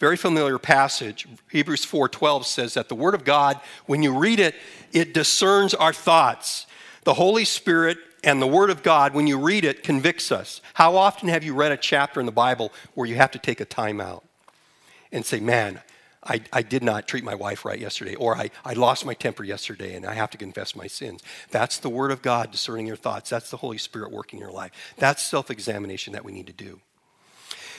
very 0.00 0.16
familiar 0.16 0.58
passage, 0.58 1.26
Hebrews 1.50 1.84
4:12 1.84 2.44
says 2.44 2.74
that 2.74 2.88
the 2.88 2.94
word 2.94 3.14
of 3.14 3.24
God, 3.24 3.60
when 3.86 4.02
you 4.02 4.16
read 4.16 4.40
it, 4.40 4.54
it 4.92 5.14
discerns 5.14 5.74
our 5.74 5.92
thoughts. 5.92 6.66
The 7.04 7.14
Holy 7.14 7.44
Spirit 7.44 7.98
and 8.24 8.40
the 8.40 8.46
Word 8.46 8.70
of 8.70 8.82
God, 8.82 9.14
when 9.14 9.26
you 9.26 9.38
read 9.38 9.64
it, 9.64 9.82
convicts 9.82 10.32
us. 10.32 10.60
How 10.74 10.96
often 10.96 11.28
have 11.28 11.44
you 11.44 11.54
read 11.54 11.72
a 11.72 11.76
chapter 11.76 12.20
in 12.20 12.26
the 12.26 12.32
Bible 12.32 12.72
where 12.94 13.06
you 13.06 13.16
have 13.16 13.30
to 13.32 13.38
take 13.38 13.60
a 13.60 13.64
time 13.64 14.00
out 14.00 14.24
and 15.12 15.24
say, 15.24 15.40
Man, 15.40 15.80
I, 16.26 16.40
I 16.52 16.62
did 16.62 16.82
not 16.82 17.06
treat 17.06 17.22
my 17.22 17.34
wife 17.34 17.64
right 17.64 17.78
yesterday, 17.78 18.14
or 18.14 18.36
I, 18.36 18.50
I 18.64 18.72
lost 18.72 19.04
my 19.04 19.14
temper 19.14 19.44
yesterday 19.44 19.94
and 19.94 20.06
I 20.06 20.14
have 20.14 20.30
to 20.30 20.38
confess 20.38 20.74
my 20.74 20.86
sins. 20.86 21.22
That's 21.50 21.78
the 21.78 21.90
Word 21.90 22.10
of 22.10 22.22
God 22.22 22.50
discerning 22.50 22.86
your 22.86 22.96
thoughts. 22.96 23.28
That's 23.28 23.50
the 23.50 23.58
Holy 23.58 23.78
Spirit 23.78 24.10
working 24.10 24.38
in 24.38 24.44
your 24.44 24.52
life. 24.52 24.72
That's 24.96 25.22
self 25.22 25.50
examination 25.50 26.14
that 26.14 26.24
we 26.24 26.32
need 26.32 26.46
to 26.46 26.52
do. 26.52 26.80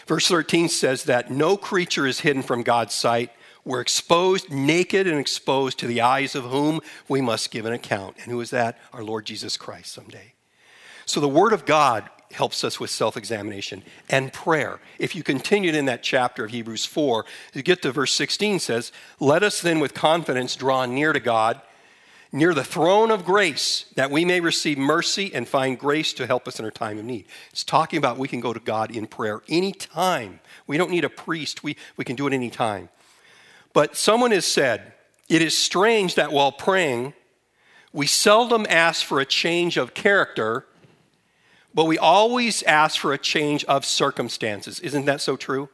Verse 0.06 0.28
13 0.28 0.70
says 0.70 1.06
that 1.06 1.32
no 1.32 1.58
creature 1.58 2.06
is 2.06 2.20
hidden 2.20 2.44
from 2.44 2.62
God's 2.62 2.94
sight. 2.94 3.32
We're 3.64 3.82
exposed, 3.82 4.52
naked, 4.52 5.08
and 5.08 5.20
exposed 5.20 5.80
to 5.80 5.88
the 5.88 6.02
eyes 6.02 6.36
of 6.36 6.44
whom 6.44 6.82
we 7.10 7.22
must 7.22 7.50
give 7.50 7.66
an 7.66 7.74
account. 7.74 8.18
And 8.22 8.32
who 8.32 8.40
is 8.40 8.52
that? 8.52 8.78
Our 8.94 9.04
Lord 9.04 9.26
Jesus 9.26 9.58
Christ 9.58 9.92
someday. 9.92 10.35
So 11.06 11.20
the 11.20 11.28
Word 11.28 11.54
of 11.54 11.66
God 11.66 12.10
helps 12.36 12.64
us 12.64 12.80
with 12.80 12.90
self 12.90 13.18
examination 13.18 13.84
and 14.10 14.32
prayer. 14.32 14.80
If 15.00 15.16
you 15.16 15.24
continued 15.24 15.76
in 15.76 15.86
that 15.86 16.04
chapter 16.04 16.46
of 16.46 16.52
Hebrews 16.52 16.86
4, 16.86 17.26
you 17.54 17.64
get 17.64 17.82
to 17.82 17.92
verse 17.92 18.14
16 18.14 18.60
says, 18.60 18.92
Let 19.20 19.44
us 19.44 19.62
then 19.62 19.80
with 19.80 19.94
confidence 19.94 20.56
draw 20.56 20.86
near 20.86 21.14
to 21.14 21.20
God, 21.20 21.62
near 22.32 22.54
the 22.54 22.64
throne 22.64 23.12
of 23.12 23.26
grace, 23.26 23.86
that 23.96 24.12
we 24.12 24.26
may 24.26 24.42
receive 24.42 24.78
mercy 24.78 25.34
and 25.34 25.48
find 25.48 25.80
grace 25.80 26.12
to 26.14 26.28
help 26.28 26.48
us 26.48 26.60
in 26.60 26.66
our 26.66 26.72
time 26.72 27.00
of 27.00 27.06
need. 27.06 27.26
It's 27.52 27.64
talking 27.64 27.98
about 27.98 28.18
we 28.18 28.28
can 28.28 28.42
go 28.42 28.54
to 28.54 28.60
God 28.60 28.94
in 28.96 29.08
prayer 29.08 29.42
anytime. 29.48 30.40
We 30.68 30.78
don't 30.78 30.92
need 30.92 31.06
a 31.06 31.10
priest, 31.10 31.64
we, 31.64 31.78
we 31.98 32.06
can 32.06 32.16
do 32.16 32.28
it 32.28 32.34
anytime. 32.34 32.90
But 33.74 33.96
someone 33.96 34.32
has 34.32 34.46
said, 34.46 34.94
It 35.30 35.42
is 35.42 35.58
strange 35.58 36.16
that 36.16 36.32
while 36.32 36.52
praying, 36.52 37.14
we 37.94 38.08
seldom 38.08 38.66
ask 38.70 39.06
for 39.06 39.22
a 39.22 39.26
change 39.26 39.78
of 39.78 39.94
character 39.94 40.66
but 41.76 41.86
we 41.86 41.98
always 41.98 42.64
ask 42.64 43.00
for 43.00 43.14
a 43.14 43.18
change 43.18 43.66
of 43.66 43.86
circumstances. 43.86 44.80
Isn't 44.80 45.06
that 45.06 45.22
so 45.22 45.36
true? 45.36 45.70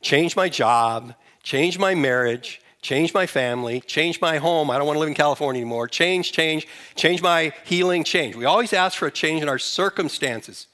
Change 0.00 0.34
my 0.34 0.48
job, 0.48 1.14
change 1.42 1.78
my 1.78 1.94
marriage, 1.94 2.62
change 2.80 3.12
my 3.12 3.26
family, 3.26 3.80
change 3.80 4.20
my 4.20 4.38
home. 4.38 4.70
I 4.70 4.78
don't 4.78 4.86
want 4.86 4.96
to 4.96 5.00
live 5.00 5.08
in 5.08 5.14
California 5.14 5.60
anymore. 5.60 5.86
Change, 5.86 6.32
change, 6.32 6.66
change 6.94 7.20
my 7.20 7.52
healing, 7.64 8.04
change. 8.04 8.36
We 8.36 8.46
always 8.46 8.72
ask 8.72 8.96
for 8.96 9.06
a 9.06 9.10
change 9.10 9.42
in 9.42 9.48
our 9.48 9.58
circumstances. 9.58 10.66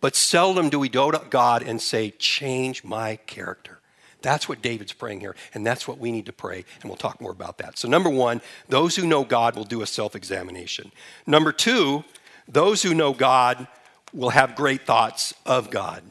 But 0.00 0.14
seldom 0.14 0.68
do 0.68 0.78
we 0.78 0.88
go 0.88 1.10
to 1.10 1.20
God 1.30 1.62
and 1.62 1.80
say, 1.80 2.10
Change 2.10 2.84
my 2.84 3.16
character. 3.16 3.78
That's 4.20 4.48
what 4.48 4.62
David's 4.62 4.92
praying 4.92 5.20
here, 5.20 5.36
and 5.54 5.64
that's 5.64 5.86
what 5.86 5.98
we 5.98 6.10
need 6.10 6.26
to 6.26 6.32
pray, 6.32 6.64
and 6.80 6.90
we'll 6.90 6.96
talk 6.96 7.20
more 7.20 7.30
about 7.30 7.58
that. 7.58 7.78
So, 7.78 7.86
number 7.86 8.10
one, 8.10 8.40
those 8.68 8.96
who 8.96 9.06
know 9.06 9.22
God 9.22 9.54
will 9.54 9.64
do 9.64 9.80
a 9.80 9.86
self 9.86 10.16
examination. 10.16 10.90
Number 11.26 11.52
two, 11.52 12.04
those 12.48 12.82
who 12.82 12.94
know 12.94 13.12
God 13.12 13.66
will 14.12 14.30
have 14.30 14.56
great 14.56 14.86
thoughts 14.86 15.34
of 15.44 15.70
God. 15.70 16.02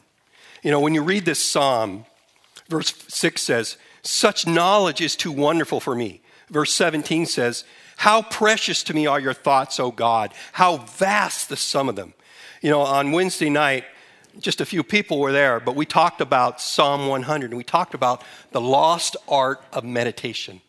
You 0.62 0.70
know, 0.70 0.80
when 0.80 0.94
you 0.94 1.02
read 1.02 1.24
this 1.24 1.42
psalm, 1.42 2.04
verse 2.68 2.94
6 3.08 3.42
says, 3.42 3.76
Such 4.02 4.46
knowledge 4.46 5.00
is 5.00 5.16
too 5.16 5.32
wonderful 5.32 5.80
for 5.80 5.94
me. 5.94 6.20
Verse 6.50 6.72
17 6.72 7.26
says, 7.26 7.64
How 7.96 8.22
precious 8.22 8.82
to 8.84 8.94
me 8.94 9.06
are 9.06 9.20
your 9.20 9.34
thoughts, 9.34 9.78
O 9.80 9.90
God. 9.90 10.32
How 10.52 10.78
vast 10.78 11.48
the 11.48 11.56
sum 11.56 11.88
of 11.88 11.96
them. 11.96 12.14
You 12.62 12.70
know, 12.70 12.80
on 12.80 13.12
Wednesday 13.12 13.50
night, 13.50 13.84
just 14.40 14.60
a 14.60 14.66
few 14.66 14.82
people 14.82 15.18
were 15.18 15.32
there, 15.32 15.58
but 15.60 15.74
we 15.74 15.84
talked 15.84 16.20
about 16.20 16.60
Psalm 16.60 17.08
100 17.08 17.50
and 17.50 17.56
we 17.56 17.64
talked 17.64 17.94
about 17.94 18.22
the 18.52 18.60
lost 18.60 19.16
art 19.28 19.62
of 19.72 19.84
meditation. 19.84 20.60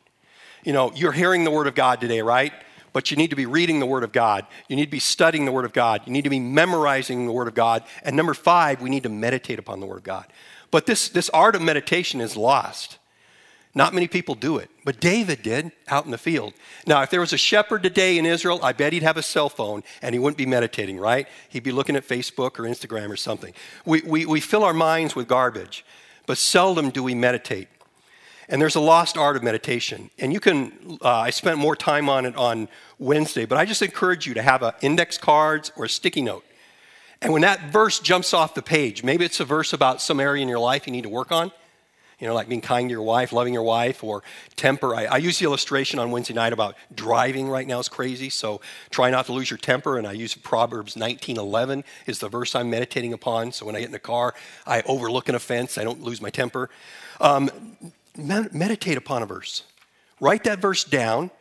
You 0.64 0.74
know, 0.74 0.92
you're 0.94 1.12
hearing 1.12 1.44
the 1.44 1.52
word 1.52 1.68
of 1.68 1.76
God 1.76 2.02
today, 2.02 2.22
right? 2.22 2.54
But 3.00 3.10
you 3.12 3.16
need 3.16 3.30
to 3.30 3.36
be 3.38 3.46
reading 3.46 3.80
the 3.80 3.86
Word 3.86 4.04
of 4.04 4.12
God. 4.12 4.46
You 4.68 4.76
need 4.76 4.84
to 4.84 4.92
be 4.92 5.00
studying 5.00 5.46
the 5.46 5.54
Word 5.54 5.64
of 5.64 5.72
God. 5.72 6.02
You 6.06 6.12
need 6.12 6.26
to 6.26 6.30
be 6.30 6.38
memorizing 6.38 7.26
the 7.26 7.32
Word 7.32 7.48
of 7.48 7.54
God. 7.54 7.86
And 8.04 8.14
number 8.14 8.34
five, 8.34 8.82
we 8.82 8.90
need 8.90 9.04
to 9.04 9.10
meditate 9.10 9.58
upon 9.58 9.80
the 9.80 9.86
Word 9.86 10.00
of 10.00 10.04
God. 10.04 10.26
But 10.70 10.86
this, 10.86 11.08
this 11.08 11.30
art 11.30 11.56
of 11.56 11.62
meditation 11.62 12.20
is 12.20 12.36
lost. 12.36 12.98
Not 13.74 13.94
many 13.94 14.10
people 14.10 14.36
do 14.36 14.58
it, 14.58 14.70
but 14.84 15.00
David 15.00 15.44
did 15.44 15.72
out 15.88 16.04
in 16.04 16.12
the 16.12 16.18
field. 16.18 16.54
Now, 16.86 17.02
if 17.02 17.10
there 17.10 17.22
was 17.22 17.32
a 17.32 17.38
shepherd 17.38 17.84
today 17.84 18.18
in 18.18 18.26
Israel, 18.26 18.60
I 18.62 18.74
bet 18.74 18.92
he'd 18.92 19.04
have 19.04 19.16
a 19.16 19.24
cell 19.24 19.48
phone 19.48 19.82
and 20.02 20.14
he 20.14 20.20
wouldn't 20.20 20.38
be 20.38 20.46
meditating, 20.46 21.00
right? 21.00 21.26
He'd 21.48 21.64
be 21.64 21.72
looking 21.72 21.96
at 21.96 22.06
Facebook 22.06 22.60
or 22.60 22.64
Instagram 22.64 23.10
or 23.10 23.16
something. 23.16 23.54
We, 23.86 24.02
we, 24.02 24.26
we 24.26 24.42
fill 24.42 24.66
our 24.66 24.74
minds 24.74 25.16
with 25.16 25.30
garbage. 25.30 25.86
but 26.26 26.38
seldom 26.38 26.90
do 26.90 27.02
we 27.02 27.16
meditate. 27.16 27.70
And 28.50 28.60
there's 28.60 28.76
a 28.76 28.80
lost 28.80 29.16
art 29.16 29.36
of 29.36 29.44
meditation. 29.44 30.10
And 30.18 30.34
you 30.34 30.40
can, 30.40 30.98
uh, 31.04 31.08
I 31.08 31.30
spent 31.30 31.60
more 31.60 31.76
time 31.76 32.10
on 32.10 32.26
it 32.26 32.36
on 32.36 32.68
Wednesday, 32.98 33.46
but 33.46 33.60
I 33.60 33.66
just 33.66 33.84
encourage 33.84 34.26
you 34.26 34.34
to 34.34 34.42
have 34.42 34.64
an 34.64 34.74
index 34.82 35.20
cards 35.20 35.72
or 35.78 35.86
a 35.86 35.90
sticky 35.90 36.24
note. 36.24 36.44
And 37.22 37.32
when 37.32 37.44
that 37.44 37.72
verse 37.72 38.00
jumps 38.00 38.34
off 38.34 38.56
the 38.56 38.64
page, 38.64 39.04
maybe 39.04 39.24
it's 39.24 39.40
a 39.40 39.46
verse 39.46 39.72
about 39.72 40.02
some 40.02 40.20
area 40.20 40.42
in 40.42 40.50
your 40.50 40.60
life 40.60 40.88
you 40.88 40.94
need 40.94 41.04
to 41.04 41.10
work 41.10 41.32
on, 41.32 41.52
you 42.18 42.28
know, 42.28 42.34
like 42.34 42.50
being 42.50 42.62
kind 42.62 42.90
to 42.90 42.92
your 42.92 43.04
wife, 43.04 43.32
loving 43.32 43.54
your 43.54 43.64
wife, 43.64 44.04
or 44.04 44.24
temper. 44.56 44.96
I, 44.96 45.06
I 45.06 45.18
use 45.18 45.38
the 45.38 45.46
illustration 45.46 46.00
on 46.00 46.12
Wednesday 46.12 46.34
night 46.34 46.54
about 46.54 46.76
driving 46.96 47.50
right 47.50 47.68
now 47.68 47.80
is 47.80 47.90
crazy, 47.90 48.30
so 48.30 48.62
try 48.90 49.12
not 49.12 49.26
to 49.28 49.34
lose 49.34 49.52
your 49.52 49.58
temper. 49.58 49.98
And 49.98 50.08
I 50.08 50.14
use 50.14 50.34
Proverbs 50.34 50.96
19:11 50.96 51.84
is 52.08 52.20
the 52.20 52.30
verse 52.30 52.56
I'm 52.56 52.70
meditating 52.70 53.14
upon. 53.14 53.52
So 53.52 53.66
when 53.66 53.76
I 53.76 53.80
get 53.80 53.88
in 53.88 53.92
the 53.92 54.00
car, 54.00 54.34
I 54.66 54.82
overlook 54.86 55.30
an 55.30 55.36
offense, 55.36 55.78
I 55.78 55.84
don't 55.84 56.02
lose 56.02 56.22
my 56.22 56.30
temper. 56.30 56.70
Um, 57.22 57.52
med- 58.20 58.54
meditate 58.54 58.98
upon 58.98 59.24
a 59.24 59.26
verse. 59.26 59.64
Write 60.20 60.44
that 60.44 60.60
verse 60.60 60.84
down 60.84 61.32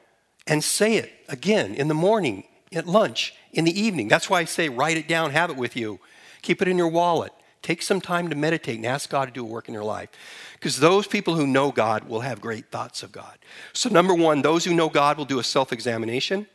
and 0.46 0.62
say 0.62 0.96
it 0.96 1.12
again 1.28 1.74
in 1.74 1.88
the 1.88 1.94
morning, 1.94 2.44
at 2.72 2.86
lunch, 2.86 3.34
in 3.52 3.64
the 3.64 3.80
evening. 3.80 4.08
That's 4.08 4.30
why 4.30 4.40
I 4.40 4.44
say 4.44 4.68
write 4.68 4.96
it 4.96 5.08
down, 5.08 5.30
have 5.30 5.50
it 5.50 5.56
with 5.56 5.76
you. 5.76 6.00
Keep 6.42 6.62
it 6.62 6.68
in 6.68 6.78
your 6.78 6.88
wallet. 6.88 7.32
Take 7.60 7.82
some 7.82 8.00
time 8.00 8.30
to 8.30 8.36
meditate 8.36 8.76
and 8.76 8.86
ask 8.86 9.10
God 9.10 9.26
to 9.26 9.30
do 9.30 9.44
a 9.44 9.48
work 9.48 9.68
in 9.68 9.74
your 9.74 9.84
life. 9.84 10.08
Because 10.54 10.78
those 10.78 11.06
people 11.06 11.34
who 11.34 11.46
know 11.46 11.72
God 11.72 12.04
will 12.08 12.20
have 12.20 12.40
great 12.40 12.70
thoughts 12.70 13.02
of 13.02 13.12
God. 13.12 13.36
So, 13.72 13.88
number 13.88 14.14
one, 14.14 14.42
those 14.42 14.64
who 14.64 14.72
know 14.72 14.88
God 14.88 15.18
will 15.18 15.24
do 15.24 15.38
a 15.38 15.44
self 15.44 15.72
examination. 15.72 16.46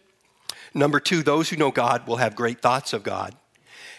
Number 0.73 0.99
two, 0.99 1.21
those 1.21 1.49
who 1.49 1.57
know 1.57 1.71
God 1.71 2.07
will 2.07 2.15
have 2.17 2.35
great 2.35 2.61
thoughts 2.61 2.93
of 2.93 3.03
God. 3.03 3.35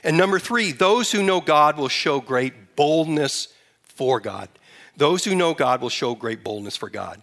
And 0.02 0.16
number 0.16 0.38
three, 0.38 0.72
those 0.72 1.12
who 1.12 1.22
know 1.22 1.40
God 1.40 1.76
will 1.76 1.88
show 1.88 2.20
great 2.20 2.74
boldness 2.74 3.48
for 3.84 4.18
God. 4.18 4.48
Those 4.96 5.24
who 5.24 5.34
know 5.34 5.54
God 5.54 5.80
will 5.80 5.88
show 5.88 6.14
great 6.14 6.44
boldness 6.44 6.76
for 6.76 6.88
God. 6.88 7.22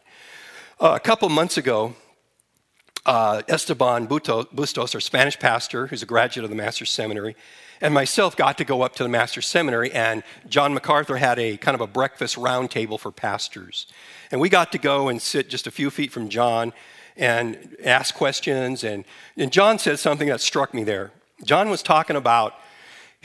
Uh, 0.79 0.93
a 0.95 0.99
couple 0.99 1.29
months 1.29 1.57
ago, 1.57 1.95
uh, 3.05 3.41
Esteban 3.47 4.07
Bustos, 4.07 4.93
our 4.95 5.01
Spanish 5.01 5.39
pastor, 5.39 5.87
who's 5.87 6.03
a 6.03 6.05
graduate 6.05 6.43
of 6.43 6.49
the 6.49 6.55
Master's 6.55 6.91
Seminary, 6.91 7.35
and 7.79 7.93
myself 7.93 8.35
got 8.35 8.57
to 8.59 8.63
go 8.63 8.83
up 8.83 8.95
to 8.97 9.03
the 9.03 9.09
Master's 9.09 9.47
Seminary, 9.47 9.91
and 9.91 10.21
John 10.47 10.73
MacArthur 10.73 11.17
had 11.17 11.39
a 11.39 11.57
kind 11.57 11.73
of 11.73 11.81
a 11.81 11.87
breakfast 11.87 12.35
roundtable 12.35 12.99
for 12.99 13.11
pastors. 13.11 13.87
And 14.31 14.39
we 14.39 14.49
got 14.49 14.71
to 14.73 14.77
go 14.77 15.09
and 15.09 15.21
sit 15.21 15.49
just 15.49 15.65
a 15.65 15.71
few 15.71 15.89
feet 15.89 16.11
from 16.11 16.29
John 16.29 16.73
and 17.17 17.75
ask 17.83 18.13
questions. 18.13 18.83
And, 18.83 19.03
and 19.35 19.51
John 19.51 19.79
said 19.79 19.97
something 19.97 20.27
that 20.27 20.41
struck 20.41 20.73
me 20.73 20.83
there. 20.83 21.11
John 21.43 21.69
was 21.69 21.81
talking 21.81 22.15
about, 22.15 22.53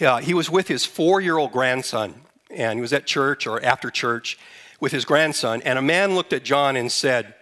uh, 0.01 0.19
he 0.19 0.33
was 0.33 0.51
with 0.51 0.69
his 0.69 0.85
four 0.85 1.21
year 1.21 1.37
old 1.37 1.53
grandson, 1.53 2.15
and 2.57 2.79
he 2.79 2.81
was 2.81 2.93
at 2.93 3.07
church 3.07 3.47
or 3.47 3.63
after 3.65 3.91
church 3.91 4.39
with 4.81 4.93
his 4.93 5.05
grandson, 5.05 5.63
and 5.63 5.79
a 5.79 5.83
man 5.83 6.15
looked 6.15 6.33
at 6.33 6.43
John 6.43 6.77
and 6.77 6.91
said, 6.91 7.35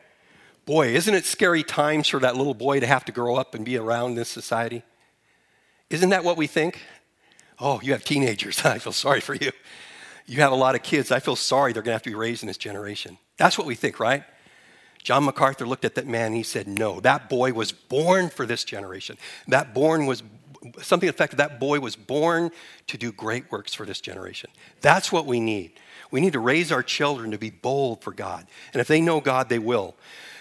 Boy, 0.67 0.89
isn't 0.95 1.15
it 1.15 1.27
scary 1.27 1.63
times 1.63 2.09
for 2.09 2.21
that 2.21 2.37
little 2.37 2.55
boy 2.55 2.81
to 2.81 2.87
have 2.87 3.05
to 3.05 3.13
grow 3.13 3.37
up 3.37 3.55
and 3.55 3.65
be 3.65 3.77
around 3.77 4.15
this 4.15 4.31
society? 4.31 4.83
Isn't 5.91 6.11
that 6.11 6.25
what 6.25 6.37
we 6.37 6.47
think? 6.47 6.81
Oh, 7.61 7.81
you 7.83 7.93
have 7.93 8.05
teenagers. 8.05 8.61
I 8.65 8.79
feel 8.79 8.93
sorry 8.93 9.21
for 9.21 9.35
you. 9.35 9.53
You 10.27 10.41
have 10.41 10.53
a 10.53 10.57
lot 10.57 10.75
of 10.75 10.83
kids. 10.83 11.11
I 11.13 11.21
feel 11.21 11.37
sorry 11.37 11.73
they're 11.73 11.83
going 11.83 11.91
to 11.91 11.97
have 11.97 12.03
to 12.03 12.11
be 12.11 12.15
raised 12.15 12.43
in 12.43 12.47
this 12.47 12.57
generation. 12.57 13.19
That's 13.37 13.59
what 13.59 13.67
we 13.67 13.75
think, 13.75 14.01
right? 14.01 14.25
John 15.03 15.25
MacArthur 15.25 15.67
looked 15.67 15.85
at 15.85 15.97
that 15.97 16.07
man 16.07 16.29
and 16.29 16.37
he 16.37 16.43
said, 16.43 16.67
No, 16.67 16.99
that 17.01 17.29
boy 17.29 17.53
was 17.53 17.73
born 17.73 18.31
for 18.31 18.47
this 18.47 18.65
generation. 18.65 19.19
That 19.49 19.75
born 19.75 20.07
was 20.07 20.23
something 20.83 21.09
affected 21.09 21.37
that 21.37 21.45
that 21.45 21.61
boy 21.61 21.81
was 21.81 21.97
born 21.97 22.51
to 22.87 22.99
do 22.99 23.13
great 23.13 23.51
works 23.53 23.75
for 23.75 23.85
this 23.85 24.01
generation. 24.01 24.51
That's 24.81 25.13
what 25.13 25.27
we 25.27 25.41
need. 25.41 25.73
We 26.11 26.21
need 26.21 26.33
to 26.33 26.41
raise 26.41 26.73
our 26.73 26.83
children 26.83 27.31
to 27.33 27.39
be 27.39 27.51
bold 27.51 28.03
for 28.03 28.13
God. 28.13 28.47
And 28.73 28.81
if 28.81 28.89
they 28.89 29.01
know 29.01 29.21
God, 29.21 29.49
they 29.49 29.59
will. 29.59 29.95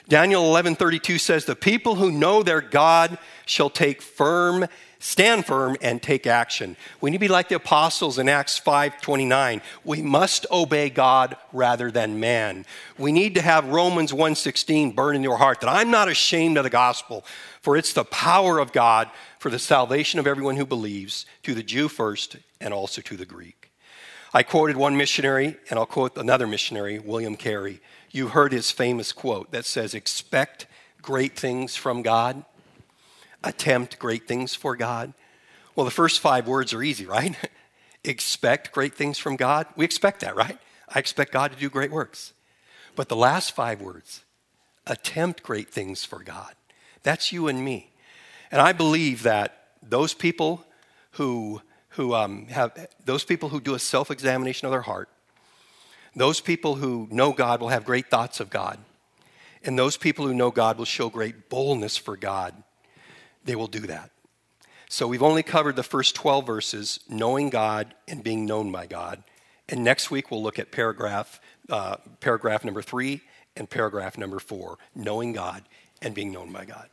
Daniel 0.07 0.43
11:32 0.43 1.17
says, 1.17 1.45
"The 1.45 1.55
people 1.55 1.95
who 1.95 2.11
know 2.11 2.43
their 2.43 2.61
God 2.61 3.17
shall 3.45 3.69
take 3.69 4.01
firm 4.01 4.67
stand 5.04 5.45
firm 5.45 5.76
and 5.82 6.01
take 6.01 6.26
action. 6.26 6.78
We 7.01 7.12
need 7.12 7.18
to 7.18 7.22
be 7.22 7.28
like 7.28 7.49
the 7.49 7.56
apostles 7.56 8.18
in 8.18 8.30
Acts 8.30 8.58
5:29. 8.58 9.62
We 9.84 10.01
must 10.01 10.45
obey 10.49 10.89
God 10.89 11.36
rather 11.51 11.91
than 11.91 12.22
man. 12.22 12.66
We 12.97 13.12
need 13.12 13.36
to 13.36 13.41
have 13.41 13.66
Romans 13.66 14.14
1:16 14.14 14.91
burn 14.91 15.18
in 15.18 15.22
your 15.22 15.38
heart 15.38 15.60
that 15.60 15.70
I'm 15.70 15.91
not 15.91 16.08
ashamed 16.08 16.58
of 16.58 16.64
the 16.64 16.70
gospel, 16.70 17.26
for 17.62 17.76
it's 17.76 17.91
the 17.91 18.06
power 18.06 18.60
of 18.60 18.72
God 18.72 19.10
for 19.39 19.49
the 19.49 19.60
salvation 19.60 20.22
of 20.22 20.28
everyone 20.28 20.56
who 20.56 20.66
believes, 20.66 21.26
to 21.43 21.54
the 21.54 21.64
Jew 21.64 21.89
first 21.89 22.38
and 22.62 22.74
also 22.74 23.01
to 23.01 23.18
the 23.18 23.26
Greek. 23.26 23.72
I 24.34 24.41
quoted 24.41 24.78
one 24.78 24.95
missionary 24.95 25.58
and 25.70 25.78
I'll 25.78 25.86
quote 25.86 26.18
another 26.18 26.47
missionary, 26.47 26.97
William 26.97 27.36
Carey. 27.36 27.82
You 28.12 28.30
heard 28.30 28.54
his 28.54 28.72
famous 28.72 29.12
quote 29.12 29.51
that 29.51 29.66
says 29.66 29.93
expect 29.93 30.66
great 31.01 31.38
things 31.38 31.76
from 31.76 32.04
God 32.04 32.45
attempt 33.43 33.99
great 33.99 34.27
things 34.27 34.55
for 34.55 34.75
God? 34.75 35.13
Well, 35.75 35.85
the 35.85 35.91
first 35.91 36.19
five 36.19 36.47
words 36.47 36.73
are 36.73 36.83
easy, 36.83 37.05
right? 37.05 37.35
expect 38.03 38.71
great 38.71 38.95
things 38.95 39.17
from 39.17 39.35
God. 39.35 39.65
We 39.75 39.85
expect 39.85 40.21
that, 40.21 40.35
right? 40.35 40.57
I 40.89 40.99
expect 40.99 41.31
God 41.31 41.51
to 41.51 41.57
do 41.57 41.69
great 41.69 41.91
works. 41.91 42.33
But 42.95 43.09
the 43.09 43.15
last 43.15 43.55
five 43.55 43.81
words, 43.81 44.23
attempt 44.85 45.43
great 45.43 45.69
things 45.69 46.03
for 46.03 46.19
God. 46.19 46.53
That's 47.01 47.31
you 47.31 47.47
and 47.47 47.63
me. 47.63 47.91
And 48.51 48.61
I 48.61 48.73
believe 48.73 49.23
that 49.23 49.69
those 49.81 50.13
people 50.13 50.65
who, 51.11 51.61
who 51.89 52.13
um, 52.13 52.47
have, 52.47 52.87
those 53.03 53.23
people 53.23 53.49
who 53.49 53.59
do 53.59 53.73
a 53.73 53.79
self 53.79 54.11
examination 54.11 54.65
of 54.67 54.71
their 54.71 54.81
heart, 54.81 55.09
those 56.15 56.39
people 56.39 56.75
who 56.75 57.07
know 57.09 57.33
God 57.33 57.61
will 57.61 57.69
have 57.69 57.85
great 57.85 58.07
thoughts 58.09 58.39
of 58.39 58.49
God. 58.49 58.77
And 59.63 59.79
those 59.79 59.97
people 59.97 60.27
who 60.27 60.33
know 60.33 60.51
God 60.51 60.77
will 60.77 60.85
show 60.85 61.09
great 61.09 61.49
boldness 61.49 61.97
for 61.97 62.15
God 62.15 62.53
they 63.43 63.55
will 63.55 63.67
do 63.67 63.81
that. 63.81 64.11
So 64.89 65.07
we've 65.07 65.23
only 65.23 65.43
covered 65.43 65.75
the 65.75 65.83
first 65.83 66.15
12 66.15 66.45
verses, 66.45 66.99
knowing 67.09 67.49
God 67.49 67.95
and 68.07 68.23
being 68.23 68.45
known 68.45 68.71
by 68.71 68.85
God. 68.85 69.23
And 69.67 69.83
next 69.83 70.11
week 70.11 70.29
we'll 70.29 70.43
look 70.43 70.59
at 70.59 70.71
paragraph, 70.71 71.41
uh, 71.69 71.97
paragraph 72.19 72.63
number 72.63 72.81
three 72.81 73.21
and 73.55 73.69
paragraph 73.69 74.17
number 74.17 74.39
four, 74.39 74.77
knowing 74.93 75.33
God 75.33 75.63
and 76.01 76.13
being 76.13 76.31
known 76.31 76.51
by 76.51 76.65
God. 76.65 76.89